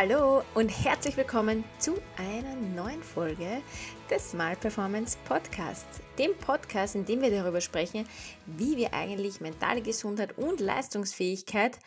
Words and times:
Hallo 0.00 0.44
und 0.54 0.68
herzlich 0.68 1.16
willkommen 1.16 1.64
zu 1.80 1.96
einer 2.16 2.54
neuen 2.54 3.02
Folge 3.02 3.62
des 4.08 4.30
Smart 4.30 4.60
Performance 4.60 5.18
Podcasts, 5.24 6.00
dem 6.16 6.38
Podcast, 6.38 6.94
in 6.94 7.04
dem 7.04 7.20
wir 7.20 7.32
darüber 7.32 7.60
sprechen, 7.60 8.08
wie 8.46 8.76
wir 8.76 8.94
eigentlich 8.94 9.40
mentale 9.40 9.82
Gesundheit 9.82 10.38
und 10.38 10.60
Leistungsfähigkeit 10.60 11.80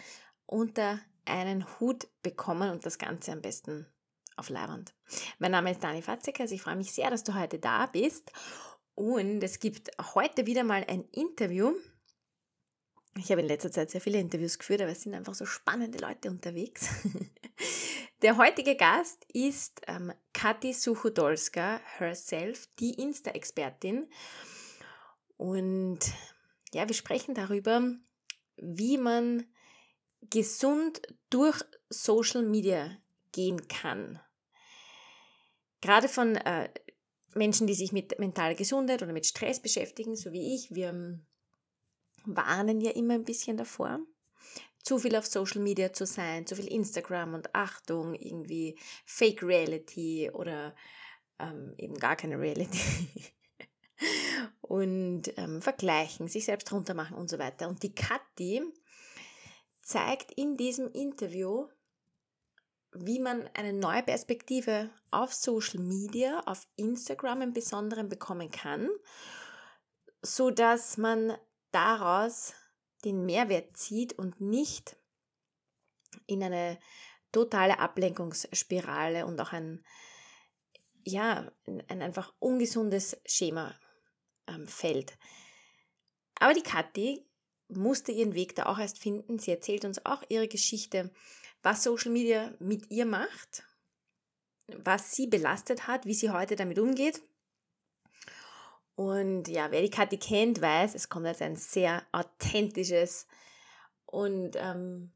unter 0.45 0.99
einen 1.23 1.65
Hut 1.79 2.09
bekommen 2.21 2.69
und 2.71 2.85
das 2.85 2.97
Ganze 2.97 3.31
am 3.31 3.41
besten 3.41 3.87
auf 4.35 4.49
Leibwand. 4.49 4.93
Mein 5.39 5.51
Name 5.51 5.71
ist 5.71 5.81
Dani 5.81 6.01
Fatzekas, 6.01 6.51
ich 6.51 6.63
freue 6.63 6.75
mich 6.75 6.91
sehr, 6.91 7.09
dass 7.11 7.23
du 7.23 7.33
heute 7.33 7.59
da 7.59 7.85
bist 7.85 8.33
und 8.93 9.41
es 9.41 9.61
gibt 9.61 9.89
heute 10.15 10.45
wieder 10.45 10.65
mal 10.65 10.83
ein 10.85 11.05
Interview 11.13 11.75
ich 13.17 13.29
habe 13.31 13.41
in 13.41 13.47
letzter 13.47 13.71
Zeit 13.71 13.89
sehr 13.91 14.01
viele 14.01 14.19
Interviews 14.19 14.57
geführt, 14.57 14.81
aber 14.81 14.91
es 14.91 15.01
sind 15.01 15.13
einfach 15.13 15.33
so 15.33 15.45
spannende 15.45 15.97
Leute 15.97 16.29
unterwegs. 16.29 16.87
Der 18.21 18.37
heutige 18.37 18.75
Gast 18.75 19.25
ist 19.33 19.81
ähm, 19.87 20.13
Kathi 20.33 20.73
Suchodolska 20.73 21.81
herself, 21.97 22.69
die 22.79 22.93
Insta-Expertin. 22.93 24.07
Und 25.37 25.99
ja, 26.71 26.87
wir 26.87 26.93
sprechen 26.93 27.33
darüber, 27.33 27.81
wie 28.57 28.97
man 28.97 29.45
gesund 30.29 31.01
durch 31.31 31.59
Social 31.89 32.43
Media 32.43 32.95
gehen 33.31 33.67
kann. 33.67 34.19
Gerade 35.81 36.07
von 36.07 36.35
äh, 36.35 36.69
Menschen, 37.33 37.65
die 37.65 37.73
sich 37.73 37.91
mit 37.91 38.19
mentaler 38.19 38.55
Gesundheit 38.55 39.01
oder 39.01 39.13
mit 39.13 39.25
Stress 39.25 39.59
beschäftigen, 39.59 40.15
so 40.15 40.31
wie 40.31 40.55
ich. 40.55 40.73
Wir 40.75 41.19
warnen 42.25 42.81
ja 42.81 42.91
immer 42.91 43.15
ein 43.15 43.23
bisschen 43.23 43.57
davor, 43.57 43.99
zu 44.83 44.99
viel 44.99 45.15
auf 45.15 45.27
Social 45.27 45.61
Media 45.61 45.93
zu 45.93 46.05
sein, 46.05 46.45
zu 46.45 46.55
viel 46.55 46.67
Instagram 46.67 47.33
und 47.33 47.53
Achtung, 47.53 48.15
irgendwie 48.15 48.77
Fake 49.05 49.43
Reality 49.43 50.31
oder 50.31 50.75
ähm, 51.39 51.73
eben 51.77 51.97
gar 51.97 52.15
keine 52.15 52.39
Reality. 52.39 52.79
und 54.61 55.37
ähm, 55.37 55.61
vergleichen, 55.61 56.27
sich 56.27 56.45
selbst 56.45 56.71
runtermachen 56.71 57.15
und 57.15 57.29
so 57.29 57.37
weiter. 57.39 57.67
Und 57.67 57.83
die 57.83 57.93
Kathi 57.93 58.63
zeigt 59.81 60.31
in 60.31 60.57
diesem 60.57 60.91
Interview, 60.91 61.67
wie 62.93 63.19
man 63.19 63.49
eine 63.53 63.73
neue 63.73 64.03
Perspektive 64.03 64.89
auf 65.11 65.33
Social 65.33 65.81
Media, 65.81 66.41
auf 66.45 66.67
Instagram 66.75 67.41
im 67.41 67.53
Besonderen 67.53 68.09
bekommen 68.09 68.51
kann, 68.51 68.89
so 70.21 70.51
dass 70.51 70.97
man 70.97 71.37
daraus 71.71 72.53
den 73.03 73.25
Mehrwert 73.25 73.75
zieht 73.77 74.13
und 74.13 74.39
nicht 74.41 74.95
in 76.27 76.43
eine 76.43 76.79
totale 77.31 77.79
Ablenkungsspirale 77.79 79.25
und 79.25 79.39
auch 79.39 79.53
ein, 79.53 79.83
ja, 81.03 81.51
ein 81.65 82.01
einfach 82.01 82.33
ungesundes 82.39 83.17
Schema 83.25 83.73
ähm, 84.47 84.67
fällt. 84.67 85.17
Aber 86.39 86.53
die 86.53 86.63
Kathi 86.63 87.25
musste 87.69 88.11
ihren 88.11 88.33
Weg 88.33 88.55
da 88.55 88.65
auch 88.65 88.79
erst 88.79 88.99
finden. 88.99 89.39
Sie 89.39 89.51
erzählt 89.51 89.85
uns 89.85 90.05
auch 90.05 90.23
ihre 90.29 90.47
Geschichte, 90.47 91.11
was 91.63 91.83
Social 91.83 92.11
Media 92.11 92.53
mit 92.59 92.91
ihr 92.91 93.05
macht, 93.05 93.63
was 94.67 95.15
sie 95.15 95.27
belastet 95.27 95.87
hat, 95.87 96.05
wie 96.05 96.13
sie 96.13 96.31
heute 96.31 96.55
damit 96.55 96.79
umgeht 96.79 97.21
und 98.95 99.47
ja, 99.47 99.71
wer 99.71 99.81
die 99.81 99.89
Kathi 99.89 100.17
kennt, 100.17 100.61
weiß, 100.61 100.95
es 100.95 101.09
kommt 101.09 101.25
als 101.25 101.41
ein 101.41 101.55
sehr 101.55 102.03
authentisches 102.11 103.27
und 104.05 104.55
ähm, 104.57 105.11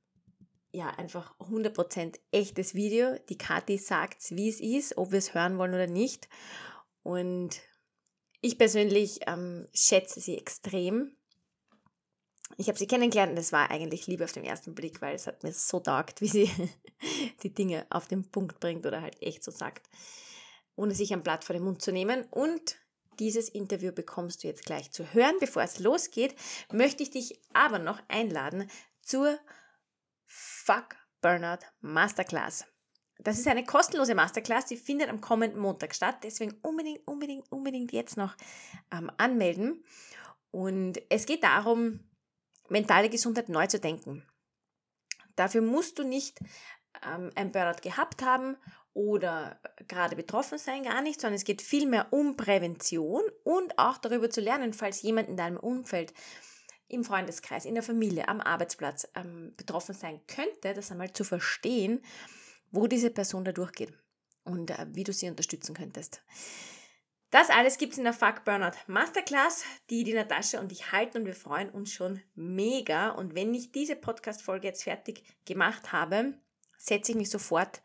ja, 0.71 0.89
einfach 0.89 1.37
100% 1.39 2.19
echtes 2.31 2.73
Video. 2.73 3.17
Die 3.29 3.37
Kathi 3.37 3.77
sagt, 3.77 4.17
wie 4.31 4.49
es 4.49 4.59
ist, 4.59 4.97
ob 4.97 5.11
wir 5.11 5.19
es 5.19 5.33
hören 5.33 5.57
wollen 5.57 5.73
oder 5.73 5.87
nicht. 5.87 6.27
Und 7.03 7.61
ich 8.41 8.57
persönlich 8.57 9.21
ähm, 9.27 9.67
schätze 9.73 10.19
sie 10.19 10.37
extrem. 10.37 11.15
Ich 12.57 12.67
habe 12.67 12.77
sie 12.77 12.87
kennengelernt 12.87 13.31
und 13.31 13.37
es 13.37 13.51
war 13.51 13.71
eigentlich 13.71 14.07
Liebe 14.07 14.23
auf 14.23 14.31
den 14.31 14.43
ersten 14.43 14.75
Blick, 14.75 15.01
weil 15.01 15.15
es 15.15 15.27
hat 15.27 15.43
mir 15.43 15.53
so 15.53 15.79
taugt, 15.79 16.21
wie 16.21 16.27
sie 16.27 16.51
die 17.43 17.53
Dinge 17.53 17.85
auf 17.89 18.07
den 18.07 18.29
Punkt 18.29 18.59
bringt 18.59 18.85
oder 18.85 19.01
halt 19.01 19.21
echt 19.21 19.43
so 19.43 19.51
sagt, 19.51 19.89
ohne 20.75 20.93
sich 20.93 21.13
ein 21.13 21.23
Blatt 21.23 21.43
vor 21.43 21.53
den 21.53 21.63
Mund 21.63 21.81
zu 21.81 21.91
nehmen. 21.91 22.25
Und 22.31 22.77
dieses 23.19 23.49
Interview 23.49 23.91
bekommst 23.91 24.43
du 24.43 24.47
jetzt 24.47 24.65
gleich 24.65 24.91
zu 24.91 25.13
hören. 25.13 25.35
Bevor 25.39 25.63
es 25.63 25.79
losgeht, 25.79 26.35
möchte 26.71 27.03
ich 27.03 27.11
dich 27.11 27.41
aber 27.53 27.79
noch 27.79 28.01
einladen 28.07 28.69
zur 29.01 29.39
Fuck 30.27 30.95
Burnout 31.21 31.65
Masterclass. 31.81 32.65
Das 33.19 33.39
ist 33.39 33.47
eine 33.47 33.63
kostenlose 33.63 34.13
Masterclass, 34.13 34.65
die 34.65 34.77
findet 34.77 35.09
am 35.09 35.21
kommenden 35.21 35.59
Montag 35.59 35.95
statt. 35.95 36.17
Deswegen 36.23 36.53
unbedingt, 36.61 37.07
unbedingt, 37.07 37.49
unbedingt 37.51 37.93
jetzt 37.93 38.17
noch 38.17 38.35
ähm, 38.91 39.09
anmelden. 39.17 39.83
Und 40.51 41.01
es 41.09 41.25
geht 41.25 41.43
darum, 41.43 41.99
mentale 42.69 43.09
Gesundheit 43.09 43.49
neu 43.49 43.67
zu 43.67 43.79
denken. 43.79 44.25
Dafür 45.35 45.61
musst 45.61 45.99
du 45.99 46.03
nicht 46.03 46.39
ähm, 47.05 47.31
ein 47.35 47.51
Burnout 47.51 47.81
gehabt 47.81 48.23
haben 48.23 48.57
oder 48.95 49.59
gerade 49.87 50.15
betroffen 50.15 50.57
sein, 50.57 50.83
gar 50.83 51.01
nicht, 51.01 51.21
sondern 51.21 51.35
es 51.35 51.43
geht 51.43 51.61
vielmehr 51.61 52.07
um 52.11 52.37
Prävention 52.37 53.21
und 53.43 53.77
auch 53.77 53.97
darüber 53.97 54.29
zu 54.29 54.39
lernen, 54.41 54.73
falls 54.73 55.01
jemand 55.01 55.27
in 55.27 55.37
deinem 55.37 55.57
Umfeld, 55.57 56.13
im 56.87 57.03
Freundeskreis, 57.03 57.65
in 57.65 57.73
der 57.75 57.83
Familie, 57.83 58.27
am 58.29 58.39
Arbeitsplatz 58.39 59.07
ähm, 59.15 59.53
betroffen 59.57 59.93
sein 59.93 60.21
könnte, 60.27 60.73
das 60.73 60.91
einmal 60.91 61.11
zu 61.11 61.23
verstehen, 61.23 62.01
wo 62.71 62.87
diese 62.87 63.09
Person 63.09 63.43
da 63.43 63.51
durchgeht 63.51 63.91
und 64.45 64.71
äh, 64.71 64.85
wie 64.89 65.03
du 65.03 65.11
sie 65.11 65.29
unterstützen 65.29 65.75
könntest. 65.75 66.21
Das 67.31 67.49
alles 67.49 67.77
gibt 67.77 67.93
es 67.93 67.97
in 67.97 68.05
der 68.05 68.13
Fuck 68.13 68.45
Burnout 68.45 68.77
Masterclass, 68.87 69.65
die 69.89 70.05
die 70.05 70.13
Natascha 70.13 70.61
und 70.61 70.71
ich 70.71 70.93
halten 70.93 71.17
und 71.17 71.25
wir 71.25 71.35
freuen 71.35 71.69
uns 71.69 71.91
schon 71.91 72.21
mega. 72.35 73.09
Und 73.09 73.35
wenn 73.35 73.53
ich 73.53 73.73
diese 73.73 73.97
Podcast-Folge 73.97 74.67
jetzt 74.67 74.83
fertig 74.83 75.23
gemacht 75.43 75.91
habe, 75.91 76.35
setze 76.77 77.11
ich 77.11 77.17
mich 77.17 77.29
sofort 77.29 77.81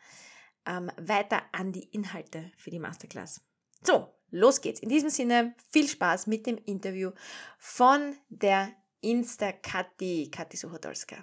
ähm, 0.70 0.90
weiter 0.96 1.42
an 1.52 1.72
die 1.72 1.84
Inhalte 1.84 2.52
für 2.56 2.70
die 2.70 2.78
Masterclass. 2.78 3.40
So, 3.82 4.14
los 4.30 4.60
geht's. 4.60 4.80
In 4.80 4.88
diesem 4.88 5.10
Sinne, 5.10 5.54
viel 5.72 5.88
Spaß 5.88 6.26
mit 6.26 6.46
dem 6.46 6.58
Interview 6.58 7.10
von 7.58 8.16
der 8.28 8.70
Insta-Kathi, 9.00 10.30
Kathi 10.30 10.56
Suchodolska. 10.56 11.16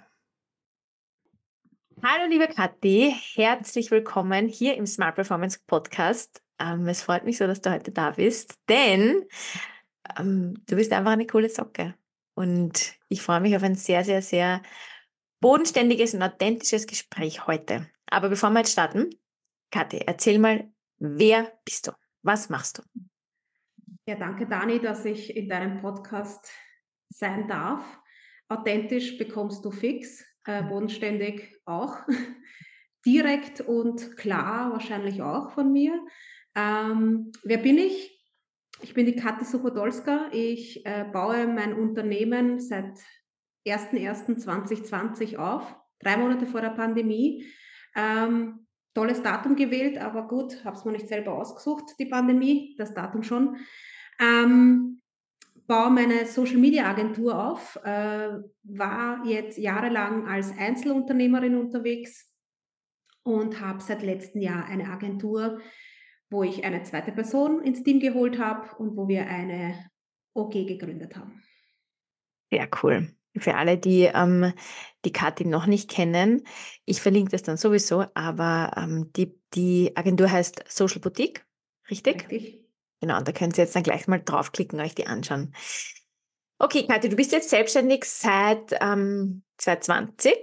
Hallo 2.02 2.28
liebe 2.28 2.46
Kathi, 2.46 3.14
herzlich 3.34 3.90
willkommen 3.90 4.48
hier 4.48 4.76
im 4.76 4.86
Smart 4.86 5.16
Performance 5.16 5.58
Podcast. 5.66 6.42
Ähm, 6.60 6.86
es 6.86 7.02
freut 7.02 7.24
mich 7.24 7.38
so, 7.38 7.46
dass 7.46 7.60
du 7.60 7.72
heute 7.72 7.90
da 7.90 8.10
bist, 8.10 8.54
denn 8.68 9.24
ähm, 10.18 10.62
du 10.66 10.76
bist 10.76 10.92
einfach 10.92 11.12
eine 11.12 11.26
coole 11.26 11.48
Socke. 11.48 11.94
Und 12.34 12.94
ich 13.08 13.22
freue 13.22 13.40
mich 13.40 13.56
auf 13.56 13.64
ein 13.64 13.74
sehr, 13.74 14.04
sehr, 14.04 14.22
sehr 14.22 14.62
bodenständiges 15.40 16.14
und 16.14 16.22
authentisches 16.22 16.86
Gespräch 16.86 17.46
heute. 17.48 17.88
Aber 18.06 18.28
bevor 18.28 18.50
wir 18.50 18.60
jetzt 18.60 18.72
starten, 18.72 19.10
Kathi, 19.70 19.98
erzähl 20.06 20.38
mal, 20.38 20.70
wer 20.98 21.52
bist 21.64 21.86
du? 21.86 21.92
Was 22.22 22.48
machst 22.48 22.78
du? 22.78 22.82
Ja, 24.06 24.16
danke, 24.16 24.46
Dani, 24.46 24.80
dass 24.80 25.04
ich 25.04 25.36
in 25.36 25.48
deinem 25.48 25.80
Podcast 25.80 26.50
sein 27.10 27.46
darf. 27.48 27.82
Authentisch 28.48 29.18
bekommst 29.18 29.64
du 29.64 29.70
fix, 29.70 30.24
äh, 30.46 30.62
mhm. 30.62 30.68
bodenständig 30.68 31.54
auch. 31.66 31.98
Direkt 33.06 33.60
und 33.60 34.16
klar 34.16 34.72
wahrscheinlich 34.72 35.20
auch 35.22 35.50
von 35.50 35.72
mir. 35.72 36.02
Ähm, 36.54 37.32
wer 37.44 37.58
bin 37.58 37.78
ich? 37.78 38.18
Ich 38.80 38.94
bin 38.94 39.06
die 39.06 39.16
Kathi 39.16 39.44
Suchodolska. 39.44 40.30
Ich 40.32 40.86
äh, 40.86 41.04
baue 41.12 41.46
mein 41.46 41.74
Unternehmen 41.74 42.60
seit 42.60 42.98
01.01.2020 43.66 45.36
auf, 45.36 45.76
drei 46.00 46.16
Monate 46.16 46.46
vor 46.46 46.60
der 46.60 46.70
Pandemie. 46.70 47.44
Ähm, 47.94 48.67
tolles 48.98 49.22
Datum 49.22 49.54
gewählt, 49.54 49.96
aber 49.96 50.26
gut, 50.26 50.64
habe 50.64 50.76
es 50.76 50.84
mir 50.84 50.90
nicht 50.90 51.06
selber 51.06 51.38
ausgesucht, 51.38 51.94
die 52.00 52.06
Pandemie, 52.06 52.74
das 52.78 52.94
Datum 52.94 53.22
schon. 53.22 53.56
Ähm, 54.20 55.00
baue 55.68 55.90
meine 55.90 56.26
Social 56.26 56.56
Media 56.56 56.90
Agentur 56.90 57.40
auf, 57.52 57.76
äh, 57.84 58.30
war 58.64 59.24
jetzt 59.24 59.56
jahrelang 59.56 60.26
als 60.26 60.52
Einzelunternehmerin 60.58 61.54
unterwegs 61.54 62.34
und 63.22 63.60
habe 63.60 63.80
seit 63.80 64.02
letztem 64.02 64.40
Jahr 64.42 64.64
eine 64.64 64.88
Agentur, 64.88 65.60
wo 66.28 66.42
ich 66.42 66.64
eine 66.64 66.82
zweite 66.82 67.12
Person 67.12 67.62
ins 67.62 67.84
Team 67.84 68.00
geholt 68.00 68.40
habe 68.40 68.74
und 68.78 68.96
wo 68.96 69.06
wir 69.06 69.28
eine 69.28 69.74
OG 70.34 70.66
gegründet 70.66 71.16
haben. 71.16 71.40
Ja, 72.50 72.66
cool. 72.82 73.14
Für 73.40 73.54
alle, 73.56 73.78
die 73.78 74.02
ähm, 74.12 74.52
die 75.04 75.12
Kathi 75.12 75.44
noch 75.44 75.66
nicht 75.66 75.90
kennen, 75.90 76.44
ich 76.84 77.00
verlinke 77.00 77.30
das 77.30 77.42
dann 77.42 77.56
sowieso, 77.56 78.04
aber 78.14 78.72
ähm, 78.76 79.12
die, 79.14 79.38
die 79.54 79.92
Agentur 79.96 80.30
heißt 80.30 80.64
Social 80.68 81.00
Boutique, 81.00 81.44
richtig? 81.90 82.22
Richtig. 82.30 82.64
Genau, 83.00 83.20
da 83.20 83.30
könnt 83.32 83.56
ihr 83.56 83.64
jetzt 83.64 83.76
dann 83.76 83.84
gleich 83.84 84.08
mal 84.08 84.20
draufklicken 84.20 84.78
und 84.78 84.84
euch 84.84 84.94
die 84.96 85.06
anschauen. 85.06 85.54
Okay, 86.58 86.86
Kathi, 86.88 87.08
du 87.08 87.14
bist 87.16 87.30
jetzt 87.30 87.50
selbstständig 87.50 88.04
seit 88.04 88.76
ähm, 88.80 89.44
2020. 89.58 90.34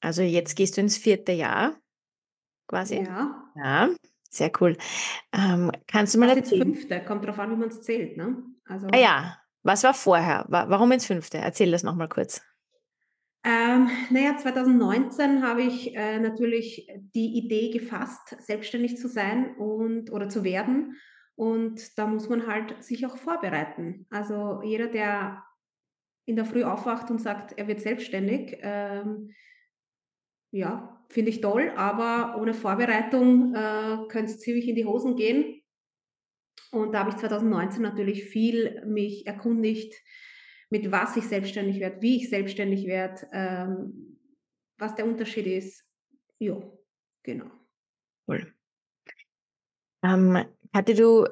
Also 0.00 0.22
jetzt 0.22 0.54
gehst 0.54 0.76
du 0.76 0.80
ins 0.82 0.96
vierte 0.96 1.32
Jahr. 1.32 1.74
quasi. 2.68 2.96
Ja. 3.02 3.42
Ja, 3.56 3.88
sehr 4.30 4.52
cool. 4.60 4.76
Ähm, 5.32 5.72
kannst 5.88 6.14
du 6.14 6.20
mal 6.20 6.28
Was 6.28 6.36
erzählen? 6.36 6.68
ins 6.68 6.78
fünfte, 6.78 7.04
kommt 7.04 7.24
drauf 7.26 7.38
an, 7.40 7.50
wie 7.50 7.56
man 7.56 7.68
es 7.70 7.80
zählt, 7.82 8.16
ne? 8.16 8.36
Also, 8.66 8.86
Ah 8.92 8.98
ja, 8.98 9.38
was 9.66 9.84
war 9.84 9.94
vorher? 9.94 10.44
Wa 10.48 10.68
warum 10.68 10.92
ins 10.92 11.06
fünfte? 11.06 11.38
Erzähl 11.38 11.70
das 11.70 11.82
nochmal 11.82 12.08
kurz. 12.08 12.42
ähm, 13.44 13.88
na 14.10 14.20
ja, 14.20 14.36
2019 14.36 15.42
habe 15.42 15.62
ich, 15.62 15.94
äh, 15.94 16.18
natürlich 16.18 16.88
die 17.14 17.36
Idee 17.38 17.70
gefasst, 17.70 18.36
selbstständig 18.40 18.96
zu 18.96 19.08
sein 19.08 19.56
und 19.56 20.10
oder 20.12 20.28
zu 20.28 20.42
werden. 20.44 20.96
Und 21.36 21.98
da 21.98 22.06
muss 22.06 22.28
man 22.28 22.46
halt 22.46 22.82
sich 22.82 23.06
auch 23.06 23.16
vorbereiten. 23.18 24.06
Also, 24.10 24.62
jeder, 24.64 24.88
der 24.88 25.44
in 26.26 26.36
der 26.36 26.44
Früh 26.44 26.64
aufwacht 26.64 27.10
und 27.10 27.20
sagt, 27.20 27.52
er 27.58 27.68
wird 27.68 27.80
selbstständig, 27.80 28.58
ähm, 28.62 29.32
ja, 30.50 31.04
finde 31.08 31.30
ich 31.30 31.40
toll, 31.40 31.72
aber 31.76 32.40
ohne 32.40 32.54
Vorbereitung, 32.54 33.54
äh, 33.54 33.98
könnte 34.08 34.32
es 34.32 34.40
ziemlich 34.40 34.68
in 34.68 34.74
die 34.76 34.86
Hosen 34.86 35.16
gehen. 35.16 35.62
Und 36.70 36.92
da 36.92 37.00
habe 37.00 37.10
ich 37.10 37.16
2019 37.16 37.82
natürlich 37.82 38.24
viel 38.24 38.84
mich 38.86 39.26
erkundigt, 39.26 39.94
mit 40.70 40.90
was 40.90 41.16
ich 41.16 41.24
selbstständig 41.24 41.80
werde, 41.80 42.02
wie 42.02 42.16
ich 42.16 42.30
selbstständig 42.30 42.86
werde, 42.86 43.26
ähm, 43.32 44.18
was 44.78 44.94
der 44.94 45.06
Unterschied 45.06 45.46
ist. 45.46 45.84
Ja, 46.38 46.60
genau. 47.22 47.50
Cool. 48.28 48.52
Ähm, 50.02 50.44
Kathi, 50.72 50.94
du 50.94 51.26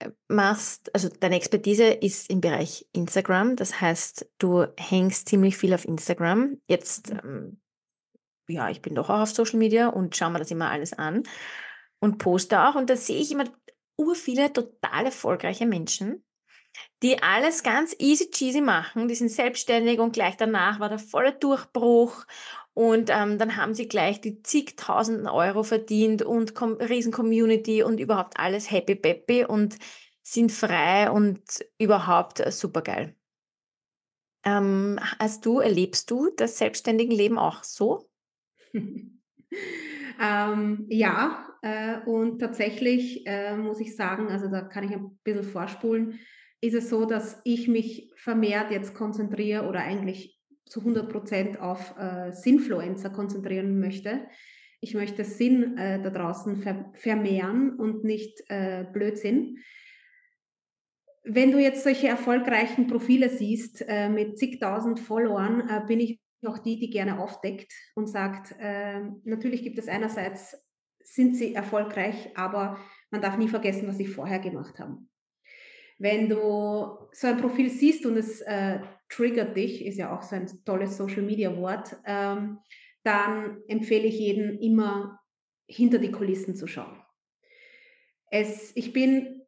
äh, 0.00 0.10
machst, 0.28 0.94
also 0.94 1.08
deine 1.08 1.36
Expertise 1.36 1.84
ist 1.84 2.28
im 2.30 2.40
Bereich 2.40 2.86
Instagram. 2.92 3.56
Das 3.56 3.80
heißt, 3.80 4.30
du 4.38 4.66
hängst 4.76 5.28
ziemlich 5.28 5.56
viel 5.56 5.74
auf 5.74 5.84
Instagram. 5.84 6.60
Jetzt, 6.66 7.10
ähm, 7.10 7.60
ja, 8.48 8.68
ich 8.68 8.82
bin 8.82 8.94
doch 8.94 9.08
auch 9.08 9.20
auf 9.20 9.30
Social 9.30 9.58
Media 9.58 9.88
und 9.88 10.16
schaue 10.16 10.30
mir 10.30 10.38
das 10.40 10.50
immer 10.50 10.70
alles 10.70 10.92
an 10.92 11.22
und 12.00 12.18
poste 12.18 12.60
auch. 12.60 12.74
Und 12.74 12.90
da 12.90 12.96
sehe 12.96 13.20
ich 13.20 13.30
immer 13.30 13.44
ur 14.02 14.14
viele 14.14 14.52
total 14.52 15.06
erfolgreiche 15.06 15.66
Menschen, 15.66 16.24
die 17.02 17.22
alles 17.22 17.62
ganz 17.62 17.94
easy 17.98 18.30
cheesy 18.30 18.60
machen. 18.60 19.08
Die 19.08 19.14
sind 19.14 19.30
selbstständig 19.30 19.98
und 19.98 20.12
gleich 20.12 20.36
danach 20.36 20.80
war 20.80 20.88
der 20.88 20.98
volle 20.98 21.32
Durchbruch. 21.32 22.24
Und 22.74 23.10
ähm, 23.10 23.38
dann 23.38 23.56
haben 23.56 23.74
sie 23.74 23.86
gleich 23.86 24.20
die 24.20 24.42
zigtausenden 24.42 25.26
Euro 25.26 25.62
verdient 25.62 26.22
und 26.22 26.58
riesen 26.60 27.12
Community 27.12 27.82
und 27.82 28.00
überhaupt 28.00 28.38
alles 28.38 28.70
happy 28.70 28.94
peppy 28.94 29.44
und 29.44 29.76
sind 30.22 30.52
frei 30.52 31.10
und 31.10 31.42
überhaupt 31.78 32.40
äh, 32.40 32.50
supergeil. 32.50 33.14
Ähm, 34.44 34.98
hast 35.18 35.44
du, 35.44 35.60
erlebst 35.60 36.10
du 36.10 36.30
das 36.36 36.58
selbstständige 36.58 37.14
Leben 37.14 37.38
auch 37.38 37.62
so? 37.62 38.08
Ähm, 40.20 40.86
ja, 40.88 41.46
äh, 41.62 41.98
und 42.06 42.40
tatsächlich, 42.40 43.26
äh, 43.26 43.56
muss 43.56 43.80
ich 43.80 43.96
sagen, 43.96 44.28
also 44.28 44.48
da 44.48 44.62
kann 44.62 44.84
ich 44.84 44.92
ein 44.92 45.18
bisschen 45.22 45.44
vorspulen, 45.44 46.18
ist 46.60 46.74
es 46.74 46.88
so, 46.90 47.04
dass 47.04 47.40
ich 47.44 47.68
mich 47.68 48.12
vermehrt 48.16 48.70
jetzt 48.70 48.94
konzentriere 48.94 49.66
oder 49.66 49.80
eigentlich 49.80 50.38
zu 50.64 50.80
100% 50.80 51.58
auf 51.58 51.94
äh, 51.98 52.32
Sinfluencer 52.32 53.10
konzentrieren 53.10 53.78
möchte. 53.78 54.26
Ich 54.80 54.94
möchte 54.94 55.24
Sinn 55.24 55.76
äh, 55.76 56.00
da 56.00 56.10
draußen 56.10 56.56
ver 56.62 56.90
vermehren 56.94 57.74
und 57.76 58.04
nicht 58.04 58.42
äh, 58.48 58.84
Blödsinn. 58.92 59.58
Wenn 61.24 61.52
du 61.52 61.58
jetzt 61.58 61.84
solche 61.84 62.08
erfolgreichen 62.08 62.88
Profile 62.88 63.28
siehst 63.28 63.84
äh, 63.86 64.08
mit 64.08 64.38
zigtausend 64.38 64.98
Followern, 64.98 65.86
bin 65.86 66.00
ich 66.00 66.21
auch 66.46 66.58
die, 66.58 66.78
die 66.78 66.90
gerne 66.90 67.20
aufdeckt 67.20 67.72
und 67.94 68.06
sagt, 68.06 68.54
äh, 68.58 69.00
natürlich 69.24 69.62
gibt 69.62 69.78
es 69.78 69.88
einerseits, 69.88 70.56
sind 71.04 71.36
sie 71.36 71.54
erfolgreich, 71.54 72.30
aber 72.36 72.78
man 73.10 73.20
darf 73.20 73.36
nie 73.36 73.48
vergessen, 73.48 73.88
was 73.88 73.98
sie 73.98 74.06
vorher 74.06 74.38
gemacht 74.38 74.78
haben. 74.78 75.10
Wenn 75.98 76.28
du 76.28 77.08
so 77.12 77.26
ein 77.26 77.36
Profil 77.36 77.70
siehst 77.70 78.06
und 78.06 78.16
es 78.16 78.40
äh, 78.40 78.80
triggert 79.08 79.56
dich, 79.56 79.84
ist 79.84 79.98
ja 79.98 80.16
auch 80.16 80.22
so 80.22 80.34
ein 80.34 80.46
tolles 80.64 80.96
Social-Media-Wort, 80.96 81.96
ähm, 82.06 82.58
dann 83.04 83.62
empfehle 83.68 84.06
ich 84.06 84.18
jedem 84.18 84.58
immer 84.58 85.20
hinter 85.66 85.98
die 85.98 86.10
Kulissen 86.10 86.54
zu 86.54 86.66
schauen. 86.66 87.00
Es, 88.30 88.72
ich 88.76 88.92
bin, 88.92 89.42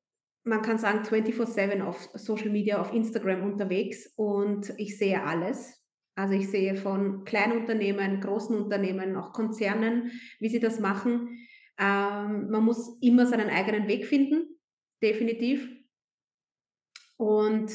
man 0.44 0.62
kann 0.62 0.78
sagen, 0.78 1.04
24/7 1.04 1.82
auf 1.82 2.10
Social 2.14 2.50
Media, 2.50 2.80
auf 2.80 2.92
Instagram 2.92 3.42
unterwegs 3.42 4.12
und 4.16 4.74
ich 4.76 4.98
sehe 4.98 5.22
alles. 5.22 5.83
Also 6.16 6.34
ich 6.34 6.48
sehe 6.48 6.76
von 6.76 7.24
Kleinunternehmen, 7.24 8.20
großen 8.20 8.56
Unternehmen, 8.56 9.16
auch 9.16 9.32
Konzernen, 9.32 10.12
wie 10.38 10.48
sie 10.48 10.60
das 10.60 10.78
machen. 10.78 11.46
Ähm, 11.78 12.50
man 12.50 12.64
muss 12.64 12.98
immer 13.00 13.26
seinen 13.26 13.50
eigenen 13.50 13.88
Weg 13.88 14.06
finden, 14.06 14.60
definitiv. 15.02 15.68
Und 17.16 17.72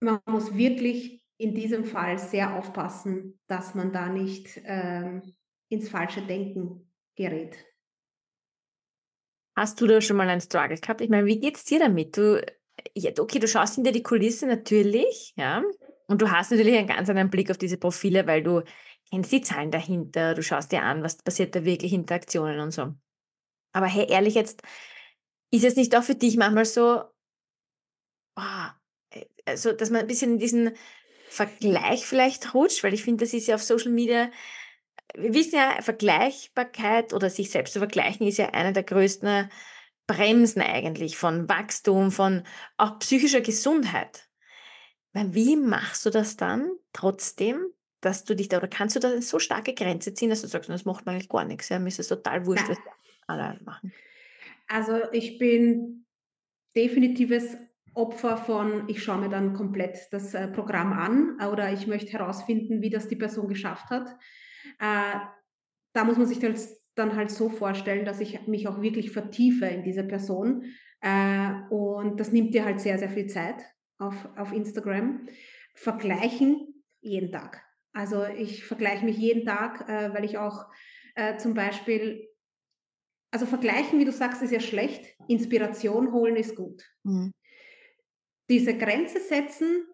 man 0.00 0.20
muss 0.26 0.54
wirklich 0.54 1.24
in 1.38 1.54
diesem 1.54 1.84
Fall 1.84 2.18
sehr 2.18 2.56
aufpassen, 2.56 3.40
dass 3.46 3.74
man 3.74 3.92
da 3.92 4.08
nicht 4.08 4.60
ähm, 4.64 5.22
ins 5.68 5.88
falsche 5.88 6.22
Denken 6.22 6.92
gerät. 7.16 7.56
Hast 9.56 9.80
du 9.80 9.86
da 9.86 10.00
schon 10.00 10.16
mal 10.16 10.28
einen 10.28 10.40
Struggle 10.40 10.76
gehabt? 10.76 11.00
Ich 11.00 11.08
meine, 11.08 11.26
wie 11.26 11.40
geht's 11.40 11.64
dir 11.64 11.78
damit? 11.78 12.16
Du, 12.16 12.44
okay, 13.18 13.38
du 13.38 13.48
schaust 13.48 13.76
hinter 13.76 13.92
die 13.92 14.02
Kulisse 14.02 14.46
natürlich, 14.46 15.32
ja, 15.36 15.62
und 16.08 16.22
du 16.22 16.30
hast 16.30 16.50
natürlich 16.50 16.76
einen 16.76 16.88
ganz 16.88 17.08
anderen 17.08 17.30
Blick 17.30 17.50
auf 17.50 17.58
diese 17.58 17.76
Profile, 17.76 18.26
weil 18.26 18.42
du 18.42 18.62
kennst 19.10 19.30
die 19.30 19.42
Zahlen 19.42 19.70
dahinter, 19.70 20.34
du 20.34 20.42
schaust 20.42 20.72
dir 20.72 20.82
an, 20.82 21.02
was 21.02 21.18
passiert 21.18 21.54
da 21.54 21.64
wirklich, 21.64 21.92
Interaktionen 21.92 22.60
und 22.60 22.72
so. 22.72 22.94
Aber 23.72 23.86
hey, 23.86 24.06
ehrlich 24.10 24.34
jetzt, 24.34 24.62
ist 25.50 25.64
es 25.64 25.76
nicht 25.76 25.94
auch 25.96 26.02
für 26.02 26.14
dich 26.14 26.36
manchmal 26.36 26.64
so, 26.64 27.04
oh, 28.36 28.66
also, 29.44 29.72
dass 29.72 29.90
man 29.90 30.02
ein 30.02 30.06
bisschen 30.06 30.32
in 30.32 30.38
diesen 30.38 30.76
Vergleich 31.28 32.06
vielleicht 32.06 32.54
rutscht, 32.54 32.82
weil 32.82 32.94
ich 32.94 33.04
finde, 33.04 33.24
das 33.24 33.34
ist 33.34 33.46
ja 33.46 33.54
auf 33.54 33.62
Social 33.62 33.92
Media, 33.92 34.30
wir 35.14 35.34
wissen 35.34 35.56
ja, 35.56 35.80
Vergleichbarkeit 35.80 37.12
oder 37.12 37.30
sich 37.30 37.50
selbst 37.50 37.72
zu 37.72 37.78
vergleichen 37.78 38.26
ist 38.26 38.38
ja 38.38 38.50
einer 38.50 38.72
der 38.72 38.82
größten 38.82 39.50
Bremsen 40.06 40.62
eigentlich 40.62 41.16
von 41.16 41.48
Wachstum, 41.48 42.10
von 42.10 42.44
auch 42.76 42.98
psychischer 42.98 43.40
Gesundheit. 43.40 44.27
Weil 45.12 45.34
wie 45.34 45.56
machst 45.56 46.04
du 46.06 46.10
das 46.10 46.36
dann 46.36 46.70
trotzdem, 46.92 47.66
dass 48.00 48.24
du 48.24 48.36
dich 48.36 48.48
da, 48.48 48.58
oder 48.58 48.68
kannst 48.68 48.96
du 48.96 49.00
da 49.00 49.10
eine 49.10 49.22
so 49.22 49.38
starke 49.38 49.74
Grenze 49.74 50.14
ziehen, 50.14 50.30
dass 50.30 50.42
du 50.42 50.48
sagst, 50.48 50.68
das 50.68 50.84
macht 50.84 51.06
mir 51.06 51.12
eigentlich 51.12 51.28
gar 51.28 51.44
nichts, 51.44 51.68
ja, 51.68 51.78
mir 51.78 51.88
ist 51.88 51.98
es 51.98 52.08
total 52.08 52.46
wurscht, 52.46 52.68
Nein. 52.68 52.76
was 52.76 53.26
alle 53.26 53.60
machen. 53.64 53.92
Also 54.68 55.00
ich 55.12 55.38
bin 55.38 56.06
definitives 56.76 57.56
Opfer 57.94 58.36
von, 58.36 58.88
ich 58.88 59.02
schaue 59.02 59.18
mir 59.18 59.28
dann 59.28 59.54
komplett 59.54 59.98
das 60.12 60.34
äh, 60.34 60.46
Programm 60.46 60.92
an 60.92 61.38
oder 61.50 61.72
ich 61.72 61.86
möchte 61.86 62.12
herausfinden, 62.12 62.80
wie 62.80 62.90
das 62.90 63.08
die 63.08 63.16
Person 63.16 63.48
geschafft 63.48 63.90
hat. 63.90 64.08
Äh, 64.78 65.18
da 65.94 66.04
muss 66.04 66.16
man 66.16 66.26
sich 66.26 66.38
das 66.38 66.80
dann 66.94 67.16
halt 67.16 67.30
so 67.30 67.48
vorstellen, 67.48 68.04
dass 68.04 68.20
ich 68.20 68.46
mich 68.46 68.68
auch 68.68 68.80
wirklich 68.82 69.10
vertiefe 69.10 69.66
in 69.66 69.82
diese 69.82 70.04
Person. 70.04 70.64
Äh, 71.00 71.50
und 71.70 72.20
das 72.20 72.30
nimmt 72.30 72.54
dir 72.54 72.64
halt 72.64 72.80
sehr, 72.80 72.98
sehr 72.98 73.10
viel 73.10 73.26
Zeit 73.26 73.64
auf, 73.98 74.28
auf 74.36 74.52
Instagram. 74.52 75.28
Vergleichen 75.74 76.84
jeden 77.00 77.30
Tag. 77.30 77.64
Also 77.92 78.24
ich 78.24 78.64
vergleiche 78.64 79.04
mich 79.04 79.16
jeden 79.16 79.44
Tag, 79.44 79.88
äh, 79.88 80.12
weil 80.14 80.24
ich 80.24 80.38
auch 80.38 80.66
äh, 81.14 81.36
zum 81.36 81.54
Beispiel, 81.54 82.28
also 83.30 83.46
vergleichen, 83.46 83.98
wie 83.98 84.04
du 84.04 84.12
sagst, 84.12 84.42
ist 84.42 84.52
ja 84.52 84.60
schlecht. 84.60 85.16
Inspiration 85.28 86.12
holen 86.12 86.36
ist 86.36 86.56
gut. 86.56 86.82
Mhm. 87.04 87.32
Diese 88.48 88.76
Grenze 88.76 89.20
setzen 89.20 89.84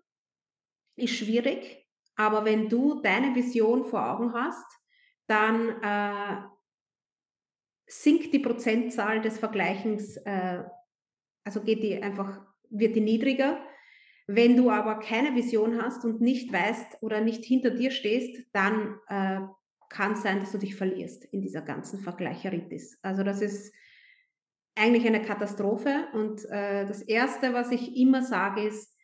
ist 0.97 1.17
schwierig, 1.17 1.89
aber 2.15 2.45
wenn 2.45 2.69
du 2.69 3.01
deine 3.01 3.35
Vision 3.35 3.85
vor 3.85 4.09
Augen 4.09 4.33
hast, 4.33 4.67
dann 5.27 5.83
äh, 5.83 6.43
sinkt 7.87 8.33
die 8.33 8.39
Prozentzahl 8.39 9.21
des 9.21 9.39
Vergleichens, 9.39 10.17
äh, 10.19 10.63
also 11.45 11.63
geht 11.63 11.83
die 11.83 12.01
einfach, 12.03 12.41
wird 12.71 12.97
die 12.97 13.01
niedriger. 13.01 13.67
Wenn 14.27 14.57
du 14.57 14.71
aber 14.71 14.99
keine 15.01 15.35
Vision 15.35 15.83
hast 15.83 16.05
und 16.05 16.21
nicht 16.21 16.53
weißt 16.53 17.03
oder 17.03 17.21
nicht 17.21 17.45
hinter 17.45 17.71
dir 17.71 17.91
stehst, 17.91 18.47
dann 18.53 18.99
äh, 19.09 19.41
kann 19.91 20.13
es 20.13 20.23
sein, 20.23 20.41
dass 20.41 20.53
du 20.53 20.59
dich 20.59 20.77
verlierst 20.77 21.25
in 21.27 21.43
dieser 21.43 21.63
ganzen 21.63 22.01
Vergleicheritis. 22.01 22.99
Also 23.03 23.23
das 23.23 23.43
ist 23.43 23.73
eigentlich 24.75 25.07
eine 25.07 25.23
Katastrophe. 25.23 26.09
Und 26.13 26.45
äh, 26.47 26.87
das 26.87 27.03
Erste, 27.03 27.53
was 27.53 27.71
ich 27.71 27.97
immer 27.97 28.23
sage, 28.23 28.67
ist, 28.67 28.97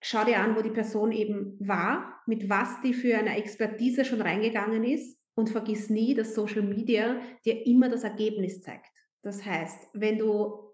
schau 0.00 0.24
dir 0.24 0.40
an, 0.40 0.56
wo 0.56 0.62
die 0.62 0.70
Person 0.70 1.12
eben 1.12 1.56
war, 1.60 2.22
mit 2.26 2.48
was 2.48 2.80
die 2.82 2.94
für 2.94 3.16
eine 3.16 3.36
Expertise 3.36 4.04
schon 4.04 4.20
reingegangen 4.20 4.84
ist 4.84 5.18
und 5.34 5.50
vergiss 5.50 5.90
nie, 5.90 6.14
dass 6.14 6.34
Social 6.34 6.62
Media 6.62 7.20
dir 7.44 7.66
immer 7.66 7.88
das 7.88 8.04
Ergebnis 8.04 8.62
zeigt. 8.62 8.90
Das 9.22 9.44
heißt, 9.44 9.88
wenn 9.92 10.18
du 10.18 10.65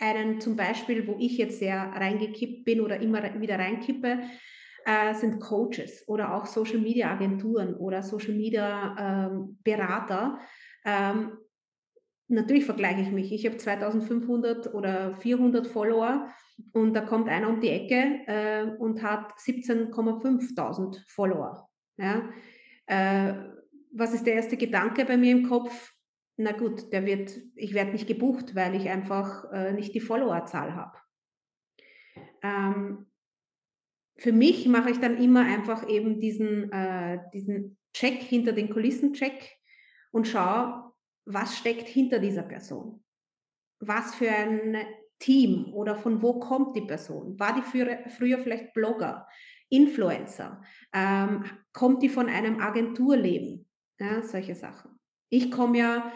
einen 0.00 0.40
zum 0.40 0.56
Beispiel, 0.56 1.06
wo 1.06 1.16
ich 1.18 1.38
jetzt 1.38 1.58
sehr 1.58 1.92
reingekippt 1.94 2.64
bin 2.64 2.80
oder 2.80 3.00
immer 3.00 3.40
wieder 3.40 3.58
reinkippe, 3.58 4.20
äh, 4.84 5.14
sind 5.14 5.40
Coaches 5.40 6.04
oder 6.08 6.34
auch 6.34 6.46
Social 6.46 6.78
Media 6.78 7.10
Agenturen 7.10 7.74
oder 7.74 8.02
Social 8.02 8.34
Media 8.34 9.28
ähm, 9.28 9.58
Berater. 9.62 10.38
Ähm, 10.84 11.32
natürlich 12.28 12.64
vergleiche 12.64 13.02
ich 13.02 13.10
mich. 13.10 13.32
Ich 13.32 13.44
habe 13.46 13.58
2500 13.58 14.72
oder 14.74 15.16
400 15.16 15.66
Follower 15.66 16.28
und 16.72 16.94
da 16.94 17.02
kommt 17.02 17.28
einer 17.28 17.48
um 17.48 17.60
die 17.60 17.70
Ecke 17.70 18.20
äh, 18.26 18.64
und 18.78 19.02
hat 19.02 19.38
17,500 19.38 21.04
Follower. 21.08 21.68
Äh, 22.86 23.34
was 23.92 24.14
ist 24.14 24.26
der 24.26 24.34
erste 24.34 24.56
Gedanke 24.56 25.04
bei 25.04 25.16
mir 25.16 25.32
im 25.32 25.48
Kopf? 25.48 25.92
Na 26.42 26.52
gut, 26.52 26.90
der 26.90 27.04
wird, 27.04 27.38
ich 27.54 27.74
werde 27.74 27.92
nicht 27.92 28.06
gebucht, 28.06 28.54
weil 28.54 28.74
ich 28.74 28.88
einfach 28.88 29.52
äh, 29.52 29.74
nicht 29.74 29.94
die 29.94 30.00
Followerzahl 30.00 30.74
habe. 30.74 30.96
Ähm, 32.42 33.10
für 34.16 34.32
mich 34.32 34.66
mache 34.66 34.90
ich 34.90 34.98
dann 34.98 35.22
immer 35.22 35.44
einfach 35.44 35.86
eben 35.86 36.18
diesen, 36.18 36.72
äh, 36.72 37.18
diesen 37.34 37.76
Check 37.92 38.22
hinter 38.22 38.52
den 38.52 38.70
Kulissen-Check 38.70 39.58
und 40.12 40.26
schaue, 40.26 40.94
was 41.26 41.58
steckt 41.58 41.88
hinter 41.88 42.18
dieser 42.18 42.42
Person? 42.42 43.04
Was 43.78 44.14
für 44.14 44.30
ein 44.30 44.78
Team 45.18 45.74
oder 45.74 45.94
von 45.94 46.22
wo 46.22 46.40
kommt 46.40 46.74
die 46.74 46.86
Person? 46.86 47.38
War 47.38 47.54
die 47.54 47.62
früher, 47.62 48.08
früher 48.08 48.38
vielleicht 48.38 48.72
Blogger, 48.72 49.28
Influencer? 49.68 50.62
Ähm, 50.94 51.44
kommt 51.74 52.02
die 52.02 52.08
von 52.08 52.30
einem 52.30 52.60
Agenturleben? 52.60 53.68
Ja, 53.98 54.22
solche 54.22 54.54
Sachen. 54.54 54.98
Ich 55.28 55.50
komme 55.50 55.78
ja, 55.78 56.12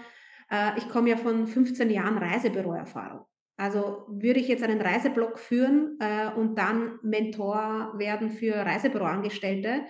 äh, 0.51 0.79
ich 0.79 0.89
ja 1.07 1.17
von 1.17 1.47
15 1.47 1.91
Jahren 1.91 2.19
Reisebüroerfahrung. 2.19 3.25
Also 3.57 4.07
würde 4.09 4.41
ich 4.41 4.49
jetzt 4.49 4.65
einen 4.65 4.81
Reiseblog 4.81 5.39
führen 5.39 5.97
äh, 6.01 6.31
und 6.35 6.57
dann 6.57 6.99
Mentor 7.03 7.93
werden 7.97 8.31
für 8.31 8.55
Reisebüroangestellte, 8.55 9.85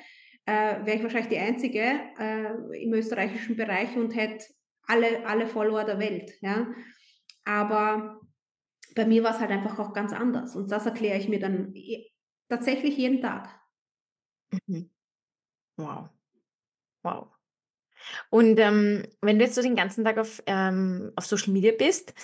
äh, 0.47 0.85
wäre 0.85 0.97
ich 0.97 1.03
wahrscheinlich 1.03 1.31
die 1.31 1.39
Einzige 1.39 1.81
im 2.79 2.93
österreichischen 2.93 3.57
Bereich 3.57 3.97
und 3.97 4.15
hätte 4.15 4.45
alle, 4.87 5.27
alle 5.27 5.47
Follower 5.47 5.85
der 5.85 5.99
Welt. 5.99 6.33
Ja? 6.43 6.67
Aber 7.45 8.21
bei 8.95 9.07
mir 9.07 9.23
war 9.25 9.33
es 9.33 9.41
halt 9.41 9.51
einfach 9.51 9.79
auch 9.79 9.93
ganz 9.93 10.13
anders. 10.13 10.55
Und 10.57 10.71
das 10.71 10.87
erkläre 10.87 11.19
ich 11.19 11.29
mir 11.29 11.41
dann 11.41 11.75
tatsächlich 12.49 12.97
jeden 12.97 13.21
Tag. 13.21 13.49
Mhm. 14.67 14.91
Wow. 15.77 16.09
Wow. 17.03 17.34
Und 18.31 18.59
ähm, 18.59 19.05
wenn 19.21 19.39
du 19.39 19.45
jetzt 19.45 19.55
so 19.55 19.63
den 19.63 19.77
ganzen 19.77 20.05
Tag 20.05 20.19
auf, 20.19 20.43
ähm, 20.47 21.13
auf 21.17 21.27
Social 21.27 21.53
Media 21.53 21.73
bist, 21.77 22.15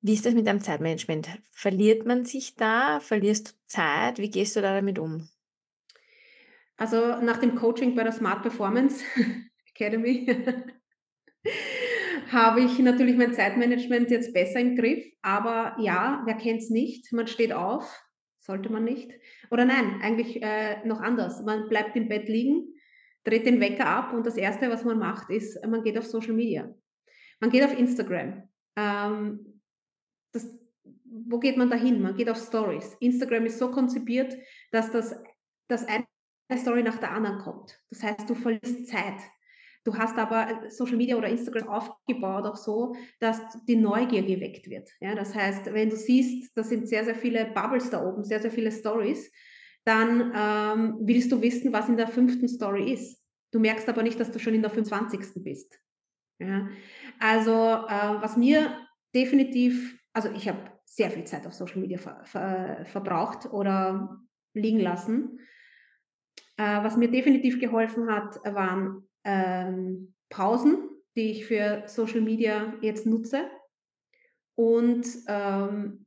wie 0.00 0.14
ist 0.14 0.26
das 0.26 0.34
mit 0.34 0.46
deinem 0.46 0.60
Zeitmanagement? 0.60 1.28
Verliert 1.52 2.06
man 2.06 2.24
sich 2.24 2.56
da? 2.56 2.98
Verlierst 3.00 3.50
du 3.50 3.52
Zeit? 3.66 4.18
Wie 4.18 4.30
gehst 4.30 4.56
du 4.56 4.60
da 4.60 4.74
damit 4.74 4.98
um? 4.98 5.28
Also 6.76 7.20
nach 7.20 7.38
dem 7.38 7.54
Coaching 7.54 7.94
bei 7.94 8.02
der 8.02 8.12
Smart 8.12 8.42
Performance 8.42 9.04
Academy 9.74 10.26
habe 12.32 12.62
ich 12.62 12.78
natürlich 12.78 13.16
mein 13.16 13.34
Zeitmanagement 13.34 14.10
jetzt 14.10 14.34
besser 14.34 14.58
im 14.58 14.76
Griff. 14.76 15.04
Aber 15.22 15.76
ja, 15.78 16.22
wer 16.24 16.34
kennt 16.34 16.62
es 16.62 16.70
nicht? 16.70 17.12
Man 17.12 17.28
steht 17.28 17.52
auf, 17.52 18.02
sollte 18.40 18.72
man 18.72 18.82
nicht. 18.82 19.12
Oder 19.50 19.64
nein, 19.64 20.00
eigentlich 20.02 20.42
äh, 20.42 20.84
noch 20.84 21.00
anders. 21.00 21.42
Man 21.42 21.68
bleibt 21.68 21.94
im 21.94 22.08
Bett 22.08 22.28
liegen, 22.28 22.71
dreht 23.24 23.46
den 23.46 23.60
Wecker 23.60 23.86
ab 23.86 24.12
und 24.12 24.26
das 24.26 24.36
Erste, 24.36 24.70
was 24.70 24.84
man 24.84 24.98
macht, 24.98 25.30
ist, 25.30 25.64
man 25.66 25.82
geht 25.82 25.98
auf 25.98 26.06
Social 26.06 26.32
Media. 26.34 26.72
Man 27.40 27.50
geht 27.50 27.64
auf 27.64 27.78
Instagram. 27.78 28.48
Ähm, 28.76 29.60
das, 30.32 30.48
wo 31.04 31.38
geht 31.38 31.56
man 31.56 31.70
dahin? 31.70 32.02
Man 32.02 32.16
geht 32.16 32.30
auf 32.30 32.38
Stories. 32.38 32.96
Instagram 33.00 33.46
ist 33.46 33.58
so 33.58 33.70
konzipiert, 33.70 34.36
dass 34.70 34.90
das 34.90 35.14
dass 35.72 35.86
eine 35.86 36.06
Story 36.56 36.82
nach 36.82 36.98
der 36.98 37.12
anderen 37.12 37.38
kommt. 37.38 37.80
Das 37.90 38.02
heißt, 38.02 38.28
du 38.28 38.34
verlierst 38.34 38.86
Zeit. 38.86 39.18
Du 39.84 39.96
hast 39.96 40.16
aber 40.16 40.48
äh, 40.48 40.70
Social 40.70 40.96
Media 40.96 41.16
oder 41.16 41.28
Instagram 41.28 41.68
aufgebaut 41.68 42.44
auch 42.44 42.56
so, 42.56 42.94
dass 43.18 43.40
die 43.66 43.76
Neugier 43.76 44.22
geweckt 44.22 44.68
wird. 44.68 44.88
Ja, 45.00 45.14
das 45.14 45.34
heißt, 45.34 45.72
wenn 45.72 45.90
du 45.90 45.96
siehst, 45.96 46.56
da 46.56 46.62
sind 46.62 46.88
sehr, 46.88 47.04
sehr 47.04 47.16
viele 47.16 47.46
Bubbles 47.46 47.90
da 47.90 48.04
oben, 48.04 48.22
sehr, 48.22 48.40
sehr 48.40 48.52
viele 48.52 48.70
Stories, 48.70 49.32
dann 49.84 50.32
ähm, 50.34 50.98
willst 51.00 51.32
du 51.32 51.42
wissen, 51.42 51.72
was 51.72 51.88
in 51.88 51.96
der 51.96 52.08
fünften 52.08 52.48
Story 52.48 52.92
ist. 52.92 53.20
Du 53.50 53.58
merkst 53.58 53.88
aber 53.88 54.02
nicht, 54.02 54.18
dass 54.18 54.30
du 54.30 54.38
schon 54.38 54.54
in 54.54 54.62
der 54.62 54.70
25. 54.70 55.42
bist. 55.42 55.78
Ja? 56.38 56.68
Also, 57.18 57.52
äh, 57.52 58.20
was 58.20 58.36
mir 58.36 58.76
definitiv, 59.14 59.98
also 60.12 60.30
ich 60.30 60.48
habe 60.48 60.58
sehr 60.84 61.10
viel 61.10 61.24
Zeit 61.24 61.46
auf 61.46 61.54
Social 61.54 61.80
Media 61.80 61.98
ver, 61.98 62.20
ver, 62.24 62.84
verbraucht 62.86 63.52
oder 63.52 64.20
liegen 64.54 64.80
lassen. 64.80 65.40
Äh, 66.56 66.82
was 66.82 66.96
mir 66.96 67.10
definitiv 67.10 67.60
geholfen 67.60 68.10
hat, 68.10 68.36
waren 68.44 69.08
ähm, 69.24 70.14
Pausen, 70.28 70.88
die 71.16 71.30
ich 71.30 71.46
für 71.46 71.84
Social 71.86 72.20
Media 72.20 72.74
jetzt 72.80 73.06
nutze. 73.06 73.50
Und 74.54 75.06
ähm, 75.28 76.06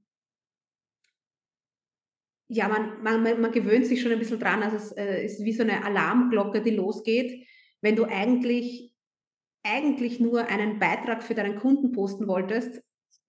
ja, 2.48 2.68
man, 2.68 3.02
man, 3.02 3.42
man 3.42 3.52
gewöhnt 3.52 3.86
sich 3.86 4.02
schon 4.02 4.12
ein 4.12 4.20
bisschen 4.20 4.40
dran. 4.40 4.64
Also 4.64 4.78
es 4.78 4.92
äh, 4.92 5.26
ist 5.26 5.44
wie 5.44 5.54
so 5.54 5.64
eine 5.64 5.84
Alarmglocke, 5.84 6.62
die 6.62 6.72
losgeht, 6.72 7.48
wenn 7.82 7.96
du 7.96 8.06
eigentlich, 8.06 8.94
eigentlich 9.64 10.20
nur 10.20 10.48
einen 10.48 10.80
Beitrag 10.80 11.24
für 11.24 11.36
deinen 11.36 11.58
Kunden 11.58 11.92
posten 11.92 12.28
wolltest 12.28 12.82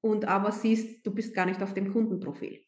und 0.02 0.26
aber 0.26 0.52
siehst, 0.52 1.06
du 1.06 1.14
bist 1.14 1.34
gar 1.34 1.46
nicht 1.46 1.62
auf 1.62 1.74
dem 1.74 1.92
Kundenprofil. 1.92 2.64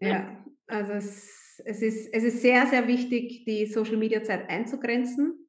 Ja, 0.00 0.44
also 0.66 0.92
es 0.92 1.46
es, 1.64 1.82
ist, 1.82 2.12
es 2.12 2.24
ist 2.24 2.42
sehr, 2.42 2.66
sehr 2.66 2.86
wichtig, 2.86 3.44
die 3.44 3.66
Social-Media-Zeit 3.66 4.48
einzugrenzen. 4.48 5.48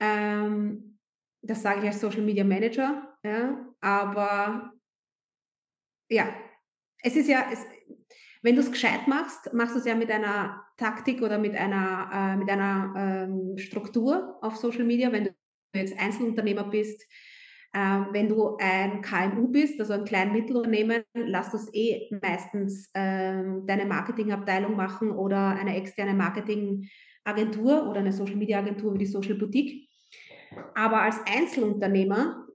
Ähm, 0.00 0.98
das 1.42 1.62
sage 1.62 1.80
ich 1.80 1.86
als 1.86 2.00
Social-Media-Manager. 2.00 3.18
Ja, 3.22 3.74
aber 3.80 4.72
ja, 6.08 6.34
es 7.02 7.16
ist 7.16 7.28
ja, 7.28 7.50
es, 7.52 7.64
wenn 8.42 8.54
du 8.54 8.60
es 8.60 8.70
gescheit 8.70 9.08
machst, 9.08 9.52
machst 9.52 9.74
du 9.74 9.80
es 9.80 9.86
ja 9.86 9.94
mit 9.94 10.10
einer 10.10 10.62
Taktik 10.76 11.22
oder 11.22 11.38
mit 11.38 11.56
einer, 11.56 12.10
äh, 12.12 12.36
mit 12.36 12.48
einer 12.48 12.94
ähm, 12.96 13.58
Struktur 13.58 14.38
auf 14.42 14.56
Social 14.56 14.84
Media. 14.84 15.10
Wenn 15.10 15.24
du 15.24 15.30
jetzt 15.74 15.98
Einzelunternehmer 15.98 16.64
bist, 16.64 17.04
ähm, 17.74 18.06
wenn 18.12 18.28
du 18.28 18.56
ein 18.58 19.02
KMU 19.02 19.48
bist, 19.48 19.78
also 19.80 19.92
ein 19.92 20.04
Klein-Mittelunternehmen, 20.04 21.02
lass 21.14 21.50
das 21.50 21.68
eh 21.74 22.08
meistens 22.22 22.90
ähm, 22.94 23.66
deine 23.66 23.84
Marketingabteilung 23.84 24.76
machen 24.76 25.10
oder 25.10 25.48
eine 25.48 25.76
externe 25.76 26.14
Marketingagentur 26.14 27.88
oder 27.88 28.00
eine 28.00 28.12
Social-Media-Agentur 28.12 28.94
wie 28.94 28.98
die 28.98 29.06
Social 29.06 29.34
Boutique. 29.34 29.88
Aber 30.74 31.02
als 31.02 31.20
Einzelunternehmer, 31.26 32.47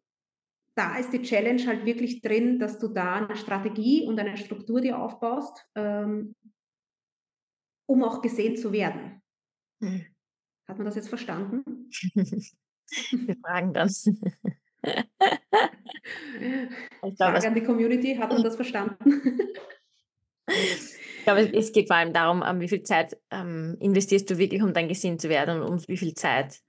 da 0.75 0.97
ist 0.97 1.11
die 1.13 1.21
Challenge 1.21 1.65
halt 1.67 1.85
wirklich 1.85 2.21
drin, 2.21 2.59
dass 2.59 2.79
du 2.79 2.87
da 2.87 3.15
eine 3.15 3.35
Strategie 3.35 4.05
und 4.07 4.19
eine 4.19 4.37
Struktur 4.37 4.81
dir 4.81 4.99
aufbaust, 4.99 5.65
ähm, 5.75 6.35
um 7.87 8.03
auch 8.03 8.21
gesehen 8.21 8.55
zu 8.57 8.71
werden. 8.71 9.21
Hm. 9.81 10.05
Hat 10.67 10.77
man 10.77 10.85
das 10.85 10.95
jetzt 10.95 11.09
verstanden? 11.09 11.89
Wir 13.11 13.35
fragen 13.37 13.73
das. 13.73 14.05
ich 14.83 14.93
glaube, 16.99 17.15
Frage 17.17 17.47
an 17.47 17.55
die 17.55 17.63
Community, 17.63 18.15
hat 18.15 18.31
man 18.31 18.43
das 18.43 18.55
verstanden? 18.55 19.21
ich 20.47 21.23
glaube, 21.23 21.41
es 21.55 21.71
geht 21.71 21.87
vor 21.87 21.97
allem 21.97 22.13
darum, 22.13 22.41
wie 22.59 22.67
viel 22.67 22.83
Zeit 22.83 23.17
ähm, 23.31 23.77
investierst 23.79 24.29
du 24.29 24.37
wirklich, 24.37 24.61
um 24.61 24.73
dann 24.73 24.87
gesehen 24.87 25.19
zu 25.19 25.29
werden 25.29 25.61
und 25.61 25.67
um 25.67 25.87
wie 25.87 25.97
viel 25.97 26.13
Zeit 26.13 26.61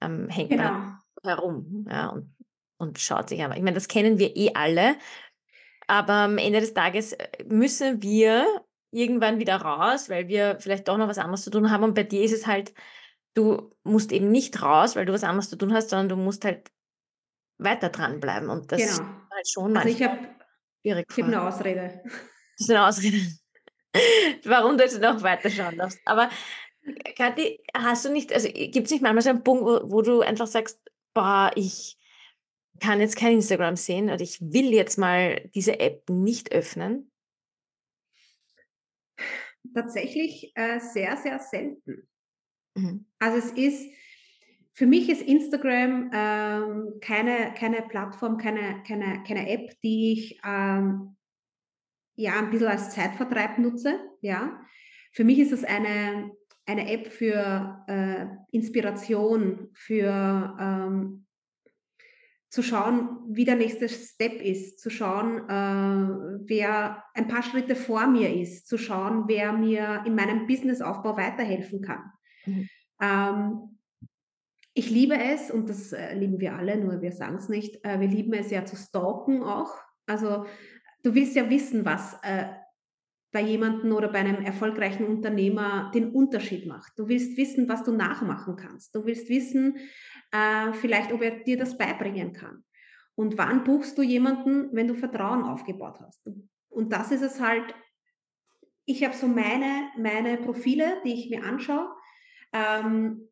ähm, 0.00 0.28
hängt 0.28 0.50
genau. 0.50 0.64
da 0.64 1.04
herum 1.24 1.86
ja, 1.88 2.08
und, 2.08 2.33
und 2.78 2.98
schaut 2.98 3.28
sich 3.28 3.42
einfach. 3.42 3.56
Ich 3.56 3.62
meine, 3.62 3.74
das 3.74 3.88
kennen 3.88 4.18
wir 4.18 4.36
eh 4.36 4.52
alle, 4.54 4.96
aber 5.86 6.12
am 6.12 6.38
Ende 6.38 6.60
des 6.60 6.74
Tages 6.74 7.12
äh, 7.12 7.28
müssen 7.46 8.02
wir 8.02 8.46
irgendwann 8.90 9.38
wieder 9.38 9.56
raus, 9.56 10.08
weil 10.08 10.28
wir 10.28 10.58
vielleicht 10.60 10.88
doch 10.88 10.96
noch 10.96 11.08
was 11.08 11.18
anderes 11.18 11.42
zu 11.42 11.50
tun 11.50 11.70
haben. 11.70 11.82
Und 11.82 11.94
bei 11.94 12.04
dir 12.04 12.22
ist 12.22 12.32
es 12.32 12.46
halt, 12.46 12.72
du 13.34 13.74
musst 13.82 14.12
eben 14.12 14.30
nicht 14.30 14.62
raus, 14.62 14.94
weil 14.94 15.04
du 15.04 15.12
was 15.12 15.24
anderes 15.24 15.50
zu 15.50 15.56
tun 15.56 15.72
hast, 15.72 15.90
sondern 15.90 16.10
du 16.10 16.16
musst 16.16 16.44
halt 16.44 16.70
weiter 17.58 17.88
dranbleiben. 17.88 18.48
Und 18.48 18.70
das 18.70 18.80
genau. 18.80 18.92
ist 18.92 19.00
halt 19.00 19.48
schon 19.48 19.76
also 19.76 19.88
ich 19.88 20.02
habe 20.02 20.18
schwierig. 20.80 21.06
Ich 21.10 21.22
habe 21.22 21.32
eine 21.32 21.42
Ausrede. 21.42 22.02
Das 22.04 22.60
ist 22.60 22.70
eine 22.70 22.86
Ausrede. 22.86 23.18
Warum 24.44 24.78
du 24.78 24.84
jetzt 24.84 25.00
noch 25.00 25.22
weiter 25.22 25.50
schauen 25.50 25.76
darfst. 25.76 25.98
Aber 26.04 26.30
Kathi, 27.16 27.60
hast 27.76 28.04
du 28.04 28.10
nicht, 28.10 28.32
also 28.32 28.48
gibt 28.48 28.86
es 28.86 28.90
nicht 28.90 29.02
manchmal 29.02 29.22
so 29.22 29.30
einen 29.30 29.42
Punkt, 29.42 29.64
wo, 29.64 29.90
wo 29.90 30.02
du 30.02 30.20
einfach 30.20 30.46
sagst, 30.46 30.80
boah, 31.14 31.50
ich 31.54 31.96
kann 32.80 33.00
jetzt 33.00 33.16
kein 33.16 33.34
Instagram 33.34 33.76
sehen 33.76 34.06
oder 34.06 34.20
ich 34.20 34.40
will 34.40 34.72
jetzt 34.72 34.98
mal 34.98 35.48
diese 35.54 35.80
App 35.80 36.08
nicht 36.10 36.52
öffnen? 36.52 37.10
Tatsächlich 39.74 40.52
äh, 40.54 40.78
sehr, 40.78 41.16
sehr 41.16 41.38
selten. 41.38 42.08
Mhm. 42.74 43.06
Also 43.18 43.38
es 43.38 43.52
ist, 43.52 43.88
für 44.72 44.86
mich 44.86 45.08
ist 45.08 45.22
Instagram 45.22 46.10
ähm, 46.12 46.94
keine, 47.00 47.54
keine 47.54 47.82
Plattform, 47.82 48.36
keine, 48.36 48.82
keine, 48.86 49.22
keine 49.26 49.48
App, 49.48 49.70
die 49.82 50.12
ich 50.12 50.40
ähm, 50.44 51.16
ja 52.16 52.38
ein 52.38 52.50
bisschen 52.50 52.68
als 52.68 52.90
Zeitvertreib 52.90 53.58
nutze. 53.58 53.98
Ja. 54.20 54.60
für 55.12 55.24
mich 55.24 55.38
ist 55.38 55.52
es 55.52 55.64
eine, 55.64 56.30
eine 56.66 56.90
App 56.90 57.12
für 57.12 57.84
äh, 57.86 58.26
Inspiration, 58.50 59.70
für 59.74 60.56
ähm, 60.60 61.23
zu 62.54 62.62
schauen, 62.62 63.18
wie 63.26 63.44
der 63.44 63.56
nächste 63.56 63.88
Step 63.88 64.40
ist, 64.40 64.78
zu 64.78 64.88
schauen, 64.88 65.38
äh, 65.48 66.38
wer 66.46 67.02
ein 67.12 67.26
paar 67.26 67.42
Schritte 67.42 67.74
vor 67.74 68.06
mir 68.06 68.32
ist, 68.32 68.68
zu 68.68 68.78
schauen, 68.78 69.24
wer 69.26 69.52
mir 69.52 70.04
in 70.06 70.14
meinem 70.14 70.46
Businessaufbau 70.46 71.16
weiterhelfen 71.16 71.82
kann. 71.82 72.12
Mhm. 72.46 72.68
Ähm, 73.02 73.78
ich 74.72 74.88
liebe 74.88 75.18
es, 75.18 75.50
und 75.50 75.68
das 75.68 75.92
äh, 75.92 76.14
lieben 76.14 76.38
wir 76.38 76.54
alle, 76.54 76.78
nur 76.78 77.02
wir 77.02 77.10
sagen 77.10 77.38
es 77.38 77.48
nicht, 77.48 77.84
äh, 77.84 77.98
wir 77.98 78.06
lieben 78.06 78.32
es 78.34 78.52
ja 78.52 78.64
zu 78.64 78.76
stalken 78.76 79.42
auch. 79.42 79.72
Also 80.06 80.46
du 81.02 81.12
willst 81.12 81.34
ja 81.34 81.50
wissen, 81.50 81.84
was 81.84 82.16
äh, 82.22 82.44
bei 83.32 83.40
jemandem 83.40 83.90
oder 83.92 84.06
bei 84.06 84.20
einem 84.20 84.44
erfolgreichen 84.44 85.06
Unternehmer 85.06 85.90
den 85.92 86.10
Unterschied 86.10 86.68
macht. 86.68 86.92
Du 86.96 87.08
willst 87.08 87.36
wissen, 87.36 87.68
was 87.68 87.82
du 87.82 87.90
nachmachen 87.90 88.54
kannst. 88.54 88.94
Du 88.94 89.04
willst 89.06 89.28
wissen, 89.28 89.76
äh, 90.34 90.72
vielleicht, 90.74 91.12
ob 91.12 91.22
er 91.22 91.42
dir 91.42 91.56
das 91.56 91.78
beibringen 91.78 92.32
kann. 92.32 92.64
Und 93.14 93.38
wann 93.38 93.64
buchst 93.64 93.96
du 93.96 94.02
jemanden, 94.02 94.68
wenn 94.72 94.88
du 94.88 94.94
Vertrauen 94.94 95.44
aufgebaut 95.44 96.00
hast? 96.00 96.28
Und 96.68 96.92
das 96.92 97.12
ist 97.12 97.22
es 97.22 97.40
halt, 97.40 97.74
ich 98.84 99.04
habe 99.04 99.14
so 99.14 99.28
meine, 99.28 99.88
meine 99.96 100.36
Profile, 100.36 101.00
die 101.04 101.14
ich 101.14 101.30
mir 101.30 101.44
anschaue. 101.44 101.88
Ähm, 102.52 103.28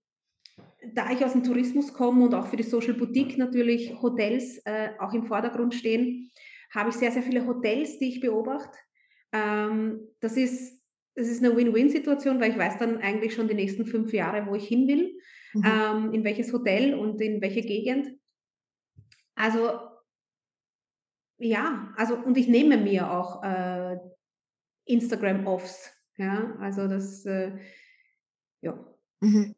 da 0.95 1.11
ich 1.11 1.25
aus 1.25 1.33
dem 1.33 1.45
Tourismus 1.45 1.93
komme 1.93 2.25
und 2.25 2.35
auch 2.35 2.47
für 2.47 2.57
die 2.57 2.63
Social 2.63 2.95
Boutique 2.95 3.39
natürlich 3.39 4.01
Hotels 4.01 4.59
äh, 4.65 4.91
auch 4.99 5.13
im 5.13 5.25
Vordergrund 5.25 5.75
stehen, 5.75 6.31
habe 6.73 6.91
ich 6.91 6.97
sehr, 6.97 7.13
sehr 7.13 7.23
viele 7.23 7.47
Hotels, 7.47 7.99
die 7.99 8.09
ich 8.09 8.21
beobachte 8.21 8.79
ähm, 9.33 10.09
das, 10.21 10.37
ist, 10.37 10.81
das 11.15 11.29
ist 11.29 11.43
eine 11.43 11.57
Win-Win-Situation, 11.57 12.41
weil 12.41 12.53
ich 12.53 12.59
weiß 12.59 12.79
dann 12.79 12.99
eigentlich 12.99 13.35
schon 13.35 13.49
die 13.49 13.55
nächsten 13.55 13.87
fünf 13.87 14.13
Jahre, 14.13 14.47
wo 14.47 14.55
ich 14.55 14.69
hin 14.69 14.87
will, 14.87 15.19
mhm. 15.55 15.65
ähm, 15.65 16.13
in 16.13 16.25
welches 16.25 16.53
Hotel 16.53 16.95
und 16.95 17.21
in 17.21 17.41
welche 17.41 17.63
Gegend. 17.63 18.09
Also 19.35 19.81
ja, 21.39 21.93
also 21.97 22.15
und 22.15 22.37
ich 22.37 22.49
nehme 22.49 22.77
mir 22.77 23.11
auch 23.11 23.43
äh, 23.43 23.99
Instagram-Offs. 24.87 25.93
Ja, 26.17 26.55
also 26.61 26.87
das, 26.87 27.25
äh, 27.27 27.53
ja. 28.61 28.79
Mhm. 29.21 29.55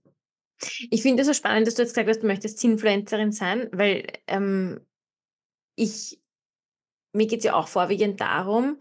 Ich 0.90 1.02
finde 1.02 1.22
es 1.22 1.26
so 1.26 1.34
spannend, 1.34 1.66
dass 1.66 1.74
du 1.74 1.82
jetzt 1.82 1.92
gesagt 1.92 2.08
hast, 2.08 2.22
du 2.22 2.26
möchtest 2.26 2.62
Influencerin 2.64 3.32
sein, 3.32 3.68
weil 3.72 4.06
ähm, 4.26 4.80
ich, 5.76 6.20
mir 7.12 7.26
geht 7.26 7.40
es 7.40 7.44
ja 7.44 7.54
auch 7.54 7.68
vorwiegend 7.68 8.20
darum, 8.20 8.78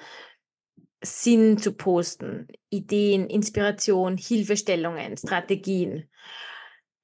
Sinn 1.04 1.58
zu 1.58 1.74
posten, 1.74 2.48
Ideen, 2.70 3.30
Inspiration, 3.30 4.18
Hilfestellungen, 4.18 5.18
Strategien. 5.18 6.10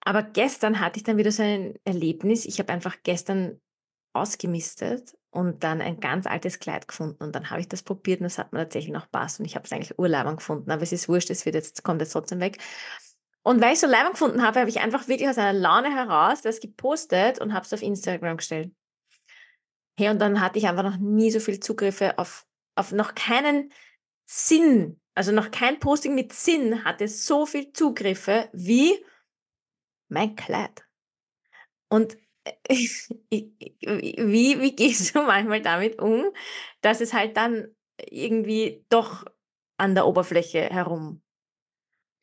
Aber 0.01 0.23
gestern 0.23 0.79
hatte 0.79 0.97
ich 0.97 1.03
dann 1.03 1.17
wieder 1.17 1.31
so 1.31 1.43
ein 1.43 1.77
Erlebnis. 1.83 2.45
Ich 2.45 2.59
habe 2.59 2.71
einfach 2.71 2.97
gestern 3.03 3.59
ausgemistet 4.13 5.15
und 5.29 5.63
dann 5.63 5.81
ein 5.81 5.99
ganz 5.99 6.25
altes 6.25 6.59
Kleid 6.59 6.87
gefunden 6.87 7.23
und 7.23 7.35
dann 7.35 7.49
habe 7.51 7.61
ich 7.61 7.67
das 7.67 7.83
probiert 7.83 8.21
und 8.21 8.25
es 8.25 8.39
hat 8.39 8.53
mir 8.53 8.59
tatsächlich 8.59 8.91
noch 8.91 9.09
passt 9.11 9.39
und 9.39 9.45
ich 9.45 9.55
habe 9.55 9.65
es 9.65 9.71
eigentlich 9.71 9.99
urleibend 9.99 10.37
gefunden, 10.37 10.71
aber 10.71 10.81
es 10.81 10.91
ist 10.91 11.07
wurscht, 11.07 11.29
es 11.29 11.45
wird 11.45 11.55
jetzt, 11.55 11.83
kommt 11.83 12.01
jetzt 12.01 12.13
trotzdem 12.13 12.39
weg. 12.39 12.57
Und 13.43 13.61
weil 13.61 13.73
ich 13.73 13.79
so 13.79 13.87
leibend 13.87 14.13
gefunden 14.13 14.41
habe, 14.41 14.59
habe 14.59 14.69
ich 14.69 14.79
einfach 14.79 15.07
wirklich 15.07 15.29
aus 15.29 15.37
einer 15.37 15.57
Laune 15.57 15.93
heraus 15.93 16.41
das 16.41 16.59
gepostet 16.59 17.39
und 17.39 17.53
habe 17.53 17.65
es 17.65 17.73
auf 17.73 17.81
Instagram 17.81 18.37
gestellt. 18.37 18.71
Hey, 19.97 20.09
und 20.09 20.19
dann 20.19 20.41
hatte 20.41 20.57
ich 20.57 20.67
einfach 20.67 20.83
noch 20.83 20.97
nie 20.97 21.29
so 21.29 21.39
viel 21.39 21.59
Zugriffe 21.59 22.17
auf, 22.17 22.45
auf 22.75 22.91
noch 22.91 23.15
keinen 23.15 23.71
Sinn, 24.25 24.99
also 25.15 25.31
noch 25.31 25.51
kein 25.51 25.79
Posting 25.79 26.15
mit 26.15 26.33
Sinn 26.33 26.85
hatte 26.85 27.07
so 27.07 27.45
viel 27.45 27.73
Zugriffe 27.73 28.49
wie 28.53 28.93
mein 30.09 30.35
Kleid. 30.35 30.85
Und 31.89 32.17
wie, 32.69 34.59
wie 34.61 34.75
gehst 34.75 35.15
du 35.15 35.21
manchmal 35.25 35.61
damit 35.61 35.99
um, 35.99 36.25
dass 36.81 37.01
es 37.01 37.13
halt 37.13 37.37
dann 37.37 37.75
irgendwie 38.09 38.85
doch 38.89 39.25
an 39.77 39.95
der 39.95 40.07
Oberfläche 40.07 40.69
herum 40.69 41.21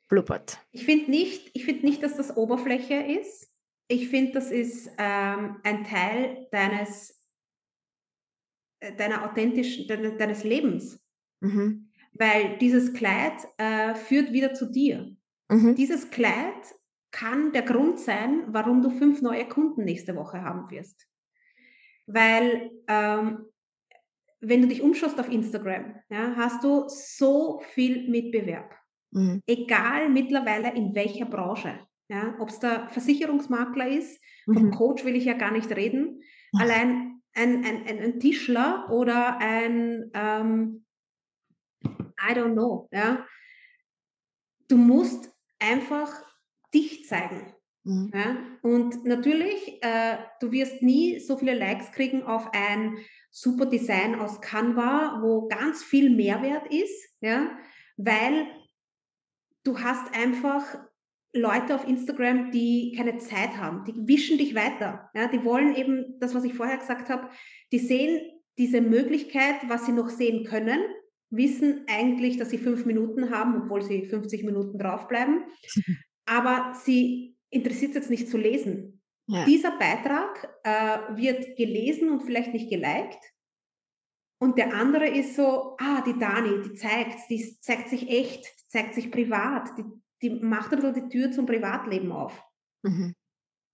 blubbert? 0.09 0.59
Ich 0.73 0.85
finde 0.85 1.11
nicht, 1.11 1.51
ich 1.55 1.65
find 1.65 1.85
nicht, 1.85 2.03
dass 2.03 2.17
das 2.17 2.37
Oberfläche 2.37 2.95
ist. 2.95 3.53
Ich 3.89 4.09
finde, 4.09 4.33
das 4.33 4.51
ist 4.51 4.91
ähm, 4.99 5.61
ein 5.63 5.85
Teil 5.85 6.49
deines, 6.51 7.23
äh, 8.81 8.95
deiner 8.97 9.25
authentischen, 9.25 9.87
deines 9.87 10.43
Lebens. 10.43 11.01
Mhm 11.41 11.87
weil 12.19 12.57
dieses 12.59 12.93
Kleid 12.93 13.47
äh, 13.59 13.95
führt 13.95 14.33
wieder 14.33 14.55
zu 14.55 14.71
dir. 14.71 15.17
Mhm. 15.49 15.75
Dieses 15.75 16.11
Kleid 16.11 16.75
kann 17.11 17.53
der 17.53 17.63
Grund 17.63 17.99
sein, 17.99 18.45
warum 18.49 18.83
du 18.83 18.91
fünf 18.91 19.23
neue 19.23 19.49
Kunden 19.49 19.85
nächste 19.85 20.17
Woche 20.17 20.43
haben 20.43 20.71
wirst. 20.71 21.09
Weil 22.07 22.71
ähm, 22.89 23.47
wenn 24.41 24.63
du 24.63 24.69
dich 24.69 24.83
umschaust 24.83 25.19
auf 25.19 25.31
Instagram, 25.31 25.97
ja, 26.09 26.35
hast 26.37 26.63
du 26.63 26.85
so 26.89 27.61
viel 27.71 28.09
Mitbewerb. 28.09 28.75
Mhm. 29.13 29.41
Egal 29.47 30.09
mittlerweile 30.09 30.75
in 30.75 30.95
welcher 30.95 31.27
Branche. 31.27 31.81
Ja, 32.09 32.37
Ob 32.39 32.51
es 32.51 32.61
der 32.61 32.89
Versicherungsmakler 32.91 33.89
ist, 33.89 34.21
vom 34.45 34.67
mhm. 34.67 34.71
Coach 34.71 35.05
will 35.05 35.17
ich 35.17 35.25
ja 35.25 35.33
gar 35.33 35.51
nicht 35.51 35.75
reden. 35.75 36.23
Allein 36.57 37.21
ein, 37.35 37.65
ein, 37.65 37.87
ein, 37.87 37.99
ein 37.99 38.21
Tischler 38.21 38.89
oder 38.91 39.39
ein 39.39 40.11
ähm, 40.15 40.85
I 41.85 42.33
don't 42.33 42.53
know. 42.53 42.89
Ja? 42.93 43.27
Du 44.69 44.77
musst 44.77 45.33
einfach 45.59 46.25
dich 46.75 47.07
zeigen. 47.07 47.53
Mhm. 47.85 48.11
Ja? 48.13 48.37
Und 48.63 49.05
natürlich, 49.05 49.83
äh, 49.83 50.19
du 50.41 50.53
wirst 50.53 50.83
nie 50.83 51.21
so 51.21 51.37
viele 51.37 51.55
Likes 51.55 51.93
kriegen 51.93 52.23
auf 52.23 52.53
ein 52.53 52.99
super 53.31 53.67
Design 53.67 54.17
aus 54.17 54.41
Canva, 54.41 55.21
wo 55.23 55.49
ganz 55.49 55.83
viel 55.83 56.11
Mehrwert 56.11 56.73
ist, 56.73 57.15
ja? 57.21 57.51
weil 57.97 58.47
du 59.65 59.79
hast 59.79 60.15
einfach 60.15 60.63
Leute 61.33 61.75
auf 61.75 61.87
Instagram, 61.87 62.51
die 62.51 62.95
keine 62.97 63.19
Zeit 63.19 63.57
haben, 63.59 63.85
die 63.85 64.09
wischen 64.09 64.39
dich 64.39 64.55
weiter. 64.55 65.11
Ja? 65.15 65.29
Die 65.29 65.45
wollen 65.45 65.75
eben 65.75 66.19
das, 66.19 66.35
was 66.35 66.45
ich 66.45 66.55
vorher 66.55 66.79
gesagt 66.79 67.09
habe, 67.09 67.29
die 67.73 67.79
sehen 67.79 68.21
diese 68.59 68.81
Möglichkeit, 68.81 69.57
was 69.69 69.87
sie 69.87 69.93
noch 69.93 70.09
sehen 70.09 70.45
können 70.45 70.81
wissen 71.31 71.85
eigentlich, 71.89 72.37
dass 72.37 72.51
sie 72.51 72.59
fünf 72.59 72.87
Minuten 72.87 73.31
haben, 73.31 73.63
obwohl 73.63 73.83
sie 73.83 74.07
50 74.07 74.45
Minuten 74.45 74.79
draufbleiben. 74.79 75.45
Aber 76.27 76.75
sie 76.75 77.37
interessiert 77.51 77.91
es 77.91 77.97
jetzt 77.97 78.11
nicht 78.11 78.29
zu 78.29 78.37
lesen. 78.37 79.03
Ja. 79.29 79.45
Dieser 79.45 79.77
Beitrag 79.79 80.57
äh, 80.63 81.17
wird 81.17 81.57
gelesen 81.57 82.11
und 82.11 82.23
vielleicht 82.23 82.53
nicht 82.53 82.71
geliked. 82.71 83.19
Und 84.39 84.59
der 84.59 84.75
andere 84.75 85.09
ist 85.09 85.35
so, 85.35 85.77
ah, 85.79 86.03
die 86.07 86.19
Dani, 86.19 86.63
die 86.63 86.75
zeigt, 86.75 87.31
die 87.31 87.59
zeigt 87.61 87.89
sich 87.89 88.09
echt, 88.09 88.45
die 88.45 88.69
zeigt 88.69 88.95
sich 88.95 89.11
privat, 89.11 89.71
die, 89.79 89.85
die 90.23 90.31
macht 90.31 90.73
ein 90.73 90.81
bisschen 90.81 91.09
die 91.09 91.09
Tür 91.09 91.33
zum 91.33 91.47
Privatleben 91.47 92.13
auf. 92.13 92.41
Mhm. 92.83 93.15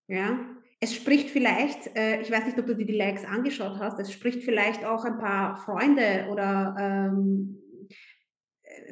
Ja, 0.08 0.38
es 0.80 0.94
spricht 0.94 1.30
vielleicht, 1.30 1.96
äh, 1.96 2.20
ich 2.20 2.30
weiß 2.30 2.44
nicht, 2.46 2.58
ob 2.58 2.66
du 2.66 2.76
dir 2.76 2.86
die 2.86 2.96
Likes 2.96 3.24
angeschaut 3.24 3.78
hast, 3.78 3.98
es 3.98 4.12
spricht 4.12 4.42
vielleicht 4.42 4.84
auch 4.84 5.04
ein 5.04 5.18
paar 5.18 5.56
Freunde 5.56 6.28
oder 6.30 6.76
ähm, 6.78 7.58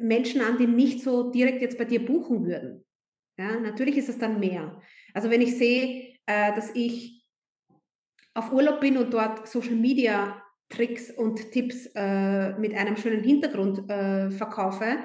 Menschen 0.01 0.41
an, 0.41 0.57
die 0.57 0.67
nicht 0.67 1.03
so 1.03 1.31
direkt 1.31 1.61
jetzt 1.61 1.77
bei 1.77 1.85
dir 1.85 2.05
buchen 2.05 2.45
würden. 2.45 2.85
Ja, 3.37 3.59
natürlich 3.59 3.97
ist 3.97 4.09
es 4.09 4.17
dann 4.17 4.39
mehr. 4.39 4.79
Also 5.13 5.29
wenn 5.29 5.41
ich 5.41 5.57
sehe, 5.57 6.15
äh, 6.25 6.53
dass 6.53 6.75
ich 6.75 7.25
auf 8.33 8.51
Urlaub 8.51 8.79
bin 8.79 8.97
und 8.97 9.13
dort 9.13 9.47
Social 9.47 9.75
Media 9.75 10.41
Tricks 10.69 11.11
und 11.11 11.51
Tipps 11.51 11.87
äh, 11.95 12.57
mit 12.57 12.73
einem 12.73 12.95
schönen 12.95 13.23
Hintergrund 13.23 13.89
äh, 13.89 14.31
verkaufe, 14.31 14.99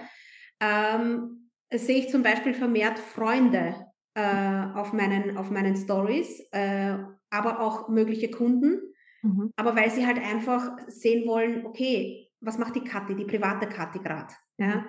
ähm, 0.61 1.51
sehe 1.73 1.99
ich 1.99 2.09
zum 2.09 2.23
Beispiel 2.23 2.55
vermehrt 2.55 2.99
Freunde 2.99 3.75
äh, 4.15 4.67
auf 4.75 4.93
meinen, 4.93 5.37
auf 5.37 5.51
meinen 5.51 5.77
Stories, 5.77 6.41
äh, 6.53 6.97
aber 7.31 7.61
auch 7.61 7.89
mögliche 7.89 8.31
Kunden. 8.31 8.81
Mhm. 9.23 9.51
Aber 9.57 9.75
weil 9.77 9.91
sie 9.91 10.07
halt 10.07 10.19
einfach 10.19 10.79
sehen 10.87 11.27
wollen, 11.27 11.67
okay, 11.67 12.31
was 12.41 12.59
macht 12.59 12.77
die 12.77 12.85
Kathi, 12.85 13.17
die 13.17 13.25
private 13.25 13.69
Kathi 13.69 13.99
gerade? 13.99 14.33
Ja? 14.59 14.87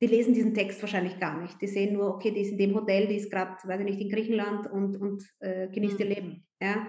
Mhm. 0.00 0.06
Die 0.06 0.14
lesen 0.14 0.34
diesen 0.34 0.54
Text 0.54 0.80
wahrscheinlich 0.82 1.18
gar 1.20 1.40
nicht. 1.40 1.60
Die 1.60 1.66
sehen 1.66 1.92
nur, 1.92 2.14
okay, 2.14 2.30
die 2.30 2.40
ist 2.40 2.52
in 2.52 2.58
dem 2.58 2.74
Hotel, 2.74 3.06
die 3.06 3.16
ist 3.16 3.30
gerade, 3.30 3.56
weiß 3.62 3.80
ich 3.80 3.86
nicht, 3.86 4.00
in 4.00 4.10
Griechenland 4.10 4.70
und, 4.70 4.96
und 4.96 5.24
äh, 5.40 5.68
genießt 5.68 5.98
mhm. 5.98 6.00
ihr 6.00 6.14
Leben. 6.14 6.46
Ja? 6.60 6.86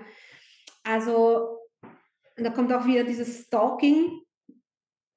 Also, 0.84 1.60
und 2.38 2.44
da 2.44 2.50
kommt 2.50 2.74
auch 2.74 2.86
wieder 2.86 3.04
dieses 3.04 3.46
Stalking. 3.46 4.22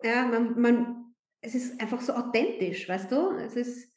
Ja, 0.03 0.27
man, 0.27 0.61
man, 0.61 1.15
es 1.41 1.55
ist 1.55 1.81
einfach 1.81 2.01
so 2.01 2.13
authentisch, 2.13 2.89
weißt 2.89 3.11
du? 3.11 3.31
Es 3.39 3.57
ist, 3.57 3.91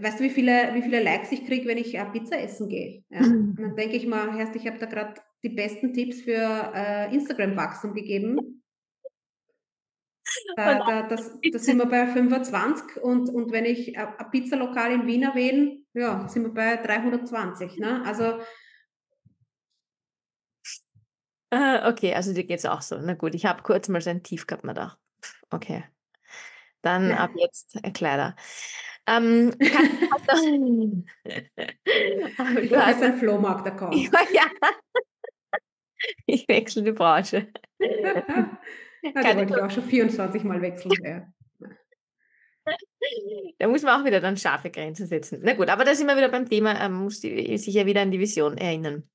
weißt 0.00 0.20
du, 0.20 0.24
wie 0.24 0.30
viele, 0.30 0.74
wie 0.74 0.82
viele 0.82 1.02
Likes 1.02 1.32
ich 1.32 1.44
kriege, 1.44 1.68
wenn 1.68 1.78
ich 1.78 1.94
äh, 1.94 2.04
Pizza 2.06 2.38
essen 2.38 2.68
gehe? 2.68 3.04
Ja? 3.10 3.20
Mhm. 3.20 3.56
dann 3.56 3.76
denke 3.76 3.96
ich 3.96 4.06
mal, 4.06 4.32
Herrst, 4.36 4.56
ich 4.56 4.66
habe 4.66 4.78
da 4.78 4.86
gerade 4.86 5.20
die 5.42 5.50
besten 5.50 5.92
Tipps 5.92 6.22
für 6.22 6.72
äh, 6.74 7.14
Instagram-Wachstum 7.14 7.94
gegeben. 7.94 8.55
Da, 10.56 10.78
da, 10.78 11.02
das, 11.02 11.38
da 11.52 11.58
sind 11.58 11.78
wir 11.78 11.86
bei 11.86 12.06
25 12.08 12.96
und, 13.02 13.28
und 13.28 13.52
wenn 13.52 13.64
ich 13.64 13.96
ein 13.96 14.30
Pizzalokal 14.30 14.90
in 14.92 15.06
Wien 15.06 15.22
erwähne, 15.22 15.78
ja, 15.94 16.26
sind 16.28 16.42
wir 16.42 16.52
bei 16.52 16.76
320. 16.76 17.78
Ne? 17.78 18.02
Also 18.04 18.40
Ah, 21.50 21.88
okay, 21.88 22.12
also 22.12 22.32
dir 22.32 22.44
geht 22.44 22.58
es 22.58 22.66
auch 22.66 22.82
so. 22.82 22.98
Na 22.98 23.14
gut, 23.14 23.34
ich 23.34 23.46
habe 23.46 23.62
kurz 23.62 23.88
mal 23.88 24.00
so 24.00 24.10
ein 24.10 24.22
Tief 24.22 24.46
gehabt, 24.46 24.64
mir 24.64 24.74
gedacht, 24.74 24.98
okay, 25.50 25.84
dann 26.82 27.12
ab 27.12 27.30
jetzt 27.36 27.76
äh, 27.82 27.90
Kleider. 27.92 28.34
Ähm, 29.06 29.52
du 29.58 31.04
du 32.68 32.76
hast 32.76 33.02
einen 33.02 33.18
Flohmarkt-Account. 33.18 33.94
ja, 34.32 34.44
ich 36.26 36.48
wechsle 36.48 36.82
die 36.82 36.92
Branche. 36.92 37.48
Ja, 39.02 39.12
da 39.14 39.36
wollte 39.36 39.54
ich 39.54 39.62
auch 39.62 39.70
schon 39.70 39.84
24 39.84 40.44
Mal 40.44 40.62
wechseln. 40.62 40.92
Ja. 41.04 41.26
Da 43.58 43.68
muss 43.68 43.82
man 43.82 44.00
auch 44.00 44.04
wieder 44.04 44.20
dann 44.20 44.36
scharfe 44.36 44.70
Grenzen 44.70 45.06
setzen. 45.06 45.40
Na 45.42 45.54
gut, 45.54 45.68
aber 45.68 45.84
da 45.84 45.94
sind 45.94 46.06
wir 46.08 46.16
wieder 46.16 46.28
beim 46.28 46.48
Thema, 46.48 46.80
ähm, 46.84 46.94
muss 46.94 47.20
die, 47.20 47.56
sich 47.58 47.74
ja 47.74 47.86
wieder 47.86 48.02
an 48.02 48.10
die 48.10 48.18
Vision 48.18 48.58
erinnern. 48.58 49.08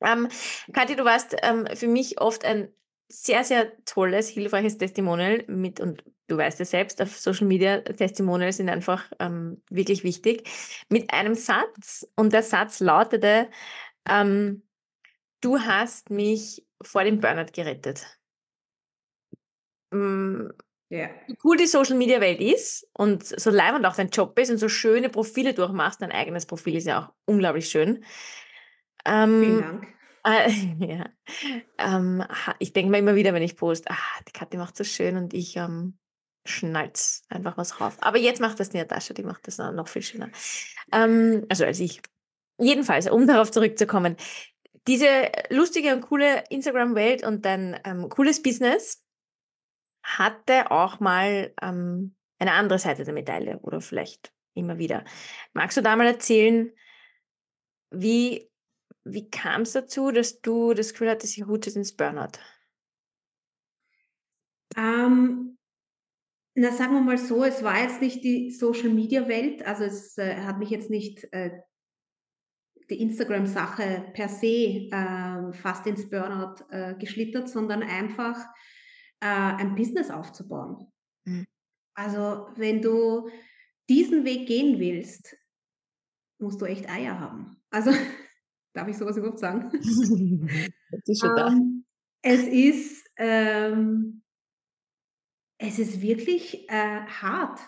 Ähm, 0.00 0.28
Kathi, 0.72 0.94
du 0.94 1.04
warst 1.04 1.34
ähm, 1.42 1.66
für 1.74 1.88
mich 1.88 2.20
oft 2.20 2.44
ein 2.44 2.68
sehr, 3.08 3.44
sehr 3.44 3.72
tolles, 3.84 4.28
hilfreiches 4.28 4.78
Testimonial 4.78 5.44
mit, 5.48 5.80
und 5.80 6.04
du 6.28 6.36
weißt 6.36 6.60
es 6.60 6.70
selbst, 6.70 7.00
auf 7.00 7.16
Social 7.16 7.46
Media 7.46 7.80
Testimonials 7.80 8.58
sind 8.58 8.68
einfach 8.68 9.10
ähm, 9.18 9.62
wirklich 9.70 10.04
wichtig, 10.04 10.48
mit 10.90 11.12
einem 11.12 11.34
Satz. 11.34 12.06
Und 12.14 12.32
der 12.32 12.42
Satz 12.42 12.80
lautete, 12.80 13.48
ähm, 14.08 14.62
du 15.40 15.58
hast 15.60 16.10
mich 16.10 16.66
vor 16.82 17.04
dem 17.04 17.20
Burnout 17.20 17.52
gerettet. 17.52 18.17
Ähm, 19.92 20.52
yeah. 20.90 21.10
Wie 21.26 21.36
cool 21.44 21.56
die 21.56 21.66
Social 21.66 21.96
Media 21.96 22.20
Welt 22.20 22.40
ist 22.40 22.88
und 22.92 23.24
so 23.24 23.50
leibend 23.50 23.86
auch 23.86 23.96
dein 23.96 24.10
Job 24.10 24.38
ist 24.38 24.50
und 24.50 24.58
so 24.58 24.68
schöne 24.68 25.08
Profile 25.08 25.54
durchmachst, 25.54 26.02
dein 26.02 26.12
eigenes 26.12 26.46
Profil 26.46 26.76
ist 26.76 26.86
ja 26.86 27.00
auch 27.00 27.12
unglaublich 27.26 27.68
schön. 27.68 28.04
Ähm, 29.04 29.42
Vielen 29.42 29.60
Dank. 29.60 29.86
Äh, 30.24 30.50
ja. 30.86 31.06
Ähm, 31.78 32.24
ich 32.58 32.72
denke 32.72 32.90
mir 32.90 32.98
immer 32.98 33.14
wieder, 33.14 33.32
wenn 33.32 33.42
ich 33.42 33.56
poste, 33.56 33.90
ah, 33.90 34.20
die 34.26 34.32
Kathi 34.32 34.56
macht 34.56 34.76
so 34.76 34.84
schön 34.84 35.16
und 35.16 35.34
ich 35.34 35.56
ähm, 35.56 35.98
schnalz 36.44 37.22
einfach 37.28 37.56
was 37.56 37.80
rauf. 37.80 37.96
Aber 38.00 38.18
jetzt 38.18 38.40
macht 38.40 38.60
das 38.60 38.70
die 38.70 38.78
Natascha, 38.78 39.14
die 39.14 39.22
macht 39.22 39.46
das 39.46 39.58
noch 39.58 39.88
viel 39.88 40.02
schöner. 40.02 40.30
Ähm, 40.92 41.44
also 41.48 41.64
als 41.64 41.80
ich. 41.80 42.00
Jedenfalls, 42.60 43.08
um 43.08 43.24
darauf 43.28 43.52
zurückzukommen, 43.52 44.16
diese 44.88 45.30
lustige 45.50 45.94
und 45.94 46.00
coole 46.00 46.42
Instagram-Welt 46.50 47.24
und 47.24 47.44
dein 47.44 47.78
ähm, 47.84 48.08
cooles 48.08 48.42
Business 48.42 49.04
hatte 50.16 50.70
auch 50.70 51.00
mal 51.00 51.52
ähm, 51.60 52.14
eine 52.38 52.52
andere 52.52 52.78
Seite 52.78 53.04
der 53.04 53.14
Medaille 53.14 53.58
oder 53.60 53.80
vielleicht 53.80 54.32
immer 54.54 54.78
wieder. 54.78 55.04
Magst 55.52 55.76
du 55.76 55.82
da 55.82 55.96
mal 55.96 56.06
erzählen, 56.06 56.72
wie, 57.90 58.50
wie 59.04 59.30
kam 59.30 59.62
es 59.62 59.72
dazu, 59.72 60.10
dass 60.10 60.40
du 60.40 60.72
das 60.74 60.92
Gefühl 60.92 61.10
hattest, 61.10 61.36
ich 61.36 61.46
rutsche 61.46 61.70
ins 61.70 61.94
Burnout? 61.94 62.38
Ähm, 64.76 65.58
na, 66.54 66.72
sagen 66.72 66.94
wir 66.94 67.00
mal 67.00 67.18
so, 67.18 67.44
es 67.44 67.62
war 67.62 67.80
jetzt 67.80 68.00
nicht 68.00 68.24
die 68.24 68.50
Social-Media-Welt, 68.50 69.66
also 69.66 69.84
es 69.84 70.16
äh, 70.18 70.36
hat 70.36 70.58
mich 70.58 70.70
jetzt 70.70 70.90
nicht 70.90 71.32
äh, 71.32 71.60
die 72.90 73.00
Instagram-Sache 73.00 74.10
per 74.14 74.28
se 74.28 74.88
äh, 74.90 75.52
fast 75.52 75.86
ins 75.86 76.08
Burnout 76.08 76.64
äh, 76.70 76.94
geschlittert, 76.94 77.48
sondern 77.48 77.82
einfach 77.82 78.38
äh, 79.20 79.26
ein 79.26 79.74
Business 79.74 80.10
aufzubauen. 80.10 80.90
Mhm. 81.24 81.46
Also 81.94 82.48
wenn 82.56 82.80
du 82.80 83.28
diesen 83.88 84.24
Weg 84.24 84.46
gehen 84.46 84.78
willst, 84.78 85.36
musst 86.40 86.60
du 86.60 86.66
echt 86.66 86.88
Eier 86.88 87.18
haben. 87.18 87.60
Also 87.70 87.90
darf 88.74 88.88
ich 88.88 88.96
sowas 88.96 89.16
überhaupt 89.16 89.40
sagen? 89.40 89.70
ist 91.06 91.24
ähm, 91.24 91.84
es 92.22 92.42
ist 92.46 93.10
ähm, 93.16 94.22
es 95.58 95.78
ist 95.78 96.00
wirklich 96.00 96.68
äh, 96.70 97.00
hart. 97.06 97.60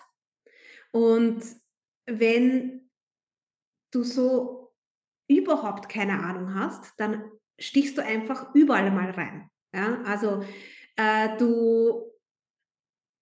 Und 0.91 1.43
wenn 2.05 2.89
du 3.91 4.03
so 4.03 4.73
überhaupt 5.27 5.89
keine 5.89 6.23
Ahnung 6.23 6.55
hast, 6.55 6.93
dann 6.97 7.29
stichst 7.59 7.97
du 7.97 8.03
einfach 8.03 8.53
überall 8.55 8.91
mal 8.91 9.11
rein. 9.11 9.49
Ja? 9.73 10.01
Also 10.03 10.43
äh, 10.97 11.37
du, 11.37 12.11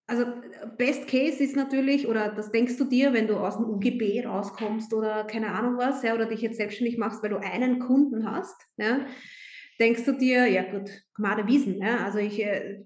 also 0.07 0.25
Best 0.77 1.07
Case 1.07 1.43
ist 1.43 1.55
natürlich, 1.55 2.07
oder 2.07 2.29
das 2.29 2.51
denkst 2.51 2.77
du 2.77 2.85
dir, 2.85 3.13
wenn 3.13 3.27
du 3.27 3.37
aus 3.37 3.57
dem 3.57 3.65
UGB 3.65 4.25
rauskommst 4.25 4.93
oder 4.93 5.23
keine 5.25 5.51
Ahnung 5.51 5.77
was, 5.77 6.03
ja, 6.03 6.13
oder 6.15 6.25
dich 6.25 6.41
jetzt 6.41 6.57
selbstständig 6.57 6.97
machst, 6.97 7.21
weil 7.21 7.29
du 7.29 7.37
einen 7.37 7.79
Kunden 7.79 8.29
hast, 8.29 8.59
ja, 8.77 9.05
denkst 9.79 10.05
du 10.05 10.13
dir, 10.13 10.47
ja 10.47 10.63
gut, 10.63 10.89
Gmade 11.15 11.47
Wiesen, 11.47 11.81
ja, 11.81 12.03
also 12.03 12.17
ich, 12.17 12.43
äh, 12.43 12.83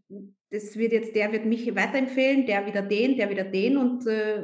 das 0.51 0.77
wird 0.77 0.91
jetzt, 0.91 1.15
der 1.15 1.31
wird 1.31 1.45
mich 1.45 1.75
weiterempfehlen, 1.75 2.45
der 2.45 2.65
wieder 2.67 2.83
den, 2.83 3.17
der 3.17 3.29
wieder 3.29 3.43
den 3.43 3.77
und 3.77 4.05
äh, 4.05 4.43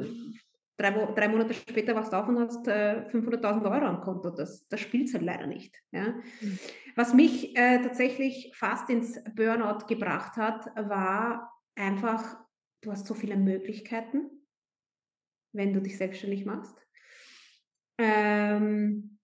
drei, 0.80 0.90
drei 0.90 1.28
Monate 1.28 1.52
später 1.54 1.94
wachst 1.94 2.12
du 2.12 2.16
auf 2.16 2.26
und 2.28 2.38
hast 2.38 2.66
äh, 2.66 3.04
500.000 3.10 3.70
Euro 3.70 3.84
am 3.84 4.00
Konto. 4.00 4.30
Das, 4.30 4.66
das 4.68 4.80
spielt 4.80 5.08
es 5.08 5.14
halt 5.14 5.24
leider 5.24 5.46
nicht. 5.46 5.76
Ja. 5.92 6.14
Mhm. 6.40 6.58
Was 6.96 7.14
mich 7.14 7.56
äh, 7.56 7.82
tatsächlich 7.82 8.52
fast 8.54 8.88
ins 8.88 9.22
Burnout 9.34 9.86
gebracht 9.86 10.36
hat, 10.36 10.66
war 10.76 11.52
einfach, 11.76 12.38
du 12.80 12.90
hast 12.90 13.06
so 13.06 13.14
viele 13.14 13.36
Möglichkeiten, 13.36 14.30
wenn 15.52 15.74
du 15.74 15.80
dich 15.80 15.98
selbstständig 15.98 16.46
machst. 16.46 16.76
Ähm, 17.98 19.18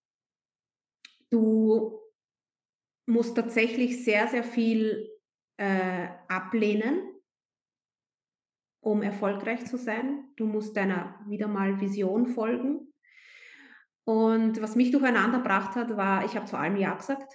du 1.31 1.99
musst 3.07 3.35
tatsächlich 3.35 4.03
sehr, 4.03 4.27
sehr 4.27 4.43
viel 4.43 5.09
äh, 5.57 6.07
ablehnen, 6.27 7.01
um 8.87 9.01
erfolgreich 9.01 9.65
zu 9.65 9.77
sein. 9.77 10.23
Du 10.37 10.45
musst 10.45 10.77
deiner 10.77 11.19
wieder 11.27 11.49
mal 11.49 11.81
Vision 11.81 12.27
folgen. 12.27 12.87
Und 14.05 14.61
was 14.61 14.77
mich 14.77 14.91
durcheinander 14.91 15.39
gebracht 15.39 15.75
hat, 15.75 15.97
war, 15.97 16.23
ich 16.23 16.37
habe 16.37 16.45
zu 16.45 16.57
allem 16.57 16.77
Ja 16.77 16.93
gesagt. 16.93 17.33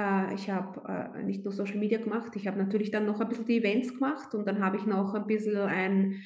Äh, 0.00 0.34
ich 0.34 0.48
habe 0.48 0.82
äh, 0.88 1.22
nicht 1.24 1.44
nur 1.44 1.52
Social 1.52 1.76
Media 1.76 1.98
gemacht, 1.98 2.34
ich 2.36 2.46
habe 2.46 2.58
natürlich 2.58 2.90
dann 2.90 3.04
noch 3.04 3.20
ein 3.20 3.28
bisschen 3.28 3.44
die 3.44 3.58
Events 3.58 3.92
gemacht 3.92 4.34
und 4.34 4.46
dann 4.46 4.64
habe 4.64 4.78
ich 4.78 4.86
noch 4.86 5.12
ein 5.12 5.26
bisschen 5.26 5.58
ein 5.58 6.22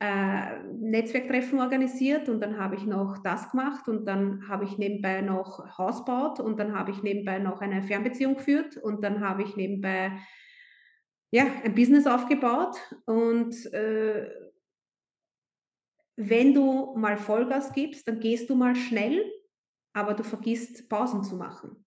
äh, 0.00 0.62
Netzwerktreffen 0.80 1.60
organisiert 1.60 2.30
und 2.30 2.40
dann 2.40 2.56
habe 2.56 2.76
ich 2.76 2.86
noch 2.86 3.18
das 3.22 3.50
gemacht 3.50 3.86
und 3.86 4.06
dann 4.06 4.48
habe 4.48 4.64
ich 4.64 4.78
nebenbei 4.78 5.20
noch 5.20 5.76
Haus 5.76 6.06
baut 6.06 6.40
und 6.40 6.58
dann 6.58 6.74
habe 6.74 6.90
ich 6.90 7.02
nebenbei 7.02 7.38
noch 7.38 7.60
eine 7.60 7.82
Fernbeziehung 7.82 8.36
geführt 8.36 8.78
und 8.78 9.04
dann 9.04 9.20
habe 9.20 9.42
ich 9.42 9.56
nebenbei 9.56 10.12
ja, 11.32 11.44
ein 11.62 11.74
Business 11.74 12.06
aufgebaut 12.06 12.76
und 13.06 13.72
äh, 13.72 14.30
wenn 16.16 16.52
du 16.52 16.94
mal 16.96 17.16
Vollgas 17.16 17.72
gibst, 17.72 18.06
dann 18.06 18.20
gehst 18.20 18.50
du 18.50 18.54
mal 18.54 18.76
schnell, 18.76 19.24
aber 19.94 20.14
du 20.14 20.22
vergisst 20.22 20.88
Pausen 20.88 21.22
zu 21.22 21.36
machen. 21.36 21.86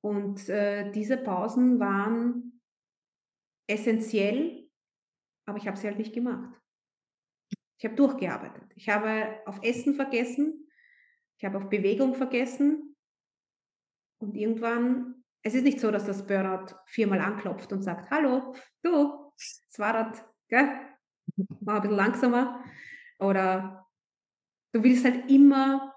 Und 0.00 0.48
äh, 0.48 0.90
diese 0.92 1.18
Pausen 1.18 1.78
waren 1.78 2.62
essentiell, 3.68 4.70
aber 5.46 5.58
ich 5.58 5.66
habe 5.66 5.76
sie 5.76 5.88
halt 5.88 5.98
nicht 5.98 6.14
gemacht. 6.14 6.58
Ich 7.78 7.84
habe 7.84 7.96
durchgearbeitet. 7.96 8.72
Ich 8.76 8.88
habe 8.88 9.40
auf 9.46 9.60
Essen 9.62 9.94
vergessen, 9.94 10.68
ich 11.38 11.44
habe 11.44 11.58
auf 11.58 11.68
Bewegung 11.68 12.14
vergessen 12.14 12.96
und 14.20 14.34
irgendwann 14.36 15.17
es 15.42 15.54
ist 15.54 15.64
nicht 15.64 15.80
so, 15.80 15.90
dass 15.90 16.04
das 16.04 16.26
Burnout 16.26 16.74
viermal 16.86 17.20
anklopft 17.20 17.72
und 17.72 17.82
sagt, 17.82 18.10
hallo, 18.10 18.54
du, 18.82 19.32
das 19.36 19.62
das, 19.76 20.24
gell? 20.48 20.68
Mach 21.60 21.76
ein 21.76 21.82
bisschen 21.82 21.96
langsamer. 21.96 22.64
Oder 23.18 23.86
du 24.72 24.82
willst 24.82 25.04
halt 25.04 25.30
immer, 25.30 25.94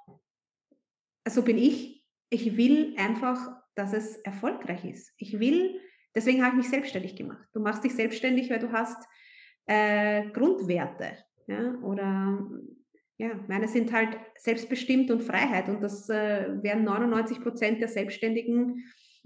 so 1.28 1.42
bin 1.44 1.58
ich, 1.58 2.06
ich 2.30 2.58
will 2.58 2.96
einfach, 2.98 3.62
dass 3.76 3.94
es 3.94 4.18
erfolgreich 4.18 4.86
ist. 4.86 5.14
Ich 5.18 5.40
will, 5.40 5.80
deswegen 6.16 6.44
habe 6.44 6.56
ich 6.56 6.64
mich 6.64 6.70
selbstständig 6.70 7.16
gemacht. 7.16 7.48
Du 7.54 7.60
machst 7.60 7.84
dich 7.84 7.96
selbstständig, 7.96 8.50
weil 8.50 8.60
du 8.60 8.72
hast 8.72 9.04
äh, 9.66 10.30
Grundwerte. 10.32 11.18
Ja? 11.48 11.76
Oder 11.82 12.50
ja, 13.18 13.40
meine 13.48 13.68
sind 13.68 13.92
halt 13.92 14.18
selbstbestimmt 14.38 15.12
und 15.12 15.22
Freiheit. 15.22 15.70
Und 15.70 15.82
das 15.82 16.10
äh, 16.10 16.64
werden 16.64 16.84
99 16.84 17.42
Prozent 17.42 17.82
der 17.82 17.88
Selbstständigen 17.88 18.84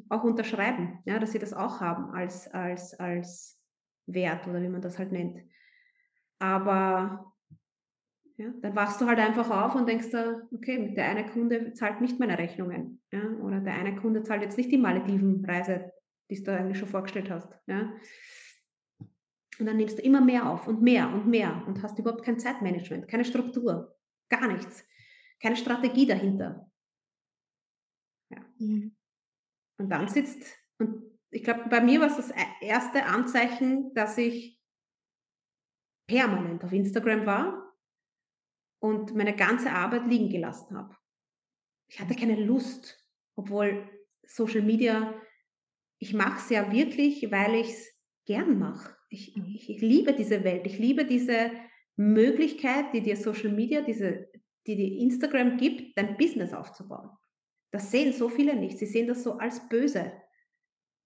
auch 0.10 0.24
unterschreiben, 0.24 1.00
ja, 1.06 1.20
dass 1.20 1.32
sie 1.32 1.40
das 1.40 1.54
auch 1.54 1.82
haben 1.82 2.12
als, 2.12 2.48
als, 2.50 2.94
als 3.00 3.62
Wert 4.08 4.48
oder 4.48 4.62
wie 4.62 4.70
man 4.70 4.82
das 4.82 5.00
halt 5.00 5.12
nennt. 5.12 5.42
Aber 6.40 7.34
ja, 8.38 8.52
dann 8.62 8.76
wachst 8.76 9.00
du 9.00 9.06
halt 9.06 9.20
einfach 9.20 9.50
auf 9.50 9.76
und 9.76 9.88
denkst 9.88 10.10
da, 10.12 10.42
okay, 10.54 10.94
der 10.94 11.06
eine 11.10 11.26
Kunde 11.26 11.74
zahlt 11.74 12.02
nicht 12.02 12.20
meine 12.20 12.38
Rechnungen. 12.38 13.02
Ja, 13.12 13.24
oder 13.42 13.62
der 13.62 13.76
eine 13.76 13.96
Kunde 13.96 14.24
zahlt 14.24 14.42
jetzt 14.42 14.58
nicht 14.58 14.72
die 14.72 14.78
Malediven-Reise, 14.78 15.94
die 16.30 16.44
du 16.44 16.52
eigentlich 16.52 16.78
schon 16.78 16.90
vorgestellt 16.90 17.30
hast. 17.30 17.58
Ja. 17.68 17.94
Und 19.58 19.66
dann 19.66 19.78
nimmst 19.78 19.98
du 19.98 20.02
immer 20.02 20.20
mehr 20.20 20.50
auf 20.50 20.68
und 20.68 20.82
mehr 20.82 21.08
und 21.14 21.28
mehr 21.28 21.64
und 21.66 21.82
hast 21.82 21.98
überhaupt 21.98 22.24
kein 22.24 22.40
Zeitmanagement, 22.40 23.08
keine 23.08 23.24
Struktur, 23.24 23.96
gar 24.30 24.48
nichts, 24.48 24.86
keine 25.42 25.56
Strategie 25.56 26.06
dahinter. 26.06 26.70
Ja. 28.30 28.40
Mhm. 28.60 28.95
Und 29.78 29.90
dann 29.90 30.08
sitzt, 30.08 30.42
und 30.80 31.04
ich 31.32 31.44
glaube, 31.44 31.68
bei 31.70 31.82
mir 31.82 32.00
war 32.00 32.08
es 32.08 32.18
das 32.18 32.32
e-, 32.32 32.66
erste 32.66 33.06
Anzeichen, 33.06 33.94
dass 33.94 34.18
ich 34.18 34.60
permanent 36.08 36.64
auf 36.64 36.72
Instagram 36.72 37.26
war 37.26 37.74
und 38.80 39.16
meine 39.16 39.36
ganze 39.36 39.72
Arbeit 39.72 40.08
liegen 40.08 40.30
gelassen 40.30 40.78
habe. 40.78 40.96
Ich 41.88 42.00
hatte 42.00 42.16
keine 42.16 42.44
Lust, 42.44 42.98
obwohl 43.36 43.90
Social 44.26 44.62
Media, 44.62 45.14
ich 46.00 46.14
mache 46.14 46.40
es 46.40 46.50
ja 46.50 46.72
wirklich, 46.72 47.32
weil 47.32 47.56
ich 47.56 47.70
es 47.70 47.94
gern 48.26 48.60
mache. 48.60 48.96
Ich, 49.10 49.36
ich, 49.36 49.70
ich, 49.70 49.82
liebe 49.82 50.14
diese 50.14 50.44
Welt, 50.44 50.66
ich 50.66 50.80
liebe 50.80 51.06
diese 51.06 51.52
Möglichkeit, 51.96 52.94
die 52.94 53.02
dir 53.02 53.16
Social 53.16 53.52
Media, 53.52 53.82
diese, 53.82 54.30
die 54.68 54.76
dir 54.76 55.02
Instagram 55.02 55.58
gibt, 55.58 55.98
dein 55.98 56.18
Business 56.18 56.54
aufzubauen. 56.54 57.12
Das 57.72 57.92
sehen 57.92 58.14
so 58.14 58.30
viele 58.30 58.56
nicht. 58.56 58.78
Sie 58.78 58.86
sehen 58.86 59.08
das 59.08 59.24
so 59.24 59.38
als 59.38 59.68
böse. 59.68 60.14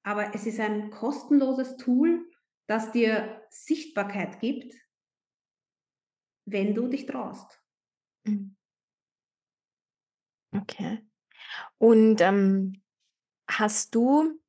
Aber 0.04 0.34
es 0.34 0.45
ist 0.45 0.60
ein 0.60 0.91
kostenloses 0.91 1.78
Tool, 1.78 2.30
das 2.67 2.91
dir 2.91 3.41
Sichtbarkeit 3.50 4.39
gibt, 4.39 4.76
wenn 6.45 6.76
du 6.76 6.88
dich 6.88 7.06
traust. 7.06 7.62
Mhm. 8.26 8.56
Okay. 10.52 11.08
Und 11.78 12.22
ähm, 12.22 12.82
hast 13.48 13.95
du 13.95 14.39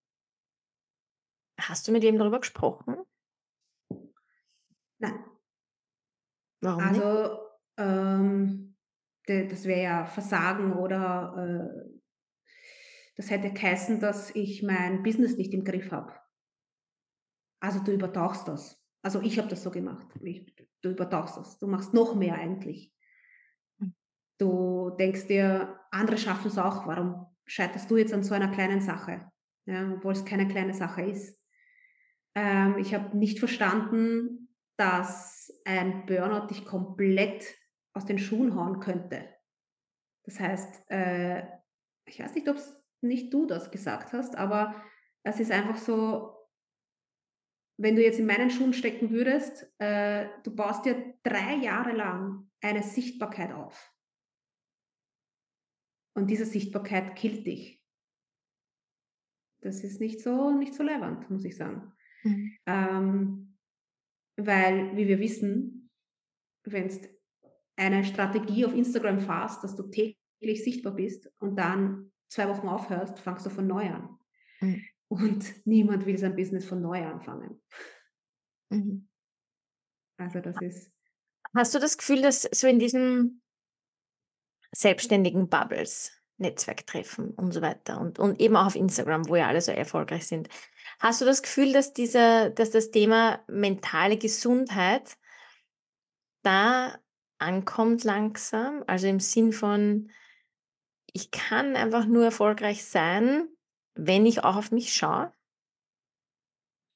hast 1.58 1.86
du 1.86 1.92
mit 1.92 2.04
ihm 2.04 2.18
darüber 2.18 2.40
gesprochen? 2.40 2.96
Nein. 4.98 5.24
Warum 6.60 6.86
nicht? 6.90 7.02
Also, 7.02 7.38
ähm, 7.76 8.76
das 9.26 9.64
wäre 9.64 9.82
ja 9.82 10.06
Versagen 10.06 10.72
oder 10.72 11.34
äh, 11.36 11.99
das 13.20 13.28
hätte 13.28 13.52
geheißen, 13.52 14.00
dass 14.00 14.34
ich 14.34 14.62
mein 14.62 15.02
Business 15.02 15.36
nicht 15.36 15.52
im 15.52 15.62
Griff 15.62 15.90
habe. 15.92 16.14
Also 17.62 17.80
du 17.80 17.92
übertauchst 17.92 18.48
das. 18.48 18.82
Also 19.02 19.20
ich 19.20 19.36
habe 19.36 19.48
das 19.48 19.62
so 19.62 19.70
gemacht. 19.70 20.06
Ich, 20.22 20.56
du 20.80 20.92
übertauchst 20.92 21.36
das. 21.36 21.58
Du 21.58 21.66
machst 21.66 21.92
noch 21.92 22.14
mehr 22.14 22.36
eigentlich. 22.36 22.94
Hm. 23.78 23.94
Du 24.38 24.96
denkst 24.98 25.26
dir, 25.26 25.78
andere 25.90 26.16
schaffen 26.16 26.48
es 26.48 26.56
auch. 26.56 26.86
Warum 26.86 27.26
scheiterst 27.44 27.90
du 27.90 27.98
jetzt 27.98 28.14
an 28.14 28.22
so 28.22 28.32
einer 28.34 28.50
kleinen 28.50 28.80
Sache? 28.80 29.30
Ja, 29.66 29.92
obwohl 29.92 30.14
es 30.14 30.24
keine 30.24 30.48
kleine 30.48 30.72
Sache 30.72 31.02
ist. 31.02 31.38
Ähm, 32.34 32.78
ich 32.78 32.94
habe 32.94 33.14
nicht 33.18 33.38
verstanden, 33.38 34.48
dass 34.78 35.52
ein 35.66 36.06
Burnout 36.06 36.46
dich 36.46 36.64
komplett 36.64 37.54
aus 37.92 38.06
den 38.06 38.18
Schuhen 38.18 38.54
hauen 38.54 38.80
könnte. 38.80 39.28
Das 40.24 40.40
heißt, 40.40 40.90
äh, 40.90 41.42
ich 42.06 42.18
weiß 42.18 42.34
nicht, 42.34 42.48
ob 42.48 42.56
es 42.56 42.79
nicht 43.02 43.32
du 43.32 43.46
das 43.46 43.70
gesagt 43.70 44.12
hast, 44.12 44.36
aber 44.36 44.74
es 45.22 45.40
ist 45.40 45.50
einfach 45.50 45.76
so, 45.76 46.36
wenn 47.78 47.96
du 47.96 48.02
jetzt 48.02 48.18
in 48.18 48.26
meinen 48.26 48.50
Schuhen 48.50 48.72
stecken 48.72 49.10
würdest, 49.10 49.72
äh, 49.78 50.28
du 50.44 50.54
baust 50.54 50.84
dir 50.84 51.14
drei 51.22 51.56
Jahre 51.56 51.92
lang 51.92 52.50
eine 52.60 52.82
Sichtbarkeit 52.82 53.52
auf. 53.52 53.94
Und 56.14 56.28
diese 56.28 56.44
Sichtbarkeit 56.44 57.16
killt 57.16 57.46
dich. 57.46 57.82
Das 59.62 59.82
ist 59.84 60.00
nicht 60.00 60.20
so, 60.20 60.50
nicht 60.50 60.74
so 60.74 60.82
leibend, 60.82 61.30
muss 61.30 61.44
ich 61.44 61.56
sagen. 61.56 61.92
Mhm. 62.22 62.56
Ähm, 62.66 63.58
weil, 64.36 64.96
wie 64.96 65.08
wir 65.08 65.18
wissen, 65.20 65.90
wenn 66.64 66.88
du 66.88 67.08
eine 67.76 68.04
Strategie 68.04 68.66
auf 68.66 68.74
Instagram 68.74 69.20
fährst, 69.20 69.64
dass 69.64 69.76
du 69.76 69.84
täglich 69.84 70.64
sichtbar 70.64 70.94
bist 70.94 71.30
und 71.38 71.56
dann 71.56 72.09
zwei 72.30 72.48
Wochen 72.48 72.68
aufhörst, 72.68 73.18
fangst 73.18 73.44
du 73.44 73.50
von 73.50 73.66
neu 73.66 73.90
an. 73.90 74.18
Mhm. 74.60 74.84
Und 75.08 75.66
niemand 75.66 76.06
will 76.06 76.16
sein 76.16 76.36
Business 76.36 76.64
von 76.64 76.80
neu 76.80 77.04
anfangen. 77.04 77.60
Mhm. 78.70 79.08
Also 80.16 80.40
das 80.40 80.56
ist. 80.62 80.92
Hast 81.54 81.74
du 81.74 81.80
das 81.80 81.98
Gefühl, 81.98 82.22
dass 82.22 82.42
so 82.42 82.68
in 82.68 82.78
diesen 82.78 83.42
selbstständigen 84.72 85.48
Bubbles, 85.48 86.12
Netzwerktreffen 86.36 87.32
und 87.32 87.52
so 87.52 87.60
weiter 87.60 88.00
und, 88.00 88.18
und 88.18 88.40
eben 88.40 88.56
auch 88.56 88.66
auf 88.66 88.76
Instagram, 88.76 89.28
wo 89.28 89.36
ja 89.36 89.48
alle 89.48 89.60
so 89.60 89.72
erfolgreich 89.72 90.26
sind, 90.26 90.48
hast 91.00 91.20
du 91.20 91.24
das 91.24 91.42
Gefühl, 91.42 91.72
dass, 91.72 91.92
dieser, 91.92 92.50
dass 92.50 92.70
das 92.70 92.90
Thema 92.90 93.44
mentale 93.48 94.16
Gesundheit 94.16 95.18
da 96.42 96.98
ankommt 97.38 98.04
langsam? 98.04 98.84
Also 98.86 99.08
im 99.08 99.20
Sinn 99.20 99.52
von, 99.52 100.10
ich 101.12 101.30
kann 101.30 101.76
einfach 101.76 102.06
nur 102.06 102.24
erfolgreich 102.24 102.84
sein, 102.84 103.48
wenn 103.94 104.26
ich 104.26 104.44
auch 104.44 104.56
auf 104.56 104.70
mich 104.70 104.92
schaue? 104.94 105.32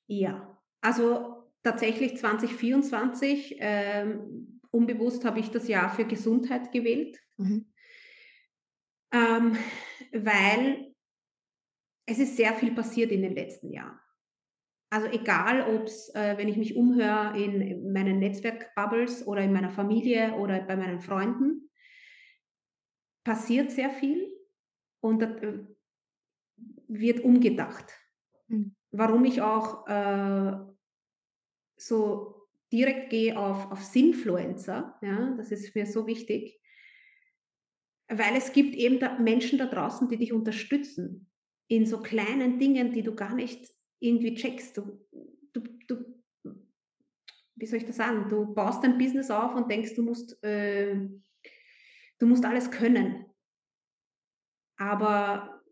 Ja, 0.07 0.59
also 0.81 1.51
tatsächlich 1.63 2.17
2024, 2.17 3.57
ähm, 3.59 4.61
unbewusst 4.71 5.25
habe 5.25 5.41
ich 5.41 5.51
das 5.51 5.69
Jahr 5.69 5.91
für 5.95 6.05
Gesundheit 6.05 6.73
gewählt, 6.73 7.19
mhm. 7.37 7.73
ähm, 9.13 9.57
weil 10.13 10.95
es 12.07 12.19
ist 12.19 12.37
sehr 12.37 12.55
viel 12.55 12.75
passiert 12.75 13.11
in 13.13 13.23
den 13.23 13.35
letzten 13.35 13.71
Jahren. 13.71 13.99
Also 14.91 15.09
egal, 15.09 15.75
ob 15.75 15.87
es, 15.87 16.15
äh, 16.15 16.37
wenn 16.37 16.49
ich 16.49 16.57
mich 16.57 16.77
umhöre 16.77 17.37
in 17.37 17.93
meinen 17.93 18.21
Netzwerkbubbles 18.21 19.27
oder 19.27 19.41
in 19.41 19.53
meiner 19.53 19.71
Familie 19.71 20.35
oder 20.35 20.61
bei 20.61 20.77
meinen 20.77 21.01
Freunden, 21.01 21.64
passiert 23.25 23.71
sehr 23.71 23.91
viel 23.91 24.31
und 25.01 25.23
äh, 25.23 25.67
wird 26.89 27.21
umgedacht. 27.21 27.93
Mhm. 28.49 28.75
Warum 28.91 29.25
ich 29.25 29.41
auch 29.41 29.87
äh, 29.89 30.57
so 31.77 32.49
direkt 32.73 33.11
gehe 33.11 33.39
auf, 33.39 33.71
auf 33.73 33.83
Sinfluencer, 33.83 34.99
ja, 35.03 35.35
das 35.37 35.51
ist 35.51 35.75
mir 35.75 35.87
so 35.87 36.07
wichtig, 36.07 36.61
weil 38.09 38.37
es 38.37 38.53
gibt 38.53 38.75
eben 38.75 39.01
da 39.01 39.19
Menschen 39.19 39.59
da 39.59 39.67
draußen, 39.67 40.09
die 40.09 40.19
dich 40.19 40.33
unterstützen 40.33 41.31
in 41.69 41.87
so 41.87 42.01
kleinen 42.01 42.59
Dingen, 42.59 42.93
die 42.93 43.03
du 43.03 43.15
gar 43.15 43.35
nicht 43.35 43.73
irgendwie 43.99 44.35
checkst. 44.35 44.77
Du, 44.77 45.01
du, 45.53 45.63
du 45.89 46.05
wie 47.57 47.67
soll 47.67 47.79
ich 47.79 47.87
das 47.87 47.97
sagen? 47.97 48.29
Du 48.29 48.53
baust 48.53 48.85
dein 48.85 48.99
Business 48.99 49.31
auf 49.31 49.55
und 49.55 49.71
denkst, 49.71 49.95
du 49.95 50.03
musst, 50.03 50.43
äh, 50.45 51.09
du 52.19 52.27
musst 52.27 52.45
alles 52.45 52.71
können. 52.71 53.27
Aber 54.77 55.63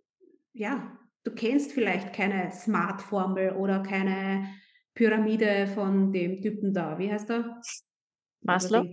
ja, 0.53 0.99
du 1.25 1.35
kennst 1.35 1.73
vielleicht 1.73 2.13
keine 2.13 2.51
Smart-Formel 2.51 3.53
oder 3.53 3.83
keine 3.83 4.49
Pyramide 4.95 5.67
von 5.69 6.13
dem 6.13 6.41
Typen 6.41 6.73
da. 6.73 6.99
Wie 6.99 7.11
heißt 7.11 7.31
er? 7.31 7.61
Maslow? 8.43 8.87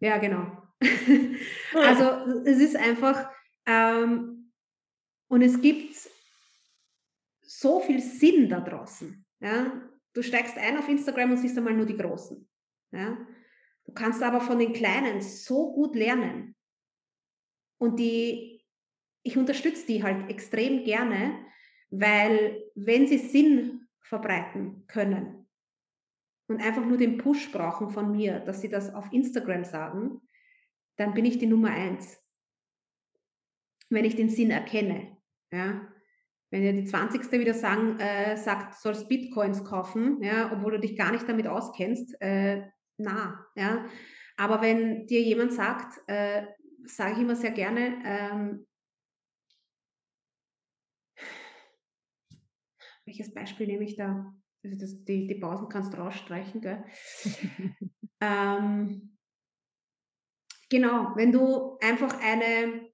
Ja, 0.00 0.18
genau. 0.18 0.62
also 1.74 2.42
es 2.44 2.58
ist 2.58 2.76
einfach, 2.76 3.30
ähm, 3.66 4.52
und 5.28 5.42
es 5.42 5.60
gibt 5.60 5.96
so 7.42 7.80
viel 7.80 8.00
Sinn 8.00 8.48
da 8.48 8.60
draußen. 8.60 9.24
Ja? 9.40 9.88
Du 10.12 10.22
steigst 10.22 10.56
ein 10.58 10.78
auf 10.78 10.88
Instagram 10.88 11.32
und 11.32 11.36
siehst 11.38 11.56
einmal 11.56 11.74
nur 11.74 11.86
die 11.86 11.96
Großen. 11.96 12.48
Ja? 12.92 13.18
Du 13.84 13.92
kannst 13.92 14.22
aber 14.22 14.40
von 14.40 14.58
den 14.58 14.72
Kleinen 14.72 15.20
so 15.20 15.72
gut 15.72 15.94
lernen. 15.94 16.54
Und 17.84 17.98
die, 17.98 18.64
ich 19.22 19.36
unterstütze 19.36 19.86
die 19.86 20.02
halt 20.02 20.30
extrem 20.30 20.84
gerne, 20.84 21.38
weil 21.90 22.64
wenn 22.74 23.06
sie 23.06 23.18
Sinn 23.18 23.88
verbreiten 24.00 24.86
können 24.86 25.46
und 26.48 26.62
einfach 26.62 26.82
nur 26.82 26.96
den 26.96 27.18
Push 27.18 27.52
brauchen 27.52 27.90
von 27.90 28.10
mir, 28.10 28.40
dass 28.40 28.62
sie 28.62 28.70
das 28.70 28.94
auf 28.94 29.12
Instagram 29.12 29.64
sagen, 29.64 30.22
dann 30.96 31.12
bin 31.12 31.26
ich 31.26 31.36
die 31.36 31.46
Nummer 31.46 31.72
eins. 31.72 32.18
Wenn 33.90 34.06
ich 34.06 34.16
den 34.16 34.30
Sinn 34.30 34.50
erkenne. 34.50 35.18
Ja? 35.52 35.86
Wenn 36.50 36.62
dir 36.62 36.72
die 36.72 36.86
20. 36.86 37.30
wieder 37.32 37.52
sagen, 37.52 38.00
äh, 38.00 38.38
sagt, 38.38 38.76
sollst 38.76 39.10
Bitcoins 39.10 39.62
kaufen, 39.62 40.22
ja, 40.22 40.50
obwohl 40.54 40.72
du 40.72 40.80
dich 40.80 40.96
gar 40.96 41.12
nicht 41.12 41.28
damit 41.28 41.48
auskennst, 41.48 42.18
äh, 42.22 42.62
na, 42.96 43.46
ja. 43.56 43.84
Aber 44.38 44.62
wenn 44.62 45.06
dir 45.06 45.20
jemand 45.20 45.52
sagt, 45.52 46.00
äh, 46.06 46.46
sage 46.86 47.14
ich 47.14 47.20
immer 47.20 47.36
sehr 47.36 47.52
gerne, 47.52 48.02
ähm, 48.04 48.66
welches 53.04 53.32
Beispiel 53.32 53.66
nehme 53.66 53.84
ich 53.84 53.96
da? 53.96 54.34
Also 54.62 54.76
das, 54.78 55.04
die, 55.04 55.26
die 55.26 55.34
Pausen 55.34 55.68
kannst 55.68 55.92
du 55.92 55.98
rausstreichen, 55.98 56.60
gell? 56.60 56.84
ähm, 58.20 59.18
genau, 60.70 61.12
wenn 61.16 61.32
du 61.32 61.78
einfach 61.80 62.18
eine, 62.22 62.90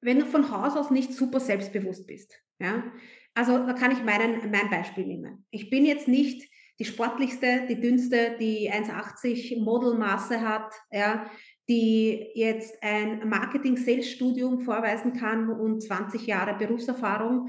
wenn 0.00 0.18
du 0.18 0.26
von 0.26 0.50
Haus 0.50 0.76
aus 0.76 0.90
nicht 0.90 1.14
super 1.14 1.38
selbstbewusst 1.38 2.06
bist, 2.06 2.36
ja, 2.58 2.92
also 3.34 3.66
da 3.66 3.72
kann 3.72 3.92
ich 3.92 4.02
meinen, 4.02 4.50
mein 4.50 4.68
Beispiel 4.68 5.06
nehmen. 5.06 5.46
Ich 5.50 5.70
bin 5.70 5.86
jetzt 5.86 6.08
nicht 6.08 6.50
die 6.78 6.84
sportlichste, 6.84 7.66
die 7.68 7.80
dünnste, 7.80 8.36
die 8.38 8.70
1,80 8.70 9.62
Modelmasse 9.62 10.40
hat, 10.40 10.72
ja, 10.90 11.30
die 11.68 12.30
jetzt 12.34 12.82
ein 12.82 13.28
Marketing-Sales-Studium 13.28 14.60
vorweisen 14.60 15.12
kann 15.12 15.48
und 15.48 15.82
20 15.82 16.26
Jahre 16.26 16.54
Berufserfahrung, 16.54 17.48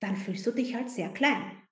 dann 0.00 0.16
fühlst 0.16 0.46
du 0.46 0.50
dich 0.50 0.74
halt 0.74 0.90
sehr 0.90 1.08
klein. 1.10 1.62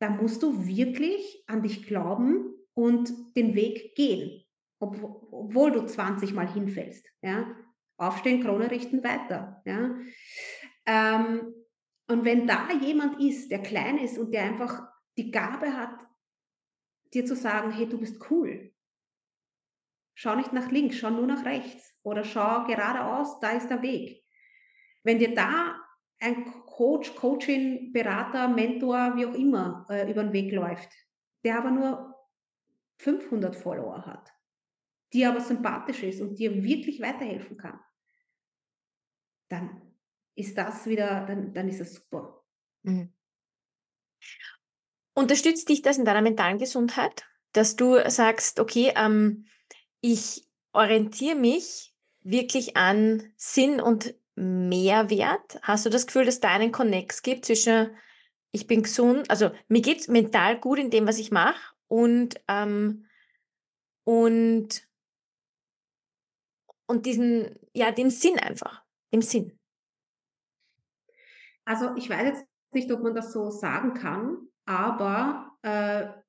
Da 0.00 0.10
musst 0.10 0.42
du 0.42 0.66
wirklich 0.66 1.44
an 1.46 1.62
dich 1.62 1.86
glauben 1.86 2.52
und 2.74 3.12
den 3.36 3.54
Weg 3.54 3.94
gehen, 3.94 4.44
obwohl 4.80 5.70
du 5.70 5.86
20 5.86 6.34
Mal 6.34 6.52
hinfällst. 6.52 7.06
Ja? 7.22 7.54
Aufstehen, 7.96 8.42
Krone 8.42 8.70
richten, 8.70 9.04
weiter. 9.04 9.62
Ja? 9.64 9.96
Ähm, 10.86 11.54
und 12.08 12.24
wenn 12.24 12.46
da 12.46 12.70
jemand 12.72 13.20
ist, 13.22 13.50
der 13.50 13.62
klein 13.62 13.98
ist 13.98 14.18
und 14.18 14.32
der 14.34 14.42
einfach 14.42 14.82
die 15.16 15.30
Gabe 15.30 15.72
hat, 15.72 16.06
dir 17.14 17.24
zu 17.24 17.36
sagen, 17.36 17.70
hey, 17.70 17.88
du 17.88 17.98
bist 17.98 18.20
cool. 18.30 18.73
Schau 20.14 20.36
nicht 20.36 20.52
nach 20.52 20.70
links, 20.70 20.96
schau 20.96 21.10
nur 21.10 21.26
nach 21.26 21.44
rechts 21.44 21.92
oder 22.02 22.24
schau 22.24 22.64
geradeaus, 22.66 23.40
da 23.40 23.50
ist 23.50 23.68
der 23.68 23.82
Weg. 23.82 24.24
Wenn 25.02 25.18
dir 25.18 25.34
da 25.34 25.76
ein 26.20 26.44
Coach, 26.66 27.14
Coachin, 27.14 27.92
Berater, 27.92 28.48
Mentor, 28.48 29.16
wie 29.16 29.26
auch 29.26 29.34
immer, 29.34 29.86
äh, 29.90 30.10
über 30.10 30.22
den 30.22 30.32
Weg 30.32 30.52
läuft, 30.52 30.90
der 31.44 31.58
aber 31.58 31.70
nur 31.70 32.14
500 32.98 33.54
Follower 33.54 34.06
hat, 34.06 34.32
die 35.12 35.26
aber 35.26 35.40
sympathisch 35.40 36.02
ist 36.02 36.20
und 36.20 36.38
dir 36.38 36.62
wirklich 36.62 37.00
weiterhelfen 37.00 37.56
kann, 37.56 37.78
dann 39.48 39.94
ist 40.36 40.56
das 40.56 40.86
wieder, 40.86 41.26
dann, 41.26 41.52
dann 41.52 41.68
ist 41.68 41.80
das 41.80 41.94
super. 41.94 42.42
Mhm. 42.82 43.12
Unterstützt 45.14 45.68
dich 45.68 45.82
das 45.82 45.98
in 45.98 46.04
deiner 46.04 46.22
mentalen 46.22 46.58
Gesundheit, 46.58 47.24
dass 47.52 47.76
du 47.76 47.98
sagst, 48.10 48.58
okay, 48.58 48.92
ähm, 48.96 49.46
ich 50.04 50.46
orientiere 50.74 51.34
mich 51.34 51.94
wirklich 52.20 52.76
an 52.76 53.32
Sinn 53.36 53.80
und 53.80 54.14
Mehrwert? 54.34 55.58
Hast 55.62 55.86
du 55.86 55.90
das 55.90 56.06
Gefühl, 56.06 56.26
dass 56.26 56.40
da 56.40 56.50
einen 56.50 56.72
Connex 56.72 57.22
gibt 57.22 57.46
zwischen 57.46 57.96
ich 58.52 58.66
bin 58.68 58.82
gesund, 58.82 59.30
also 59.30 59.50
mir 59.66 59.80
geht 59.80 60.00
es 60.00 60.08
mental 60.08 60.60
gut 60.60 60.78
in 60.78 60.90
dem, 60.90 61.08
was 61.08 61.18
ich 61.18 61.32
mache 61.32 61.74
und, 61.88 62.40
ähm, 62.46 63.06
und, 64.04 64.88
und 66.86 67.06
diesen, 67.06 67.58
ja, 67.72 67.90
dem 67.90 68.10
Sinn 68.10 68.38
einfach, 68.38 68.84
dem 69.12 69.22
Sinn. 69.22 69.58
Also 71.64 71.96
ich 71.96 72.08
weiß 72.08 72.28
jetzt 72.28 72.46
nicht, 72.72 72.92
ob 72.92 73.02
man 73.02 73.14
das 73.14 73.32
so 73.32 73.50
sagen 73.50 73.94
kann, 73.94 74.46
aber 74.66 75.56
äh, 75.62 76.23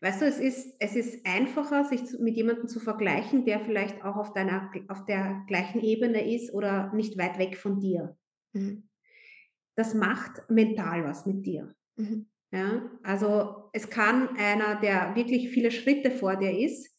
weißt 0.00 0.22
du, 0.22 0.26
es 0.26 0.38
ist, 0.38 0.74
es 0.78 0.94
ist 0.96 1.26
einfacher, 1.26 1.84
sich 1.84 2.04
zu, 2.04 2.22
mit 2.22 2.36
jemandem 2.36 2.68
zu 2.68 2.80
vergleichen, 2.80 3.44
der 3.44 3.60
vielleicht 3.60 4.04
auch 4.04 4.16
auf, 4.16 4.32
deiner, 4.32 4.70
auf 4.88 5.04
der 5.06 5.44
gleichen 5.46 5.80
Ebene 5.80 6.34
ist 6.34 6.52
oder 6.52 6.92
nicht 6.94 7.18
weit 7.18 7.38
weg 7.38 7.56
von 7.56 7.80
dir. 7.80 8.16
Mhm. 8.52 8.88
Das 9.76 9.94
macht 9.94 10.42
mental 10.48 11.04
was 11.04 11.26
mit 11.26 11.46
dir. 11.46 11.74
Mhm. 11.96 12.28
Ja, 12.50 12.90
also 13.02 13.68
es 13.72 13.90
kann 13.90 14.36
einer, 14.38 14.80
der 14.80 15.14
wirklich 15.14 15.50
viele 15.50 15.70
Schritte 15.70 16.10
vor 16.10 16.36
dir 16.36 16.58
ist, 16.58 16.96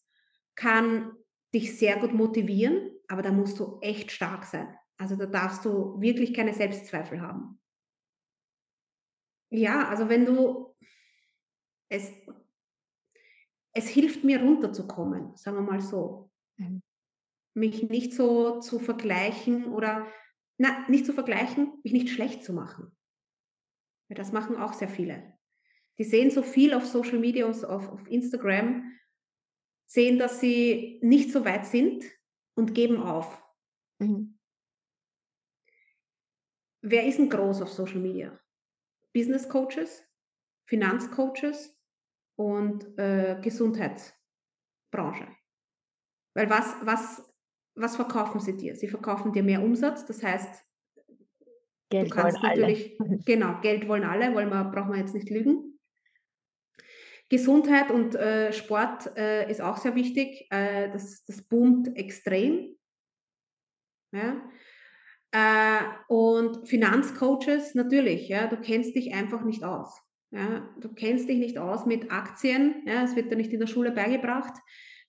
kann 0.56 1.12
dich 1.54 1.78
sehr 1.78 1.98
gut 1.98 2.14
motivieren, 2.14 2.92
aber 3.08 3.24
da 3.24 3.32
musst 3.32 3.60
du 3.60 3.80
echt 3.82 4.12
stark 4.12 4.46
sein. 4.46 4.76
Also 4.98 5.16
da 5.16 5.26
darfst 5.26 5.66
du 5.66 6.00
wirklich 6.00 6.34
keine 6.34 6.54
Selbstzweifel 6.54 7.22
haben. 7.22 7.60
Ja, 9.50 9.88
also 9.88 10.10
wenn 10.10 10.26
du 10.26 10.76
es, 11.90 12.12
es 13.80 13.88
hilft 13.88 14.26
mir 14.26 14.42
runterzukommen, 14.42 15.38
sagen 15.38 15.56
wir 15.56 15.62
mal 15.62 15.80
so. 15.80 16.30
Mhm. 16.58 16.82
Mich 17.54 17.89
nicht 17.89 18.13
so 18.13 18.60
zu 18.60 18.78
vergleichen 18.78 19.72
oder, 19.74 20.06
na, 20.58 20.88
nicht 20.89 21.06
zu 21.06 21.13
vergleichen, 21.13 21.80
mich 21.84 21.94
nicht 21.94 22.10
schlecht 22.10 22.44
zu 22.44 22.52
machen. 22.52 22.96
Weil 24.10 24.18
das 24.18 24.34
machen 24.34 24.58
auch 24.58 24.74
sehr 24.74 24.89
viele. 24.89 25.34
Die 25.98 26.04
sehen 26.04 26.30
so 26.30 26.44
viel 26.44 26.74
auf 26.74 26.86
Social 26.86 27.20
Media 27.20 27.46
und 27.46 27.63
auf, 27.63 27.88
auf 27.88 28.06
Instagram, 28.08 28.92
sehen, 29.86 30.20
dass 30.20 30.42
sie 30.42 31.00
nicht 31.02 31.32
so 31.32 31.46
weit 31.46 31.65
sind 31.65 32.04
und 32.56 32.76
geben 32.76 32.98
auf. 32.98 33.42
Mhm. 34.00 34.38
Wer 36.82 37.08
ist 37.08 37.18
denn 37.18 37.30
groß 37.30 37.62
auf 37.62 37.72
Social 37.72 38.00
Media? 38.00 38.38
Business 39.13 39.48
Coaches, 39.48 40.04
Finanzcoaches 40.65 41.79
und 42.39 42.97
äh, 42.97 43.38
Gesundheitsbranche. 43.41 45.28
Weil 46.34 46.49
was, 46.49 46.73
was, 46.84 47.21
was 47.75 47.97
verkaufen 47.97 48.39
sie 48.39 48.56
dir? 48.56 48.78
Sie 48.78 48.88
verkaufen 48.88 49.34
dir 49.34 49.43
mehr 49.43 49.62
Umsatz, 49.62 50.06
das 50.06 50.23
heißt, 50.23 50.63
Geld 51.89 52.12
du 52.12 52.15
kannst 52.15 52.41
natürlich, 52.41 52.97
alle. 53.02 53.19
genau, 53.25 53.60
Geld 53.60 53.89
wollen 53.89 54.06
alle, 54.06 54.34
wollen 54.34 54.49
wir, 54.49 54.63
brauchen 54.63 54.93
wir 54.93 54.99
jetzt 54.99 55.13
nicht 55.13 55.30
lügen. 55.30 55.80
Gesundheit 57.28 57.91
und 57.91 58.15
äh, 58.15 58.54
Sport 58.54 59.17
äh, 59.17 59.52
ist 59.52 59.60
auch 59.60 59.75
sehr 59.75 59.95
wichtig. 59.95 60.47
Äh, 60.49 60.89
das, 60.91 61.25
das 61.25 61.41
boomt 61.41 61.93
extrem. 61.97 62.78
Ja? 64.13 64.49
Äh, 65.32 65.84
und 66.08 66.69
Finanzcoaches 66.69 67.75
natürlich, 67.75 68.30
ja, 68.30 68.47
du 68.47 68.62
kennst 68.62 68.95
dich 68.95 69.13
einfach 69.13 69.43
nicht 69.43 69.65
aus. 69.65 70.02
Ja, 70.32 70.70
du 70.80 70.94
kennst 70.94 71.28
dich 71.28 71.39
nicht 71.39 71.58
aus 71.58 71.86
mit 71.86 72.12
Aktien, 72.12 72.84
ja, 72.86 73.04
es 73.04 73.15
wird 73.15 73.32
dir 73.32 73.36
nicht 73.36 73.52
in 73.52 73.60
der 73.60 73.68
Schule 73.68 73.92
beigebracht. 73.92 74.54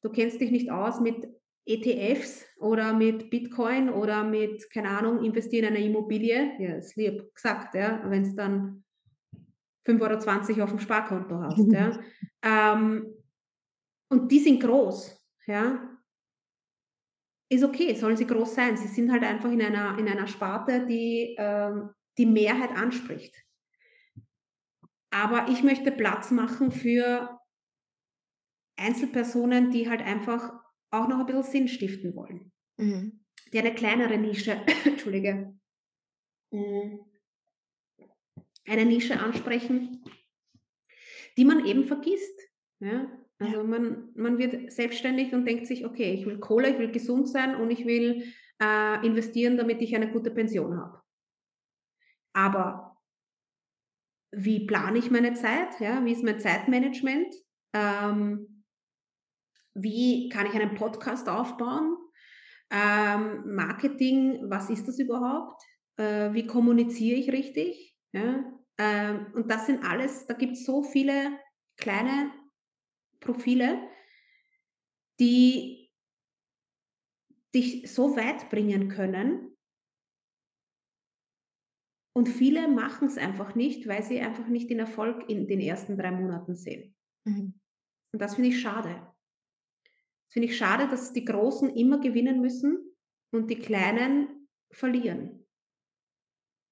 Du 0.03 0.11
kennst 0.11 0.41
dich 0.41 0.51
nicht 0.51 0.71
aus 0.71 1.01
mit 1.01 1.29
ETFs 1.67 2.47
oder 2.59 2.95
mit 2.95 3.29
Bitcoin 3.29 3.91
oder 3.91 4.25
mit, 4.25 4.71
keine 4.71 4.89
Ahnung, 4.89 5.23
investieren 5.23 5.69
in 5.69 5.77
eine 5.77 5.85
Immobilie. 5.85 6.53
Ja, 6.59 6.77
ist 6.77 6.97
lieb 6.97 7.35
gesagt, 7.35 7.75
ja, 7.75 8.03
wenn 8.07 8.23
es 8.23 8.35
dann 8.35 8.83
5,20 9.87 10.53
Euro 10.53 10.65
auf 10.65 10.71
dem 10.71 10.79
Sparkonto 10.79 11.39
hast. 11.41 11.73
ja. 11.73 11.99
Ähm, 12.43 13.13
und 14.09 14.33
die 14.33 14.39
sind 14.39 14.63
groß, 14.63 15.15
ja 15.47 15.91
ist 17.51 17.65
okay, 17.65 17.95
sollen 17.95 18.17
sie 18.17 18.27
groß 18.27 18.55
sein. 18.55 18.77
Sie 18.77 18.87
sind 18.87 19.11
halt 19.11 19.25
einfach 19.25 19.51
in 19.51 19.61
einer, 19.61 19.99
in 19.99 20.09
einer 20.09 20.29
Sparte, 20.29 20.87
die 20.87 21.35
ähm, 21.37 21.91
die 22.17 22.27
Mehrheit 22.27 22.71
anspricht. 22.71 23.35
Aber 25.11 25.49
ich 25.49 25.63
möchte 25.63 25.91
Platz 25.91 26.31
machen 26.31 26.71
für 26.71 27.41
Einzelpersonen, 28.77 29.71
die 29.71 29.89
halt 29.89 30.01
einfach 30.03 30.53
auch 30.91 31.09
noch 31.09 31.21
ein 31.21 31.27
bisschen 31.27 31.43
Sinn 31.43 31.69
stiften 31.69 32.15
wollen. 32.15 32.53
Mhm. 32.77 33.25
Die 33.53 33.59
eine 33.59 33.75
kleinere 33.75 34.17
Nische, 34.17 34.65
Entschuldige, 34.85 35.55
mm, 36.51 36.99
eine 38.67 38.85
Nische 38.85 39.19
ansprechen, 39.19 40.05
die 41.37 41.45
man 41.45 41.67
eben 41.67 41.85
vergisst. 41.85 42.39
Ja? 42.81 43.11
Also 43.39 43.65
man, 43.65 44.11
man 44.15 44.39
wird 44.39 44.71
selbstständig 44.71 45.33
und 45.33 45.47
denkt 45.47 45.67
sich, 45.67 45.85
okay, 45.85 46.13
ich 46.13 46.27
will 46.27 46.39
Kohle, 46.39 46.71
ich 46.71 46.79
will 46.79 46.93
gesund 46.93 47.29
sein 47.29 47.57
und 47.57 47.71
ich 47.71 47.87
will 47.87 48.33
äh, 48.63 49.07
investieren, 49.07 49.57
damit 49.57 49.81
ich 49.81 49.97
eine 49.97 50.13
gute 50.13 50.31
Pension 50.31 50.77
habe. 50.77 51.01
Aber 52.35 52.90
wie 54.33 54.67
plane 54.67 54.99
ich 54.99 55.11
meine 55.11 55.35
Zeit? 55.35 55.81
Ja? 55.81 56.05
Wie 56.05 56.13
ist 56.13 56.23
mein 56.23 56.39
Zeitmanagement? 56.39 57.35
Ähm, 57.73 58.65
wie 59.75 60.29
kann 60.29 60.47
ich 60.47 60.55
einen 60.55 60.75
Podcast 60.75 61.29
aufbauen? 61.29 61.97
Ähm, 62.71 63.55
Marketing, 63.55 64.49
was 64.49 64.71
ist 64.71 64.87
das 64.87 64.99
überhaupt? 64.99 65.63
Äh, 65.97 66.33
wie 66.33 66.47
kommuniziere 66.47 67.19
ich 67.19 67.31
richtig? 67.33 67.97
Ja? 68.13 68.45
Ähm, 68.79 69.27
und 69.35 69.51
das 69.51 69.67
sind 69.67 69.85
alles, 69.85 70.27
da 70.27 70.35
gibt 70.35 70.53
es 70.53 70.65
so 70.65 70.83
viele 70.83 71.39
kleine 71.77 72.33
Profile, 73.21 73.79
die 75.19 75.91
dich 77.55 77.93
so 77.93 78.17
weit 78.17 78.49
bringen 78.49 78.89
können. 78.89 79.50
Und 82.13 82.29
viele 82.29 82.69
machen 82.69 83.09
es 83.09 83.19
einfach 83.19 83.55
nicht, 83.55 83.87
weil 83.87 84.03
sie 84.03 84.21
einfach 84.21 84.49
nicht 84.49 84.69
den 84.71 84.81
Erfolg 84.81 85.29
in 85.29 85.47
den 85.47 85.61
ersten 85.61 85.97
drei 85.97 86.11
Monaten 86.11 86.57
sehen. 86.57 86.95
Mhm. 87.25 87.55
Und 88.13 88.21
das 88.21 88.35
finde 88.35 88.51
ich 88.51 88.61
schade. 88.61 88.89
Das 89.85 90.33
finde 90.33 90.49
ich 90.49 90.57
schade, 90.57 90.89
dass 90.89 91.13
die 91.13 91.25
Großen 91.25 91.71
immer 91.71 92.01
gewinnen 92.01 92.41
müssen 92.41 92.95
und 93.33 93.49
die 93.51 93.59
Kleinen 93.59 94.49
verlieren. 94.73 95.47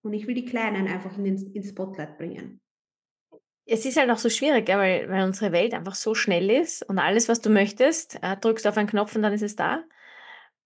Und 0.05 0.13
ich 0.13 0.27
will 0.27 0.35
die 0.35 0.45
Kleinen 0.45 0.89
einfach 0.89 1.17
in 1.19 1.25
den, 1.25 1.53
ins 1.53 1.71
Spotlight 1.71 2.19
bringen 2.19 2.61
es 3.69 3.85
ist 3.85 3.99
halt 3.99 4.11
auch 4.11 4.19
so 4.19 4.31
schwierig, 4.31 4.67
weil, 4.69 5.09
weil 5.11 5.25
unsere 5.25 5.53
Welt 5.53 5.75
einfach 5.75 5.95
so 5.95 6.15
schnell 6.15 6.51
ist 6.51 6.83
und 6.89 6.99
alles, 6.99 7.29
was 7.29 7.43
du 7.43 7.51
möchtest, 7.51 8.19
äh, 8.23 8.37
drückst 8.37 8.67
auf 8.67 8.79
einen 8.79 8.89
Knopf 8.89 9.15
und 9.15 9.23
dann 9.23 9.35
ist 9.35 9.43
es 9.43 9.57
da. 9.57 9.85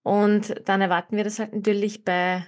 Und 0.03 0.55
dann 0.65 0.81
erwarten 0.81 1.17
wir 1.17 1.23
das 1.23 1.39
halt 1.39 1.53
natürlich 1.53 2.03
bei 2.03 2.45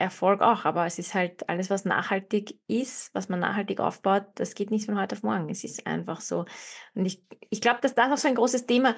Erfolg 0.00 0.40
auch, 0.40 0.64
aber 0.64 0.86
es 0.86 0.98
ist 0.98 1.14
halt 1.14 1.48
alles, 1.48 1.70
was 1.70 1.84
nachhaltig 1.84 2.58
ist, 2.66 3.14
was 3.14 3.28
man 3.28 3.40
nachhaltig 3.40 3.80
aufbaut, 3.80 4.24
das 4.34 4.54
geht 4.54 4.70
nicht 4.70 4.86
von 4.86 4.98
heute 4.98 5.14
auf 5.14 5.22
morgen. 5.22 5.48
Es 5.50 5.62
ist 5.62 5.86
einfach 5.86 6.20
so. 6.20 6.46
Und 6.94 7.06
ich, 7.06 7.22
ich 7.50 7.60
glaube, 7.60 7.80
dass 7.82 7.94
das 7.94 8.10
auch 8.10 8.16
so 8.16 8.28
ein 8.28 8.34
großes 8.34 8.66
Thema 8.66 8.96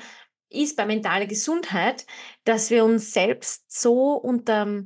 ist 0.48 0.76
bei 0.76 0.86
mentaler 0.86 1.26
Gesundheit, 1.26 2.06
dass 2.44 2.70
wir 2.70 2.84
uns 2.84 3.12
selbst 3.12 3.70
so 3.70 4.14
unter 4.14 4.84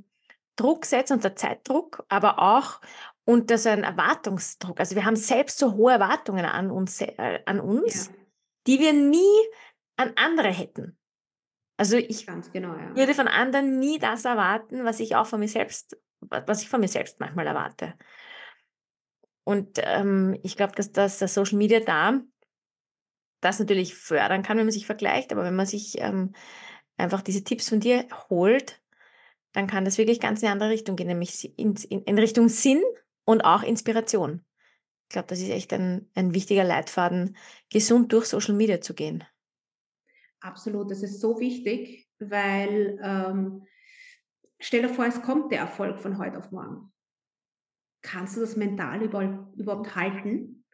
Druck 0.57 0.87
setzen, 0.87 1.15
unter 1.15 1.37
Zeitdruck, 1.37 2.05
aber 2.09 2.39
auch 2.39 2.81
unter 3.25 3.59
so 3.59 3.69
einem 3.69 3.85
Erwartungsdruck. 3.85 4.81
Also 4.81 4.95
wir 4.95 5.05
haben 5.05 5.17
selbst 5.17 5.59
so 5.59 5.75
hohe 5.75 5.93
Erwartungen 5.93 6.45
an 6.45 6.71
uns, 6.71 7.01
äh, 7.01 7.41
an 7.45 7.61
uns 7.61 8.07
ja. 8.07 8.13
die 8.67 8.81
wir 8.81 8.93
nie 8.93 9.21
an 9.97 10.13
andere 10.17 10.49
hätten. 10.49 10.97
Also 11.79 11.97
ich 11.99 12.27
genau, 12.53 12.75
ja. 12.75 12.97
würde 12.97 13.15
von 13.15 13.29
anderen 13.29 13.79
nie 13.79 13.99
das 13.99 14.25
erwarten, 14.25 14.85
was 14.85 15.01
ich 15.01 15.15
auch 15.15 15.27
von 15.27 15.41
mir 15.41 15.49
selbst, 15.49 15.99
was 16.21 16.63
ich 16.63 16.69
von 16.69 16.81
mir 16.81 16.89
selbst 16.89 17.21
manchmal 17.21 17.47
erwarte. 17.47 17.95
Und 19.45 19.79
ähm, 19.83 20.39
ich 20.43 20.57
glaube, 20.57 20.75
dass 20.75 20.93
das, 20.93 21.19
das 21.19 21.35
Social 21.35 21.59
Media 21.59 21.81
da 21.81 22.21
das 23.41 23.61
natürlich 23.61 23.95
fördern 23.95 24.43
kann, 24.43 24.59
wenn 24.59 24.67
man 24.67 24.73
sich 24.73 24.87
vergleicht, 24.87 25.33
aber 25.33 25.45
wenn 25.45 25.55
man 25.55 25.67
sich 25.67 26.01
ähm, 26.01 26.33
einfach 26.97 27.23
diese 27.23 27.45
Tipps 27.45 27.69
von 27.69 27.81
dir 27.81 28.07
holt, 28.29 28.83
dann 29.53 29.67
kann 29.67 29.85
das 29.85 29.99
wirklich 29.99 30.21
ganz 30.21 30.43
in 30.43 30.47
eine 30.47 30.53
andere 30.55 30.71
Richtung 30.71 30.97
gehen, 30.97 31.07
nämlich 31.07 31.57
in, 31.59 31.75
in, 31.89 32.03
in 32.03 32.19
Richtung 32.19 32.49
Sinn 32.49 32.83
und 33.25 33.43
auch 33.43 33.63
Inspiration. 33.63 34.45
Ich 35.05 35.13
glaube, 35.13 35.29
das 35.29 35.41
ist 35.41 35.51
echt 35.51 35.73
ein, 35.73 36.11
ein 36.15 36.35
wichtiger 36.35 36.65
Leitfaden, 36.65 37.37
gesund 37.71 38.13
durch 38.13 38.27
Social 38.27 38.55
Media 38.55 38.81
zu 38.81 38.95
gehen. 38.95 39.23
Absolut, 40.41 40.91
das 40.91 41.03
ist 41.03 41.21
so 41.21 41.39
wichtig, 41.39 42.09
weil 42.19 42.99
ähm, 43.03 43.67
stell 44.61 44.83
dir 44.83 44.89
vor, 44.89 45.07
es 45.07 45.23
kommt 45.23 45.53
der 45.53 45.61
Erfolg 45.61 45.99
von 46.01 46.19
heute 46.19 46.39
auf 46.39 46.51
morgen. 46.51 46.93
Kannst 48.03 48.37
du 48.37 48.41
das 48.41 48.57
mental 48.57 49.03
überhaupt 49.03 49.97
halten? 49.97 50.65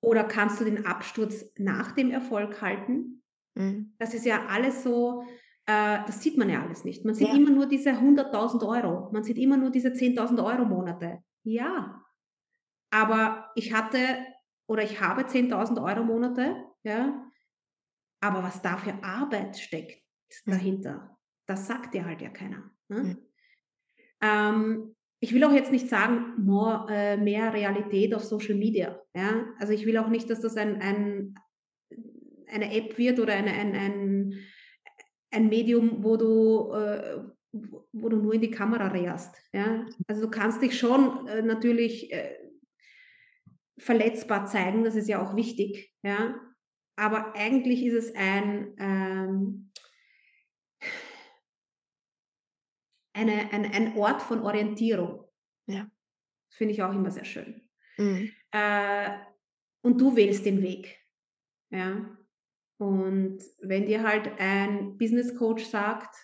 Oder 0.00 0.24
kannst 0.24 0.60
du 0.60 0.64
den 0.64 0.86
Absturz 0.86 1.44
nach 1.56 1.92
dem 1.92 2.10
Erfolg 2.10 2.60
halten? 2.60 3.22
Mhm. 3.54 3.94
Das 3.98 4.14
ist 4.14 4.26
ja 4.26 4.46
alles 4.46 4.82
so, 4.82 5.22
äh, 5.66 5.98
das 6.06 6.22
sieht 6.22 6.36
man 6.36 6.50
ja 6.50 6.62
alles 6.62 6.84
nicht. 6.84 7.04
Man 7.04 7.14
sieht 7.14 7.28
ja. 7.28 7.34
immer 7.34 7.50
nur 7.50 7.66
diese 7.66 7.90
100.000 7.90 8.66
Euro, 8.66 9.10
man 9.12 9.24
sieht 9.24 9.38
immer 9.38 9.56
nur 9.56 9.70
diese 9.70 9.88
10.000 9.88 10.44
Euro 10.44 10.64
Monate. 10.64 11.22
Ja, 11.44 12.04
aber 12.90 13.50
ich 13.54 13.72
hatte 13.72 13.98
oder 14.68 14.82
ich 14.82 15.00
habe 15.00 15.22
10.000 15.22 15.82
Euro 15.82 16.04
Monate, 16.04 16.64
ja, 16.82 17.30
aber 18.20 18.42
was 18.42 18.62
da 18.62 18.76
für 18.76 19.02
Arbeit 19.02 19.58
steckt 19.58 20.02
mhm. 20.44 20.50
dahinter, 20.50 21.15
das 21.46 21.66
sagt 21.66 21.94
dir 21.94 22.04
halt 22.04 22.22
ja 22.22 22.30
keiner. 22.30 22.70
Ne? 22.88 23.02
Mhm. 23.02 23.18
Ähm, 24.22 24.96
ich 25.20 25.32
will 25.32 25.44
auch 25.44 25.52
jetzt 25.52 25.72
nicht 25.72 25.88
sagen, 25.88 26.34
more, 26.38 26.86
äh, 26.90 27.16
mehr 27.16 27.52
Realität 27.52 28.14
auf 28.14 28.24
Social 28.24 28.54
Media. 28.54 29.00
Ja? 29.14 29.46
Also 29.58 29.72
ich 29.72 29.86
will 29.86 29.96
auch 29.98 30.08
nicht, 30.08 30.28
dass 30.30 30.40
das 30.40 30.56
ein, 30.56 30.80
ein, 30.80 31.34
eine 32.48 32.74
App 32.74 32.98
wird 32.98 33.18
oder 33.18 33.34
eine, 33.34 33.52
ein, 33.52 33.74
ein, 33.74 34.34
ein 35.30 35.48
Medium, 35.48 36.04
wo 36.04 36.16
du, 36.16 36.72
äh, 36.72 37.22
wo 37.92 38.08
du 38.08 38.16
nur 38.16 38.34
in 38.34 38.42
die 38.42 38.50
Kamera 38.50 38.88
rehrst. 38.88 39.36
Ja? 39.52 39.86
Also 40.06 40.22
du 40.22 40.30
kannst 40.30 40.62
dich 40.62 40.78
schon 40.78 41.26
äh, 41.26 41.42
natürlich 41.42 42.12
äh, 42.12 42.36
verletzbar 43.78 44.46
zeigen, 44.46 44.84
das 44.84 44.96
ist 44.96 45.08
ja 45.08 45.22
auch 45.22 45.36
wichtig. 45.36 45.92
Ja? 46.02 46.34
aber 46.96 47.34
eigentlich 47.36 47.84
ist 47.84 47.94
es 47.94 48.14
ein, 48.14 48.74
ähm, 48.78 49.70
eine, 53.16 53.52
ein, 53.52 53.64
ein 53.72 53.96
Ort 53.96 54.22
von 54.22 54.42
Orientierung. 54.42 55.24
Ja. 55.66 55.88
Das 56.48 56.56
finde 56.56 56.74
ich 56.74 56.82
auch 56.82 56.92
immer 56.92 57.10
sehr 57.10 57.24
schön. 57.24 57.68
Mhm. 57.96 58.30
Äh, 58.52 59.10
und 59.82 60.00
du 60.00 60.14
wählst 60.16 60.44
den 60.44 60.62
Weg. 60.62 60.98
Ja. 61.70 62.16
Und 62.78 63.38
wenn 63.60 63.86
dir 63.86 64.02
halt 64.02 64.30
ein 64.38 64.98
Business 64.98 65.34
Coach 65.36 65.64
sagt, 65.64 66.14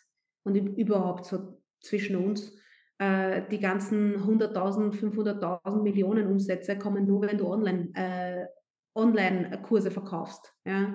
und 0.45 0.57
überhaupt 0.57 1.27
so 1.27 1.63
zwischen 1.81 2.17
uns, 2.17 2.57
äh, 2.99 3.43
die 3.51 3.61
ganzen 3.61 4.17
100.000, 4.17 4.93
500.000 4.93 5.83
Millionen 5.83 6.27
Umsätze 6.27 6.77
kommen 6.79 7.07
nur, 7.07 7.23
wenn 7.23 7.39
du 7.39 7.47
online 7.47 7.91
äh, 7.95 8.47
Online-Kurse 8.95 9.91
verkaufst. 9.91 10.55
Ja? 10.65 10.95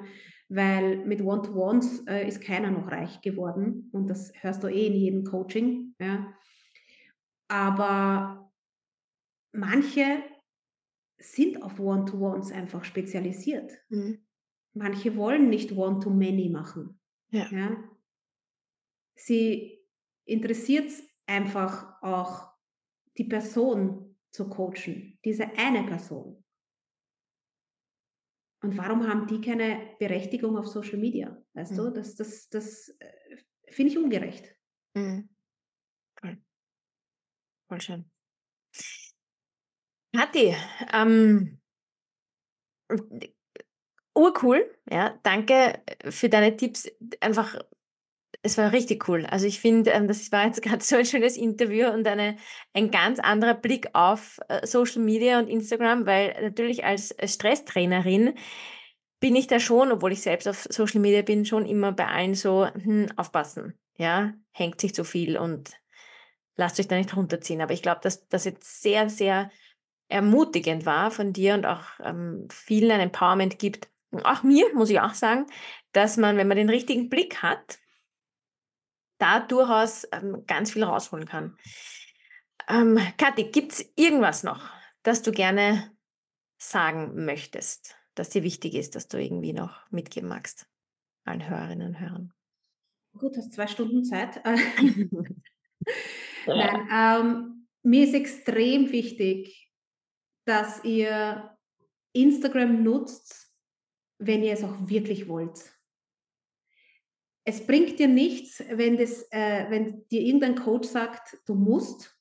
Weil 0.49 1.05
mit 1.05 1.21
One-to-Ones 1.21 2.05
äh, 2.07 2.27
ist 2.27 2.41
keiner 2.41 2.71
noch 2.71 2.89
reich 2.89 3.21
geworden 3.21 3.89
und 3.91 4.09
das 4.09 4.31
hörst 4.41 4.63
du 4.63 4.67
eh 4.67 4.87
in 4.87 4.93
jedem 4.93 5.23
Coaching. 5.25 5.93
Ja? 5.99 6.33
Aber 7.49 8.51
manche 9.51 10.23
sind 11.17 11.61
auf 11.61 11.79
One-to-Ones 11.79 12.51
einfach 12.51 12.83
spezialisiert. 12.83 13.71
Mhm. 13.89 14.25
Manche 14.73 15.15
wollen 15.15 15.49
nicht 15.49 15.71
One-to-Many 15.71 16.49
machen. 16.49 16.99
Ja. 17.31 17.47
ja? 17.51 17.77
Sie 19.15 19.79
interessiert 20.25 20.91
einfach 21.25 22.01
auch 22.01 22.53
die 23.17 23.23
Person 23.23 24.15
zu 24.31 24.47
coachen, 24.49 25.19
diese 25.25 25.45
eine 25.57 25.83
Person. 25.83 26.43
Und 28.63 28.77
warum 28.77 29.07
haben 29.07 29.27
die 29.27 29.39
keine 29.39 29.95
Berechtigung 29.99 30.57
auf 30.57 30.67
Social 30.67 30.97
Media? 30.97 31.37
Weißt 31.53 31.73
mhm. 31.73 31.77
du, 31.77 31.89
das, 31.91 32.15
das, 32.15 32.49
das 32.49 32.89
äh, 32.99 33.37
finde 33.69 33.91
ich 33.91 33.97
ungerecht. 33.97 34.55
Mhm. 34.95 35.29
Voll. 36.19 36.37
Voll 37.69 37.81
schön. 37.81 38.11
Kathi, 40.15 40.55
ähm, 40.93 41.59
urcool, 44.15 44.75
ja, 44.89 45.19
danke 45.21 45.83
für 46.09 46.29
deine 46.29 46.57
Tipps. 46.57 46.89
Einfach, 47.19 47.59
es 48.43 48.57
war 48.57 48.71
richtig 48.71 49.07
cool. 49.09 49.25
Also 49.25 49.45
ich 49.45 49.59
finde, 49.59 49.91
ähm, 49.91 50.07
das 50.07 50.31
war 50.31 50.45
jetzt 50.45 50.61
gerade 50.63 50.83
so 50.83 50.95
ein 50.95 51.05
schönes 51.05 51.38
Interview 51.38 51.88
und 51.88 52.07
eine, 52.07 52.38
ein 52.73 52.91
ganz 52.91 53.19
anderer 53.19 53.55
Blick 53.55 53.89
auf 53.93 54.39
äh, 54.47 54.65
Social 54.65 55.01
Media 55.01 55.39
und 55.39 55.47
Instagram, 55.47 56.05
weil 56.05 56.35
natürlich 56.41 56.85
als 56.85 57.15
Stresstrainerin 57.23 58.35
bin 59.19 59.35
ich 59.35 59.47
da 59.47 59.59
schon, 59.59 59.91
obwohl 59.91 60.11
ich 60.11 60.21
selbst 60.21 60.47
auf 60.47 60.67
Social 60.69 61.01
Media 61.01 61.23
bin, 61.23 61.45
schon 61.45 61.65
immer 61.65 61.91
bei 61.91 62.07
allen 62.07 62.35
so, 62.35 62.67
hm, 62.67 63.07
aufpassen, 63.15 63.73
ja, 63.97 64.33
hängt 64.51 64.79
sich 64.79 64.93
zu 64.93 65.03
viel 65.03 65.38
und 65.38 65.71
lasst 66.55 66.79
euch 66.79 66.88
da 66.88 66.95
nicht 66.95 67.15
runterziehen. 67.15 67.61
Aber 67.61 67.73
ich 67.73 67.81
glaube, 67.81 68.01
dass 68.03 68.27
das 68.27 68.45
jetzt 68.45 68.81
sehr, 68.81 69.09
sehr 69.09 69.49
ermutigend 70.07 70.85
war 70.85 71.11
von 71.11 71.33
dir 71.33 71.55
und 71.55 71.65
auch 71.65 71.83
ähm, 72.03 72.47
vielen 72.51 72.91
ein 72.91 72.99
Empowerment 72.99 73.59
gibt, 73.59 73.89
auch 74.23 74.43
mir, 74.43 74.73
muss 74.73 74.89
ich 74.89 74.99
auch 75.01 75.13
sagen, 75.13 75.47
dass 75.91 76.17
man, 76.17 76.38
wenn 76.38 76.47
man 76.47 76.57
den 76.57 76.69
richtigen 76.69 77.09
Blick 77.09 77.41
hat, 77.41 77.79
da 79.18 79.39
durchaus 79.39 80.07
ähm, 80.11 80.43
ganz 80.47 80.72
viel 80.72 80.84
rausholen 80.84 81.26
kann. 81.26 81.57
Ähm, 82.70 82.99
Kathi, 83.18 83.45
gibt 83.45 83.74
es 83.74 83.93
irgendwas 83.95 84.43
noch, 84.43 84.70
das 85.03 85.22
du 85.22 85.32
gerne 85.32 85.91
sagen 86.57 87.26
möchtest, 87.26 87.95
das 88.15 88.30
dir 88.30 88.43
wichtig 88.43 88.74
ist, 88.76 88.95
dass 88.95 89.07
du 89.07 89.22
irgendwie 89.22 89.53
noch 89.53 89.89
mitgeben 89.91 90.30
magst, 90.30 90.68
allen 91.24 91.47
Hörerinnen 91.47 91.88
und 91.88 91.99
Hörern? 91.99 92.34
Gut, 93.18 93.38
hast 93.38 93.53
zwei 93.53 93.68
Stunden 93.68 94.03
Zeit. 94.03 94.43
Nein, 96.45 96.89
ähm, 96.91 97.68
mir 97.84 98.03
ist 98.03 98.13
extrem 98.13 98.91
wichtig, 98.91 99.72
dass 100.45 100.84
ihr 100.84 101.57
Instagram 102.13 102.84
nutzt, 102.84 103.53
wenn 104.20 104.43
ihr 104.43 104.53
es 104.53 104.63
auch 104.63 104.88
wirklich 104.88 105.28
wollt 105.28 105.76
es 107.47 107.65
bringt 107.65 107.97
dir 107.97 108.09
nichts, 108.09 108.61
wenn, 108.71 108.97
das, 108.97 109.23
äh, 109.31 109.67
wenn 109.69 110.05
dir 110.09 110.19
irgendein 110.19 110.55
Coach 110.55 110.89
sagt, 110.89 111.37
du 111.45 111.55
musst, 111.55 112.13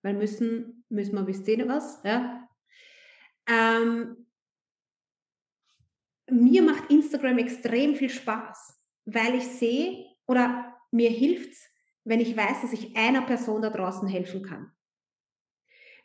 weil 0.00 0.14
müssen, 0.14 0.86
müssen 0.88 1.14
wir 1.14 1.24
bis 1.24 1.44
10 1.44 1.68
was. 1.68 2.00
Ja? 2.04 2.48
Ähm, 3.46 4.26
mir 6.30 6.62
macht 6.62 6.90
Instagram 6.90 7.36
extrem 7.36 7.96
viel 7.96 8.08
Spaß, 8.08 8.82
weil 9.04 9.34
ich 9.34 9.44
sehe 9.44 10.06
oder 10.26 10.74
mir 10.90 11.10
hilft 11.10 11.52
es, 11.52 11.68
wenn 12.04 12.20
ich 12.20 12.34
weiß, 12.34 12.62
dass 12.62 12.72
ich 12.72 12.96
einer 12.96 13.26
Person 13.26 13.60
da 13.60 13.68
draußen 13.68 14.08
helfen 14.08 14.42
kann. 14.42 14.72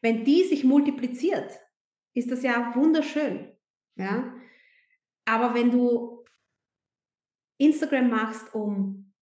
Wenn 0.01 0.26
die 0.26 0.43
sich 0.43 0.65
multipliziert, 0.65 1.57
ist 2.13 2.32
das 2.32 2.43
ja 2.43 2.76
wunderschön. 2.76 3.49
Ja? 3.95 4.36
Aber 5.24 5.53
wenn 5.53 5.72
du 5.72 6.26
Instagram 7.58 8.10
machst, 8.10 8.53
um 8.53 9.14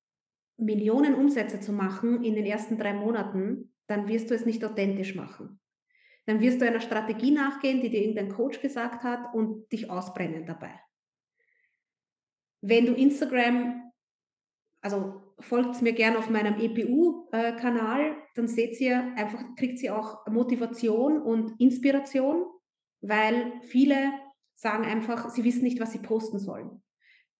Millionen 0.57 1.15
Umsätze 1.15 1.59
zu 1.59 1.73
machen 1.73 2.23
in 2.23 2.35
den 2.35 2.45
ersten 2.45 2.77
drei 2.77 2.93
Monaten, 2.93 3.73
dann 3.87 4.07
wirst 4.07 4.29
du 4.29 4.35
es 4.35 4.45
nicht 4.45 4.63
authentisch 4.63 5.15
machen. 5.15 5.59
Dann 6.25 6.39
wirst 6.39 6.61
du 6.61 6.65
einer 6.65 6.79
Strategie 6.79 7.31
nachgehen, 7.31 7.81
die 7.81 7.89
dir 7.89 8.01
irgendein 8.01 8.29
Coach 8.29 8.61
gesagt 8.61 9.03
hat 9.03 9.33
und 9.35 9.71
dich 9.71 9.89
ausbrennen 9.89 10.45
dabei. 10.45 10.79
Wenn 12.61 12.85
du 12.85 12.93
Instagram, 12.93 13.91
also 14.81 15.21
folgt 15.39 15.81
mir 15.81 15.93
gerne 15.93 16.17
auf 16.17 16.29
meinem 16.29 16.59
EPU-Kanal, 16.59 18.15
dann 18.35 18.47
seht 18.47 18.79
ihr 18.79 19.13
einfach, 19.15 19.43
kriegt 19.55 19.81
ihr 19.83 19.95
auch 19.95 20.25
Motivation 20.27 21.21
und 21.21 21.59
Inspiration, 21.59 22.45
weil 23.01 23.61
viele 23.63 24.13
sagen 24.55 24.85
einfach, 24.85 25.29
sie 25.29 25.43
wissen 25.43 25.63
nicht, 25.63 25.79
was 25.79 25.91
sie 25.91 25.99
posten 25.99 26.39
sollen. 26.39 26.81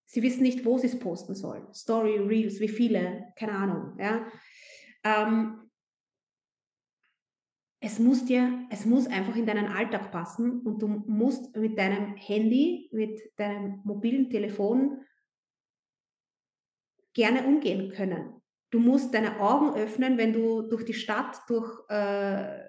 Sie 0.06 0.22
wissen 0.22 0.44
nicht, 0.44 0.66
wo 0.66 0.78
sie 0.78 0.88
es 0.88 1.00
posten 1.00 1.36
sollen. 1.36 1.74
Story, 1.74 2.18
Reels, 2.18 2.60
wie 2.60 2.68
viele, 2.68 3.34
keine 3.38 3.54
Ahnung. 3.54 3.98
Ja. 4.00 4.28
Ähm, 5.04 5.66
es 7.80 8.00
muss 8.00 8.26
dir, 8.26 8.66
es 8.72 8.86
muss 8.86 9.06
einfach 9.08 9.36
in 9.36 9.46
deinen 9.46 9.68
Alltag 9.68 10.12
passen 10.12 10.62
und 10.62 10.82
du 10.82 10.88
musst 10.88 11.56
mit 11.56 11.78
deinem 11.78 12.16
Handy, 12.16 12.90
mit 12.92 13.22
deinem 13.38 13.82
mobilen 13.84 14.30
Telefon 14.30 15.06
gerne 17.14 17.46
umgehen 17.46 17.92
können. 17.92 18.42
Du 18.72 18.80
musst 18.80 19.14
deine 19.14 19.40
Augen 19.40 19.76
öffnen, 19.76 20.18
wenn 20.18 20.34
du 20.34 20.64
durch 20.64 20.84
die 20.84 20.94
Stadt, 20.94 21.40
durch, 21.48 21.88
äh, 21.90 22.64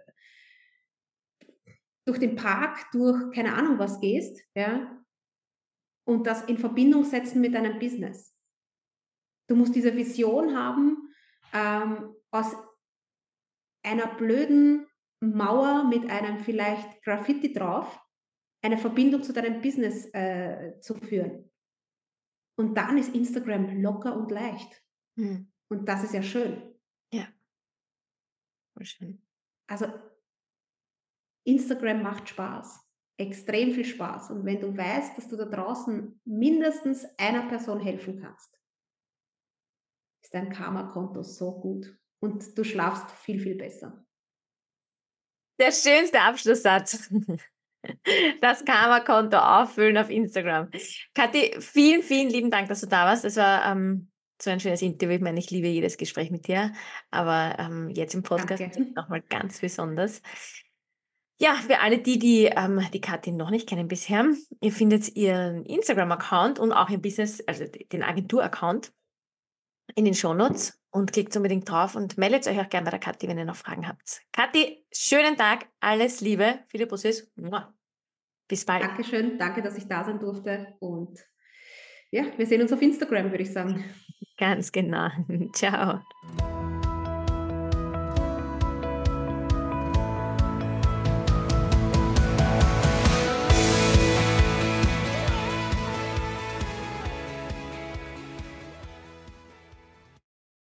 durch 2.05 2.19
den 2.19 2.37
Park, 2.37 2.87
durch 2.93 3.33
keine 3.33 3.55
Ahnung 3.55 3.79
was 3.79 4.01
gehst, 4.01 4.41
ja, 4.55 4.96
und 6.07 6.27
das 6.27 6.43
in 6.45 6.59
Verbindung 6.59 7.05
setzen 7.05 7.41
mit 7.41 7.55
deinem 7.55 7.79
Business. 7.79 8.35
Du 9.49 9.57
musst 9.57 9.75
diese 9.75 9.95
Vision 9.95 10.57
haben, 10.57 11.13
ähm, 11.53 12.15
aus 12.31 12.57
einer 13.85 14.07
blöden 14.17 14.87
Mauer 15.21 15.85
mit 15.85 16.09
einem 16.11 16.39
vielleicht 16.39 17.03
Graffiti 17.03 17.53
drauf, 17.53 18.01
eine 18.63 18.79
Verbindung 18.79 19.23
zu 19.23 19.33
deinem 19.33 19.61
Business 19.61 20.07
äh, 20.13 20.79
zu 20.81 20.95
führen. 20.95 21.51
Und 22.59 22.75
dann 22.75 22.99
ist 22.99 23.15
Instagram 23.15 23.81
locker 23.83 24.17
und 24.17 24.31
leicht. 24.31 24.83
Hm. 25.17 25.53
Und 25.69 25.89
das 25.89 26.05
ist 26.05 26.15
ja 26.15 26.23
schön. 26.23 26.75
Ja. 27.13 27.29
Voll 28.75 28.87
schön. 28.87 29.27
Also 29.69 29.87
Instagram 31.45 32.03
macht 32.03 32.29
Spaß. 32.29 32.86
Extrem 33.19 33.73
viel 33.73 33.85
Spaß. 33.85 34.31
Und 34.31 34.45
wenn 34.45 34.61
du 34.61 34.77
weißt, 34.77 35.17
dass 35.17 35.29
du 35.29 35.37
da 35.37 35.47
draußen 35.47 36.21
mindestens 36.25 37.07
einer 37.17 37.49
Person 37.49 37.81
helfen 37.81 38.21
kannst, 38.21 38.59
ist 40.23 40.35
dein 40.35 40.51
Karma-Konto 40.51 41.23
so 41.23 41.61
gut. 41.61 41.97
Und 42.21 42.57
du 42.57 42.65
schlafst 42.65 43.11
viel, 43.11 43.41
viel 43.41 43.57
besser. 43.57 44.05
Der 45.59 45.73
schönste 45.73 46.21
Abschlusssatz. 46.21 47.11
das 48.41 48.65
Karma-Konto 48.65 49.39
auffüllen 49.39 49.97
auf 49.97 50.11
Instagram. 50.11 50.71
Kathi, 51.15 51.57
vielen, 51.61 52.03
vielen 52.03 52.29
lieben 52.29 52.51
Dank, 52.51 52.69
dass 52.69 52.81
du 52.81 52.87
da 52.87 53.07
warst. 53.07 53.25
Das 53.25 53.37
war 53.37 53.71
ähm, 53.71 54.11
so 54.41 54.51
ein 54.51 54.61
schönes 54.61 54.83
Interview. 54.83 55.17
Ich 55.17 55.23
meine, 55.23 55.39
ich 55.39 55.51
liebe 55.51 55.69
jedes 55.69 55.97
Gespräch 55.97 56.31
mit 56.31 56.47
dir, 56.47 56.73
aber 57.11 57.57
ähm, 57.59 57.91
jetzt 57.91 58.15
im 58.15 58.23
Podcast 58.23 58.79
nochmal 58.95 59.23
ganz 59.23 59.61
besonders. 59.61 60.21
Ja, 61.39 61.55
für 61.55 61.81
alle 61.81 61.99
die, 61.99 62.19
die 62.19 62.45
ähm, 62.47 62.81
die 62.93 63.01
Kathi 63.01 63.31
noch 63.31 63.51
nicht 63.51 63.69
kennen 63.69 63.89
bisher, 63.89 64.25
ihr 64.61 64.73
findet 64.73 65.15
ihren 65.17 65.67
Instagram-Account 65.67 66.59
und 66.59 66.73
auch 66.73 66.89
ihr 66.89 66.99
Business, 66.99 67.43
also 67.47 67.65
den 67.93 68.03
Agentur-Account 68.03 68.93
in 69.95 70.05
den 70.07 70.15
Shownotes 70.15 70.81
und 70.91 71.13
klickt 71.13 71.37
unbedingt 71.37 71.71
drauf 71.71 71.95
und 71.95 72.17
meldet 72.17 72.47
euch 72.47 72.59
auch 72.59 72.69
gerne 72.71 72.87
bei 72.87 72.91
der 72.91 73.01
Kathi, 73.01 73.29
wenn 73.29 73.39
ihr 73.39 73.45
noch 73.45 73.57
Fragen 73.57 73.87
habt. 73.87 74.23
Kathi, 74.33 74.87
schönen 74.91 75.37
Tag, 75.37 75.67
alles 75.81 76.23
Liebe, 76.23 76.61
viele 76.69 76.87
Busses. 76.87 77.31
Bis 78.49 78.65
bald. 78.65 78.85
Dankeschön, 78.85 79.39
danke, 79.39 79.61
dass 79.61 79.77
ich 79.77 79.87
da 79.87 80.05
sein 80.05 80.19
durfte 80.19 80.75
und 80.79 81.19
ja, 82.11 82.25
wir 82.37 82.47
sehen 82.47 82.63
uns 82.63 82.73
auf 82.73 82.81
Instagram, 82.81 83.31
würde 83.31 83.43
ich 83.43 83.53
sagen. 83.53 83.85
Ganz 84.39 84.73
genau. 84.73 85.09
Ciao. 85.53 86.01